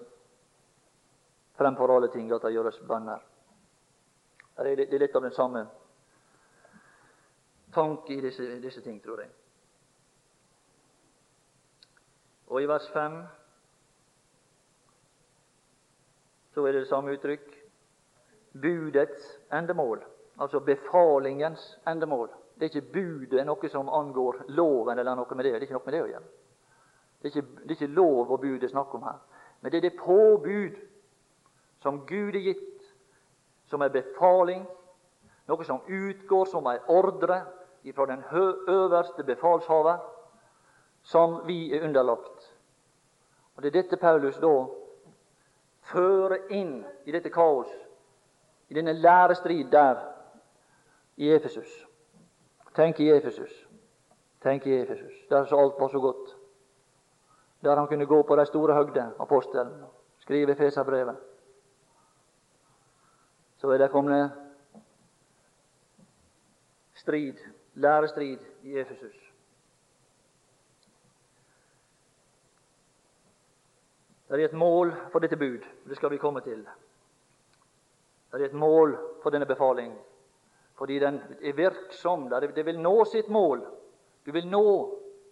fremfor 1.57 1.95
alle 1.95 2.11
ting 2.11 2.31
at 2.31 2.41
det 2.41 2.53
gjøres 2.53 2.79
bønner. 2.87 3.19
Det 4.57 4.93
er 4.93 4.99
litt 4.99 5.15
av 5.15 5.21
den 5.21 5.31
samme 5.35 5.65
tanke 7.73 8.13
i 8.13 8.21
disse, 8.21 8.43
disse 8.63 8.81
ting, 8.81 9.01
tror 9.03 9.19
jeg. 9.19 9.31
Og 12.47 12.61
i 12.61 12.67
vers 12.69 12.87
5 12.93 13.17
så 16.53 16.63
er 16.63 16.71
det 16.71 16.85
det 16.85 16.89
samme 16.89 17.11
uttrykk. 17.17 17.49
Budets 18.61 19.39
endemål, 19.51 20.03
altså 20.39 20.59
befalingens 20.59 21.79
endemål. 21.87 22.29
Det 22.55 22.65
er 22.65 22.71
ikke 22.71 22.93
budet 22.93 23.45
noe 23.45 23.69
som 23.69 23.89
angår 23.89 24.45
loven 24.47 24.99
eller 24.99 25.15
noe 25.15 25.35
med 25.35 25.45
det. 25.45 25.51
Det 25.53 25.59
er 25.59 25.67
ikke 25.67 25.77
noe 25.77 25.85
med 25.85 25.93
det 25.93 26.03
å 26.03 26.09
gjøre. 26.11 26.27
Det 27.19 27.29
er 27.29 27.33
ikke, 27.33 27.47
det 27.61 27.71
er 27.71 27.75
ikke 27.75 27.95
lov 27.95 28.31
og 28.31 28.39
bud 28.41 28.59
det 28.59 28.69
er 28.69 28.73
snakk 28.73 28.95
om 28.95 29.03
her. 29.03 29.19
Men 29.61 29.71
det 29.71 29.77
er 29.77 29.89
det 29.89 29.99
påbud 29.99 30.79
som 31.81 32.05
Gud 32.05 32.35
er 32.35 32.47
gitt, 32.51 32.87
som 33.65 33.81
er 33.81 33.93
befaling, 33.93 34.65
noe 35.47 35.65
som 35.65 35.83
utgår 35.87 36.49
som 36.49 36.67
en 36.67 36.89
ordre 36.89 37.43
fra 37.95 38.05
den 38.09 38.23
øverste 38.67 39.23
befalshaver, 39.23 39.97
som 41.03 41.41
vi 41.45 41.73
er 41.75 41.85
underlagt. 41.85 42.53
Og 43.55 43.63
Det 43.63 43.69
er 43.69 43.81
dette 43.81 43.97
Paulus 43.97 44.37
da 44.41 44.53
fører 45.91 46.49
inn 46.49 46.79
i 47.05 47.11
dette 47.11 47.29
kaos, 47.29 47.69
i 48.69 48.73
denne 48.73 48.93
lærestrid 48.93 49.69
der 49.71 50.14
i 51.17 51.31
Efesus. 51.31 51.87
Tenk 52.75 52.99
i 52.99 53.09
Efesus. 53.09 53.67
Tenk 54.41 54.65
i 54.65 54.81
Efesus, 54.81 55.13
der 55.29 55.45
så 55.45 55.59
alt 55.59 55.79
var 55.79 55.87
så 55.87 55.99
godt. 55.99 56.37
Der 57.63 57.75
han 57.75 57.87
kunne 57.87 58.05
gå 58.05 58.23
på 58.23 58.35
de 58.35 58.45
store 58.45 58.73
høgder, 58.73 59.11
apostelen, 59.19 59.83
skrive 60.19 60.55
Feserbrevet. 60.55 61.17
Så 63.57 63.69
er 63.69 63.77
det 63.77 63.91
kommet 63.91 64.31
strid, 66.93 67.33
lærestrid 67.73 68.39
i 68.63 68.79
Efesus. 68.79 69.33
Det 74.29 74.41
er 74.41 74.45
et 74.45 74.53
mål 74.53 74.93
for 75.11 75.19
dette 75.19 75.37
bud. 75.37 75.65
Det 75.89 75.95
skal 75.95 76.11
vi 76.11 76.17
komme 76.17 76.41
til. 76.41 76.67
Det 78.31 78.41
er 78.41 78.45
et 78.45 78.53
mål 78.53 78.97
for 79.23 79.29
denne 79.29 79.45
befaling, 79.45 79.97
fordi 80.77 80.99
den 80.99 81.21
er 81.41 81.53
virksom. 81.53 82.29
Det 82.29 82.65
vil 82.65 82.79
nå 82.79 83.05
sitt 83.05 83.27
mål. 83.27 83.65
Du 84.25 84.31
vil 84.31 84.47
nå 84.47 84.65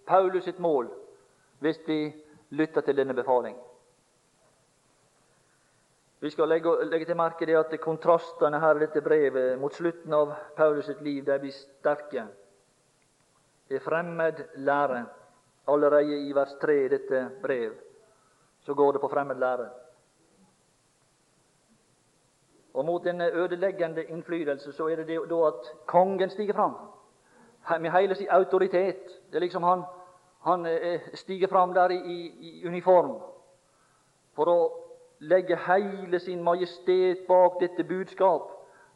Paulus 0.07 0.43
sitt 0.43 0.59
mål 0.59 0.89
hvis 1.63 1.79
vi 1.87 2.13
lytter 2.49 2.81
til 2.81 2.97
denne 2.97 3.13
befaling. 3.15 3.55
Vi 6.19 6.29
skal 6.29 6.47
legge, 6.47 6.71
legge 6.87 7.05
til 7.05 7.19
merke 7.19 7.45
det 7.45 7.55
at 7.59 7.79
kontrastene 7.83 8.59
her 8.59 8.75
i 8.75 8.85
dette 8.85 9.01
brevet 9.03 9.59
mot 9.59 9.73
slutten 9.75 10.13
av 10.15 10.31
Paulus 10.55 10.85
sitt 10.87 11.01
liv 11.03 11.23
de 11.27 11.39
blir 11.39 11.55
sterke. 11.55 12.27
Det 13.67 13.79
er 13.79 13.83
fremmed 13.83 14.43
lære 14.63 15.05
allerede 15.67 16.19
i 16.27 16.31
vers 16.35 16.55
3 16.61 16.77
i 16.85 16.91
dette 16.91 17.25
brev 17.41 17.73
så 18.63 18.73
går 18.73 18.93
det 18.93 19.01
på 19.01 19.09
fremmed 19.11 19.39
lære. 19.39 19.69
Og 22.73 22.85
mot 22.85 23.03
denne 23.03 23.29
ødeleggende 23.31 24.03
innflytelse 24.03 24.73
så 24.73 24.87
er 24.87 24.95
det 24.95 25.07
da 25.29 25.41
at 25.47 25.73
kongen 25.85 26.29
stiger 26.29 26.53
fram 26.53 26.75
med 27.81 27.91
hele 27.91 28.15
sin 28.15 28.27
autoritet. 28.29 29.03
Det 29.29 29.35
er 29.35 29.39
liksom 29.39 29.63
Han, 29.63 29.83
han 30.41 30.65
eh, 30.65 31.01
stiger 31.13 31.47
fram 31.47 31.73
der 31.73 31.89
i, 31.89 32.27
i, 32.39 32.67
uniform 32.67 33.21
for 34.35 34.49
å 34.49 34.71
legge 35.19 35.57
hele 35.67 36.19
sin 36.19 36.43
majestet 36.43 37.27
bak 37.27 37.59
dette 37.61 37.83
budskap. 37.83 38.49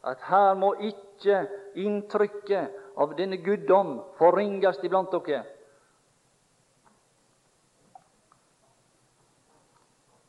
At 0.04 0.18
her 0.20 0.54
må 0.54 0.74
ikke 0.74 1.46
inntrykket 1.74 2.74
av 2.96 3.14
denne 3.16 3.36
guddom 3.36 4.00
forringes 4.18 4.78
iblant 4.82 5.12
dere. 5.12 5.44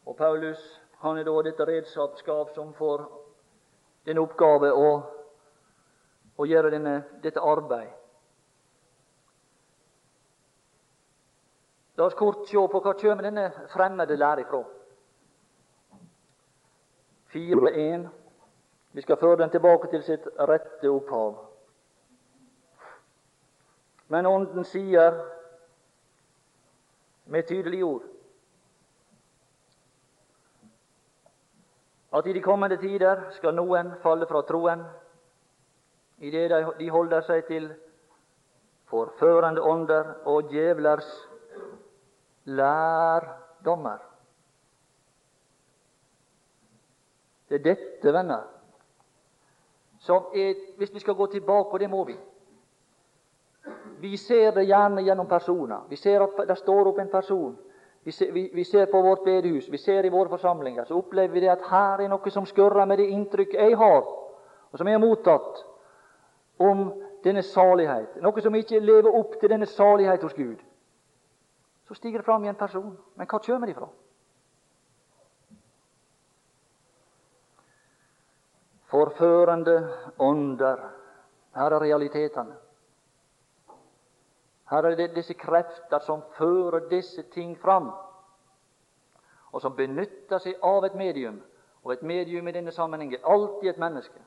Og 0.05 0.15
Paulus 0.17 0.61
han 0.99 1.17
er 1.17 1.23
da 1.23 1.41
dette 1.45 1.65
redskapskap 1.65 2.53
som 2.55 2.73
får 2.73 3.05
denne 4.09 4.25
oppgave 4.25 4.71
å, 4.73 4.89
å 6.39 6.45
gjøre 6.49 6.71
denne, 6.73 6.95
dette 7.21 7.41
arbeid. 7.45 7.91
La 11.99 12.07
oss 12.07 12.17
kort 12.17 12.47
se 12.47 12.61
på 12.71 12.81
hva 12.81 12.95
kjem 12.97 13.21
denne 13.21 13.49
fremmede 13.73 14.17
lære 14.17 14.45
ifrå. 14.45 14.63
4.1. 17.33 18.07
Vi 18.97 19.03
skal 19.05 19.19
føre 19.21 19.43
den 19.43 19.51
tilbake 19.53 19.91
til 19.91 20.01
sitt 20.07 20.25
rette 20.49 20.89
opphav. 20.89 21.35
Men 24.09 24.25
Ånden 24.25 24.65
sier 24.65 25.19
med 27.29 27.45
tydelige 27.45 27.85
ord 27.85 28.07
at 32.11 32.27
i 32.27 32.33
de 32.33 32.41
kommende 32.41 32.77
tider 32.77 33.29
skal 33.31 33.53
noen 33.53 33.93
falle 34.01 34.25
fra 34.27 34.41
troen 34.47 34.81
idet 36.19 36.51
de 36.79 36.89
holder 36.89 37.21
seg 37.21 37.45
til 37.47 37.69
forførende 38.89 39.61
ånder 39.61 40.13
og 40.27 40.49
djevlers 40.49 41.09
lærdommer. 42.49 43.99
Det 47.49 47.59
er 47.59 47.63
dette, 47.63 48.13
venner, 48.13 48.43
som 49.99 50.33
er 50.33 50.53
Hvis 50.77 50.93
vi 50.93 50.99
skal 50.99 51.15
gå 51.15 51.25
tilbake, 51.27 51.73
og 51.73 51.79
det 51.79 51.89
må 51.89 52.03
vi 52.05 52.17
Vi 53.99 54.17
ser 54.17 54.51
det 54.51 54.65
gjerne 54.65 55.01
gjennom 55.01 55.27
personer. 55.27 55.85
Vi 55.89 55.95
ser 55.95 56.21
at 56.23 56.47
det 56.47 56.57
står 56.57 56.87
opp 56.87 56.99
en 56.99 57.09
person 57.11 57.57
vi 58.03 58.11
ser, 58.11 58.31
vi, 58.31 58.49
vi 58.53 58.63
ser, 58.65 58.85
på 58.85 59.01
vårt 59.01 59.23
bedehus, 59.25 59.69
vi 59.69 59.77
ser 59.77 60.05
i 60.05 60.09
våre 60.09 60.29
forsamlinger, 60.29 60.85
så 60.85 60.97
opplever 60.97 61.33
vi 61.33 61.43
det 61.43 61.51
at 61.51 61.65
her 61.69 62.03
er 62.03 62.09
noe 62.09 62.31
som 62.31 62.47
skurrer 62.47 62.87
med 62.87 62.97
det 63.01 63.09
inntrykk 63.11 63.53
jeg 63.53 63.77
har, 63.77 64.07
og 64.71 64.79
som 64.79 64.87
jeg 64.87 64.95
har 64.95 65.03
mottatt 65.03 65.63
om 66.59 66.87
denne 67.23 67.43
salighet. 67.43 68.19
Noe 68.23 68.41
som 68.41 68.55
ikke 68.55 68.79
lever 68.79 69.15
opp 69.19 69.35
til 69.39 69.51
denne 69.51 69.67
salighet 69.67 70.23
hos 70.23 70.35
Gud. 70.37 70.59
Så 71.87 71.97
stiger 71.97 72.21
det 72.21 72.25
fram 72.25 72.45
i 72.45 72.51
en 72.51 72.55
person. 72.55 72.93
Men 73.15 73.27
hva 73.27 73.39
kommer 73.41 73.67
det 73.67 73.75
ifra? 73.75 73.89
Forførende 78.89 79.75
ånder. 80.19 80.83
Her 81.55 81.75
er 81.75 81.81
realitetene. 81.81 82.55
Her 84.69 84.85
er 84.85 84.95
det 84.95 85.15
disse 85.15 85.33
krefter 85.33 85.99
som 85.99 86.21
fører 86.37 86.89
disse 86.89 87.23
ting 87.33 87.57
fram, 87.57 87.91
og 89.51 89.61
som 89.61 89.75
benytter 89.75 90.37
seg 90.37 90.59
av 90.63 90.85
et 90.85 90.95
medium. 90.95 91.39
Og 91.83 91.93
et 91.93 92.03
medium 92.03 92.47
i 92.47 92.51
denne 92.51 92.71
sammenheng 92.71 93.13
er 93.13 93.25
alltid 93.25 93.69
et 93.69 93.79
menneske. 93.79 94.19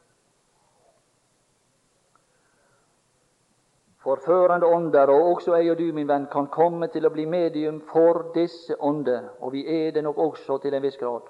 Forførende 4.02 4.66
ånder, 4.66 5.10
og 5.14 5.28
også 5.36 5.54
jeg 5.56 5.70
og 5.70 5.78
du, 5.78 5.92
min 5.94 6.08
venn, 6.08 6.26
kan 6.32 6.48
komme 6.50 6.88
til 6.90 7.06
å 7.06 7.12
bli 7.14 7.26
medium 7.26 7.78
for 7.92 8.32
disse 8.34 8.74
ånder, 8.80 9.28
og 9.38 9.52
vi 9.52 9.62
er 9.68 9.92
det 9.94 10.02
nok 10.02 10.18
også 10.18 10.58
til 10.58 10.74
en 10.74 10.82
viss 10.82 10.98
grad. 10.98 11.28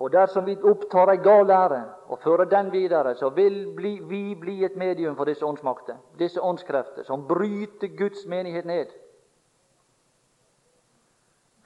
Og 0.00 0.08
dersom 0.12 0.46
vi 0.48 0.56
opptar 0.64 1.12
ei 1.12 1.20
gal 1.20 1.44
lære 1.44 1.80
og 2.08 2.22
fører 2.22 2.48
den 2.48 2.70
videre, 2.72 3.12
så 3.14 3.28
vil 3.36 3.66
bli, 3.76 3.98
vi 4.00 4.34
bli 4.34 4.64
et 4.64 4.76
medium 4.80 5.16
for 5.16 5.28
disse 5.28 5.44
åndsmakter, 5.44 5.98
disse 6.18 6.40
åndskrefter, 6.40 7.04
som 7.04 7.26
bryter 7.28 7.92
Guds 7.98 8.24
menighet 8.26 8.64
ned. 8.64 8.94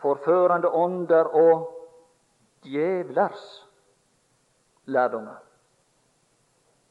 Forførende 0.03 0.69
ånder 0.69 1.31
og 1.31 1.69
djevlers 2.67 3.69
lærdommer. 4.85 5.39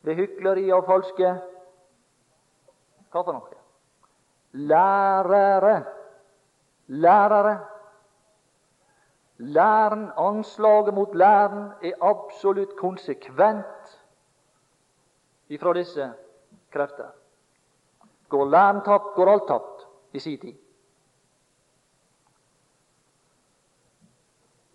Ved 0.01 0.15
hykleri 0.15 0.71
og 0.71 0.87
falske 0.87 1.35
Hva 3.13 3.21
for 3.21 3.35
noe? 3.35 3.59
Lærere. 4.53 5.75
Lærere 6.87 7.57
Læren, 9.43 10.11
Anslaget 10.17 10.93
mot 10.93 11.15
læren 11.15 11.71
er 11.83 11.93
absolutt 12.01 12.77
konsekvent 12.77 13.99
ifra 15.49 15.73
disse 15.73 16.13
krefter. 16.71 17.09
Går 18.29 18.45
læren 18.45 18.81
tapt, 18.85 19.15
går 19.15 19.31
alt 19.31 19.47
tapt 19.47 19.87
i 20.13 20.19
sin 20.19 20.39
tid. 20.39 20.53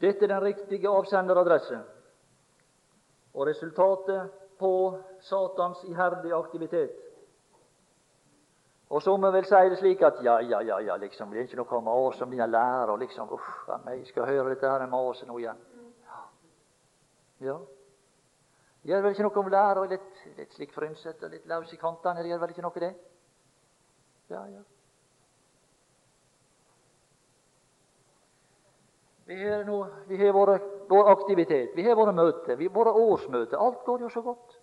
Dette 0.01 0.25
er 0.25 0.35
den 0.35 0.43
riktige 0.43 0.89
avsenderadresse 0.89 1.81
og 3.35 3.47
resultatet 3.47 4.31
på 4.59 4.99
Satans 5.21 5.85
iherdige 5.85 6.35
aktivitet 6.35 7.08
og 8.89 9.03
som 9.03 9.23
vel 9.23 9.45
si 9.45 9.69
det 9.69 9.79
slik 9.79 10.03
at 10.03 10.23
ja, 10.25 10.39
ja, 10.41 10.61
ja, 10.65 10.79
ja 10.81 10.97
liksom, 10.97 11.31
det 11.31 11.41
er 11.41 11.49
ikke 11.49 11.59
noe 11.61 11.81
mas 11.85 12.23
om 12.23 12.31
dine 12.31 12.47
lærer. 12.47 12.97
liksom, 12.97 13.33
uff, 13.33 13.69
jeg 13.87 14.07
skal 14.07 14.27
høre 14.27 14.49
dette 14.49 14.71
her 14.71 14.87
maset 14.87 15.29
nå 15.29 15.39
igjen. 15.39 15.61
Ja. 17.41 17.59
Det 18.83 18.95
gjør 18.95 19.03
vel 19.03 19.13
ikke 19.13 19.27
noe 19.27 19.43
om 19.43 19.51
lærer 19.53 19.83
og 19.83 19.93
litt, 19.93 20.25
litt 20.39 20.57
slik 20.57 20.73
frynsete 20.73 21.27
og 21.27 21.35
litt 21.35 21.47
løs 21.47 21.73
i 21.73 21.77
kantene. 21.77 22.23
Det 22.23 22.33
gjør 22.33 22.41
vel 22.41 22.55
ikke 22.55 22.65
noe, 22.65 22.81
det? 22.81 22.95
Ja, 24.33 24.47
ja. 24.49 24.65
Vi 29.29 29.37
har, 29.43 29.65
nå, 29.69 29.83
vi 30.09 30.17
har 30.17 30.33
våre, 30.33 30.57
vår 30.89 31.11
aktivitet, 31.13 31.77
vi 31.77 31.85
har 31.85 31.97
våre 31.97 32.15
møter, 32.17 32.57
vi 32.57 32.65
har 32.65 32.73
våre 32.73 32.95
årsmøter. 32.97 33.61
Alt 33.61 33.85
går 33.85 34.07
jo 34.07 34.09
så 34.09 34.23
godt. 34.25 34.57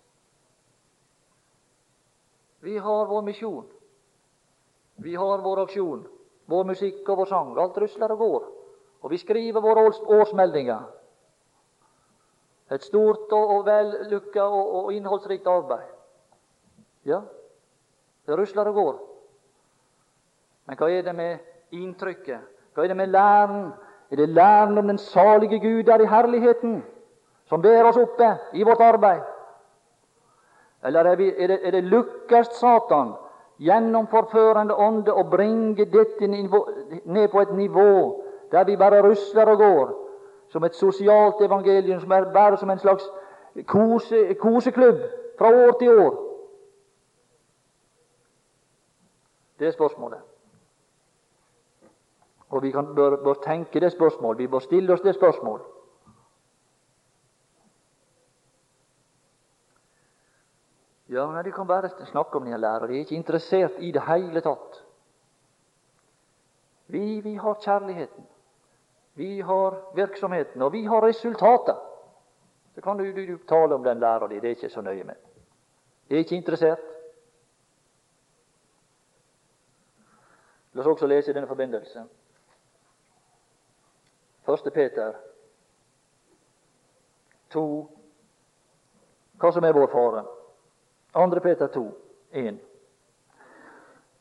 Vi 2.66 2.74
har 2.82 3.06
vår 3.06 3.22
misjon. 3.22 3.68
Vi 4.96 5.14
har 5.14 5.38
vår 5.38 5.62
aksjon, 5.62 6.06
vår 6.46 6.64
musikk 6.64 7.08
og 7.08 7.18
vår 7.20 7.30
sang. 7.30 7.56
Alt 7.58 7.78
rusler 7.78 8.12
og 8.12 8.18
går. 8.18 8.44
Og 9.04 9.10
vi 9.12 9.18
skriver 9.20 9.60
våre 9.60 9.84
årsmeldinger. 10.20 10.86
Et 12.72 12.82
stort 12.82 13.32
og, 13.32 13.66
vellykka 13.66 14.42
og, 14.42 14.92
innholdsrikt 14.94 15.46
arbeid. 15.46 15.86
Ja, 17.06 17.20
det 18.26 18.38
rusler 18.38 18.72
og 18.72 18.74
går. 18.74 18.96
Men 20.66 20.78
hva 20.80 20.88
er 20.90 21.04
det 21.06 21.14
med 21.14 21.76
inntrykket? 21.76 22.48
Hva 22.74 22.82
er 22.82 22.90
det 22.90 22.96
med 22.98 23.12
læren? 23.14 23.68
Er 24.10 24.16
det 24.16 24.28
læren 24.28 24.78
om 24.78 24.86
den 24.86 24.98
salige 24.98 25.60
Gud 25.60 25.84
der 25.86 26.02
i 26.02 26.10
herligheten, 26.10 26.82
som 27.46 27.62
ber 27.62 27.86
oss 27.86 27.96
oppe 27.96 28.32
i 28.52 28.62
vårt 28.66 28.82
arbeid? 28.82 29.22
Eller 30.82 31.04
er, 31.04 31.16
vi, 31.16 31.30
er 31.38 31.46
det, 31.46 31.60
er 31.62 31.70
det 31.70 31.84
lukkast 31.84 32.58
Satan 32.58 33.14
gjennom 33.58 34.06
forførende 34.06 34.74
ånde 34.74 35.12
å 35.12 35.24
bringe 35.30 35.84
dette 35.84 36.28
ned 36.28 37.28
på 37.32 37.40
et 37.40 37.54
nivå 37.56 38.22
der 38.52 38.64
vi 38.64 38.76
bare 38.76 39.02
rusler 39.02 39.48
og 39.50 39.58
går, 39.58 39.88
som 40.48 40.64
et 40.64 40.74
sosialt 40.74 41.40
evangelium, 41.42 42.00
som 42.00 42.12
er 42.12 42.30
bare 42.32 42.56
som 42.56 42.70
en 42.70 42.78
slags 42.78 43.04
kose, 43.66 44.34
koseklubb 44.34 45.00
fra 45.38 45.50
år 45.50 45.78
til 45.78 45.98
år? 45.98 46.14
Det 49.58 49.66
er 49.66 49.70
spørsmålet. 49.70 50.18
Og 52.48 52.62
vi 52.62 52.70
kan, 52.70 52.94
bør, 52.94 53.16
bør, 53.16 53.34
tenke 53.34 53.80
det 53.80 53.92
spørsmålet, 53.92 54.38
Vi 54.38 54.46
bør 54.46 54.58
stille 54.58 54.92
oss 54.92 55.00
det 55.00 55.14
spørsmål. 55.14 55.60
Ja, 61.08 61.26
men 61.26 61.44
De 61.44 61.52
kan 61.52 61.66
bare 61.66 62.06
snakke 62.06 62.36
om 62.38 62.44
de 62.44 62.58
lærere. 62.58 62.88
De 62.88 62.94
er 62.94 62.98
ikke 62.98 63.14
interessert 63.14 63.72
i 63.78 63.92
det 63.92 64.02
hele 64.02 64.40
tatt. 64.40 64.82
Vi, 66.86 67.20
vi 67.20 67.34
har 67.34 67.54
kjærligheten, 67.54 68.26
vi 69.14 69.40
har 69.40 69.94
virksomheten, 69.94 70.62
og 70.62 70.72
vi 70.72 70.84
har 70.84 71.02
resultatet. 71.02 71.76
Så 72.74 72.80
kan 72.80 72.98
du, 72.98 73.04
du, 73.12 73.26
du 73.32 73.38
tale 73.48 73.74
om 73.74 73.84
den 73.84 74.00
læra 74.00 74.28
di. 74.28 74.34
Det 74.34 74.44
er 74.44 74.48
ikke 74.48 74.70
så 74.70 74.80
nøye 74.80 75.04
med. 75.04 75.14
De 76.08 76.14
er 76.14 76.18
ikke 76.18 76.36
interessert. 76.36 76.78
La 80.72 80.80
oss 80.80 80.86
også 80.86 81.06
lese 81.06 81.30
i 81.30 81.34
denne 81.34 81.48
forbindelse 81.48 82.04
1. 84.48 84.72
Peter 84.74 85.12
2, 87.50 87.62
hva 89.40 89.52
som 89.52 89.64
er 89.64 89.72
vår 89.72 89.88
fare. 89.90 90.24
2. 91.16 91.40
Peter 91.40 91.66
2, 91.66 91.84
1. 92.30 92.58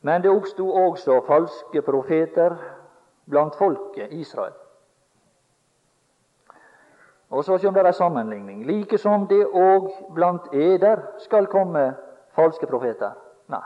Men 0.02 0.22
det 0.22 0.30
oppsto 0.32 0.70
også 0.70 1.22
falske 1.28 1.82
profeter 1.82 2.56
blant 3.30 3.56
folket 3.56 4.14
Israel. 4.14 4.54
Og 7.30 7.44
så 7.44 7.58
kommer 7.58 7.84
det 7.84 7.88
en 7.88 7.94
sammenligning. 7.94 8.66
Like 8.66 8.98
som 8.98 9.28
det 9.28 9.44
òg 9.46 9.90
blant 10.14 10.54
eder 10.54 11.02
skal 11.20 11.48
komme 11.48 11.96
falske 12.36 12.68
profeter. 12.68 13.12
Nei. 13.48 13.64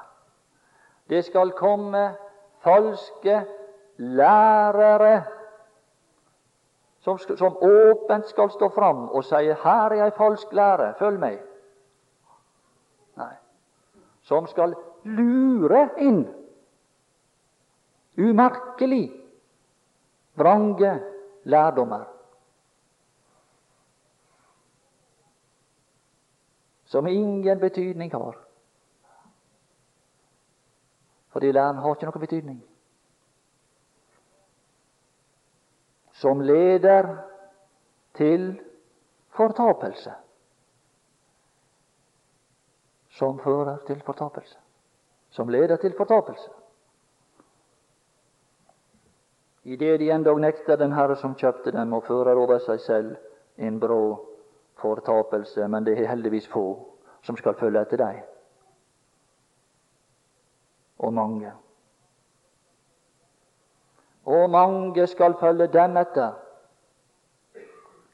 Det 1.09 1.25
skal 1.25 1.51
komme 1.51 2.15
falske 2.63 3.43
lærere 3.97 5.23
som, 6.99 7.17
som 7.17 7.57
åpent 7.61 8.27
skal 8.27 8.49
stå 8.49 8.69
fram 8.69 9.09
og 9.09 9.23
si 9.23 9.35
'Her 9.35 9.91
er 9.91 10.05
ei 10.05 10.11
falsk 10.11 10.53
lære, 10.53 10.93
følg 10.99 11.19
meg'. 11.19 11.48
Som 14.29 14.47
skal 14.51 14.75
lure 15.09 15.81
inn 16.05 16.21
umerkelig 18.19 19.07
vrange 20.37 20.93
lærdommer. 21.49 22.05
Som 26.85 27.07
ingen 27.07 27.59
betydning 27.59 28.13
har. 28.13 28.37
Fordi 31.29 31.51
læren 31.51 31.81
har 31.81 31.95
ikke 31.95 32.09
noen 32.09 32.25
betydning. 32.25 32.59
som 36.19 36.41
leder 36.43 37.15
til 38.17 38.59
fortapelse. 39.35 40.11
Som 43.19 43.39
fører 43.43 43.77
til 43.87 44.01
fortapelse. 44.05 44.57
Som 45.29 45.49
leder 45.49 45.75
til 45.77 45.93
fortapelse. 45.97 46.49
Idet 49.63 49.99
de 49.99 50.11
endog 50.11 50.39
nekter 50.39 50.75
den 50.79 50.93
Herre 50.95 51.15
som 51.19 51.35
kjøpte 51.35 51.71
dem, 51.75 51.93
og 51.93 52.03
fører 52.07 52.39
over 52.39 52.61
seg 52.63 52.79
selv 52.79 53.15
en 53.57 53.79
brå 53.79 54.01
fortapelse, 54.79 55.67
men 55.67 55.85
det 55.85 55.97
er 55.97 56.13
heldigvis 56.13 56.47
få 56.47 56.63
som 57.21 57.37
skal 57.37 57.57
følge 57.59 57.81
etter 57.81 57.99
dem. 57.99 58.21
Og 60.99 61.13
mange 61.13 61.51
og 64.29 64.49
mange 64.49 65.07
skal 65.07 65.33
følge 65.39 65.67
dem 65.67 65.97
etter 65.97 66.31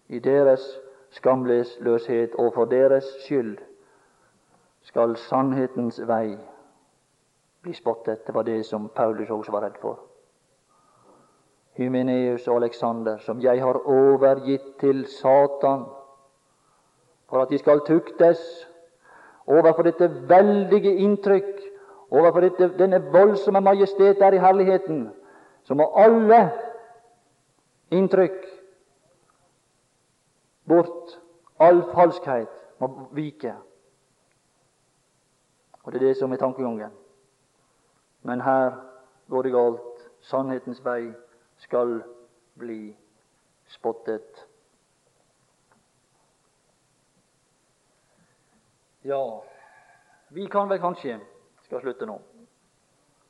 i 0.08 0.20
deres 0.20 0.64
skamløshet, 1.10 2.36
og 2.36 2.54
for 2.54 2.66
deres 2.66 3.04
skyld 3.26 3.58
skal 4.86 5.16
sannhetens 5.18 6.00
vei 6.08 6.36
bli 7.66 7.74
spottet. 7.74 8.26
Det 8.28 8.36
var 8.36 8.44
det 8.44 8.66
som 8.66 8.90
Paulus 8.96 9.30
også 9.30 9.52
var 9.52 9.66
redd 9.66 9.80
for. 9.82 10.00
Hymeneus 11.76 12.48
og 12.48 12.62
Alexander, 12.62 13.18
som 13.18 13.42
jeg 13.42 13.62
har 13.62 13.82
overgitt 13.90 14.78
til 14.80 15.06
Satan 15.12 15.86
for 17.30 17.42
at 17.42 17.50
de 17.50 17.58
skal 17.58 17.82
tuktes 17.88 18.40
overfor 19.48 19.84
dette 19.84 20.08
veldige 20.30 20.96
inntrykk, 20.96 21.60
overfor 22.12 22.40
dette, 22.40 22.70
denne 22.78 23.02
voldsomme 23.12 23.62
majestet 23.62 24.20
der 24.20 24.32
i 24.32 24.40
herligheten, 24.40 25.10
så 25.64 25.74
må 25.74 25.90
alle 25.98 26.52
inntrykk 27.92 28.46
bort. 30.68 31.20
All 31.60 31.84
falskhet 31.94 32.52
må 32.80 33.08
vike. 33.16 33.54
Og 35.86 35.92
Det 35.92 36.02
er 36.02 36.08
det 36.08 36.18
som 36.18 36.32
er 36.32 36.38
tankegangen. 36.38 36.92
Men 38.22 38.42
her 38.42 38.72
går 39.30 39.42
det 39.42 39.52
galt. 39.52 40.12
Sannhetens 40.22 40.86
vei 40.86 41.14
skal 41.58 42.04
bli 42.58 42.98
spottet. 43.68 44.48
Ja, 49.04 49.40
vi 50.30 50.48
kan 50.48 50.70
vel 50.70 50.80
kanskje 50.80 51.20
skal 51.66 51.82
slutte 51.82 52.06
nå 52.06 52.22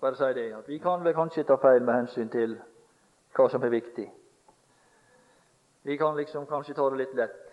bare 0.06 0.16
si 0.16 0.34
det, 0.39 0.53
at 0.53 0.68
vi 0.68 0.78
kan 0.78 1.03
vel 1.03 1.14
kanskje 1.14 1.43
ta 1.43 1.56
feil 1.56 1.84
med 1.84 1.93
hensyn 1.93 2.30
til 2.30 2.60
hva 3.36 3.47
som 3.49 3.64
er 3.64 3.72
viktig. 3.74 4.06
Vi 5.84 5.97
kan 5.97 6.18
liksom 6.18 6.45
kanskje 6.45 6.76
ta 6.78 6.89
det 6.89 6.99
litt 6.99 7.16
lett. 7.18 7.45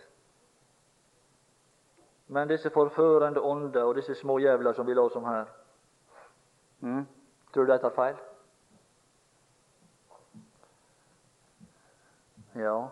Men 2.26 2.48
disse 2.48 2.70
forførende 2.70 3.40
ånder 3.40 3.82
og 3.82 3.94
disse 3.94 4.14
små 4.14 4.38
jævler 4.38 4.72
som 4.72 4.86
vi 4.86 4.94
lå 4.94 5.08
som 5.08 5.24
her, 5.24 5.44
mm, 6.80 7.06
tror 7.54 7.64
du 7.64 7.72
de 7.72 7.78
tar 7.78 7.90
feil? 7.90 8.16
Ja 12.54 12.88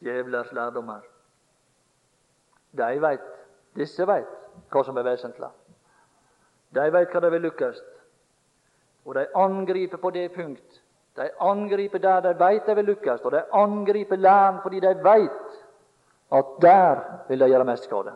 Djevlers 0.00 0.52
lærdommer. 0.52 1.00
De 2.72 3.00
veit, 3.02 3.24
disse 3.76 4.06
veit 4.06 4.36
hva 4.70 4.82
som 4.86 4.96
er 4.96 5.04
vesentlig. 5.04 5.48
De 6.74 6.86
veit 6.92 7.10
hva 7.12 7.20
de 7.20 7.30
vil 7.34 7.42
lykkes, 7.48 7.80
og 9.04 9.14
de 9.14 9.26
angriper 9.36 9.98
på 9.98 10.10
det 10.14 10.30
punkt. 10.32 10.82
De 11.16 11.26
angriper 11.40 11.98
der 11.98 12.20
de 12.20 12.34
veit 12.38 12.66
de 12.66 12.74
vil 12.74 12.84
lykkes, 12.84 13.20
og 13.20 13.32
de 13.32 13.42
angriper 13.52 14.16
læren 14.16 14.62
fordi 14.62 14.80
de 14.80 14.94
veit 15.04 15.59
at 16.32 16.44
der 16.62 17.00
vil 17.28 17.40
det 17.40 17.48
gjøre 17.50 17.64
mest 17.64 17.84
skade. 17.84 18.12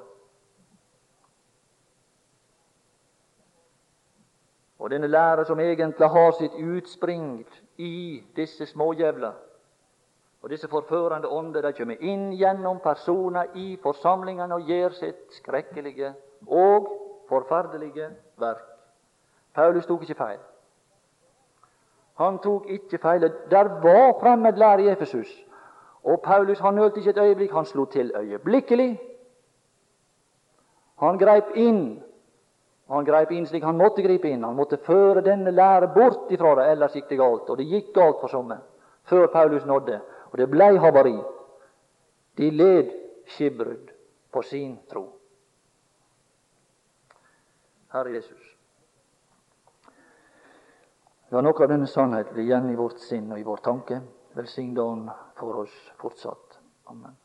Og 4.78 4.90
denne 4.90 5.06
lære 5.06 5.44
som 5.44 5.60
egentlig 5.60 6.08
har 6.08 6.30
sitt 6.38 6.54
utspring 6.60 7.46
i 7.78 8.22
disse 8.36 8.66
småjævler 8.66 9.32
og 10.42 10.50
disse 10.50 10.68
forførende 10.68 11.28
ånder, 11.28 11.62
de 11.62 11.72
kommer 11.72 12.02
inn 12.04 12.32
gjennom 12.36 12.80
personer 12.84 13.54
i 13.56 13.78
forsamlingene 13.82 14.54
og 14.54 14.66
gjør 14.68 14.92
sitt 14.92 15.32
skrekkelige 15.32 16.10
og 16.46 16.90
forferdelige 17.28 18.10
verk. 18.36 18.66
Paulus 19.54 19.86
tok 19.86 20.02
ikke 20.02 20.18
feil. 20.18 20.42
Han 22.20 22.38
tok 22.44 22.68
ikke 22.68 22.98
feil. 22.98 23.24
Der 23.50 23.72
var 23.86 24.18
fremmedlære 24.20 24.82
i 24.82 24.88
Efesus. 24.92 25.32
Og 26.04 26.20
Paulus 26.22 26.60
han 26.60 26.74
nølte 26.74 27.00
ikke 27.00 27.10
et 27.10 27.22
øyeblikk. 27.22 27.52
Han 27.52 27.64
slo 27.64 27.84
til 27.84 28.12
øyeblikkelig. 28.16 29.00
Han 31.00 31.18
greip 31.18 31.54
inn. 31.54 32.02
Han 32.88 33.04
greip 33.04 33.30
inn 33.32 33.46
slik 33.46 33.64
han 33.64 33.78
måtte 33.80 34.02
gripe 34.04 34.28
inn. 34.28 34.44
Han 34.44 34.56
måtte 34.56 34.76
føre 34.76 35.24
denne 35.24 35.50
lære 35.50 35.88
bort 35.94 36.30
ifra 36.30 36.54
det, 36.58 36.70
ellers 36.72 36.96
gikk 36.96 37.08
det 37.08 37.18
galt. 37.18 37.48
Og 37.50 37.58
det 37.58 37.68
gikk 37.70 37.94
galt 37.96 38.20
for 38.20 38.28
somme 38.28 38.60
før 39.04 39.26
Paulus 39.32 39.64
nådde, 39.68 40.00
og 40.32 40.38
det 40.38 40.50
blei 40.50 40.76
havari. 40.80 41.16
De 42.36 42.50
led 42.50 42.90
skipbrudd 43.26 43.90
på 44.32 44.42
sin 44.42 44.78
tro. 44.90 45.04
Herre 47.92 48.14
Jesus. 48.14 48.54
La 51.30 51.40
noe 51.40 51.62
av 51.62 51.70
denne 51.70 51.86
sannhet 51.86 52.32
bli 52.32 52.44
igjen 52.46 52.70
i 52.72 52.78
vårt 52.78 53.00
sinn 53.02 53.30
og 53.32 53.38
i 53.38 53.46
vår 53.46 53.62
tanke. 53.64 54.00
Velsign 54.34 54.74
dagen 54.74 55.10
for 55.36 55.62
oss 55.62 55.92
fortsatt. 55.96 56.58
Amen. 56.84 57.23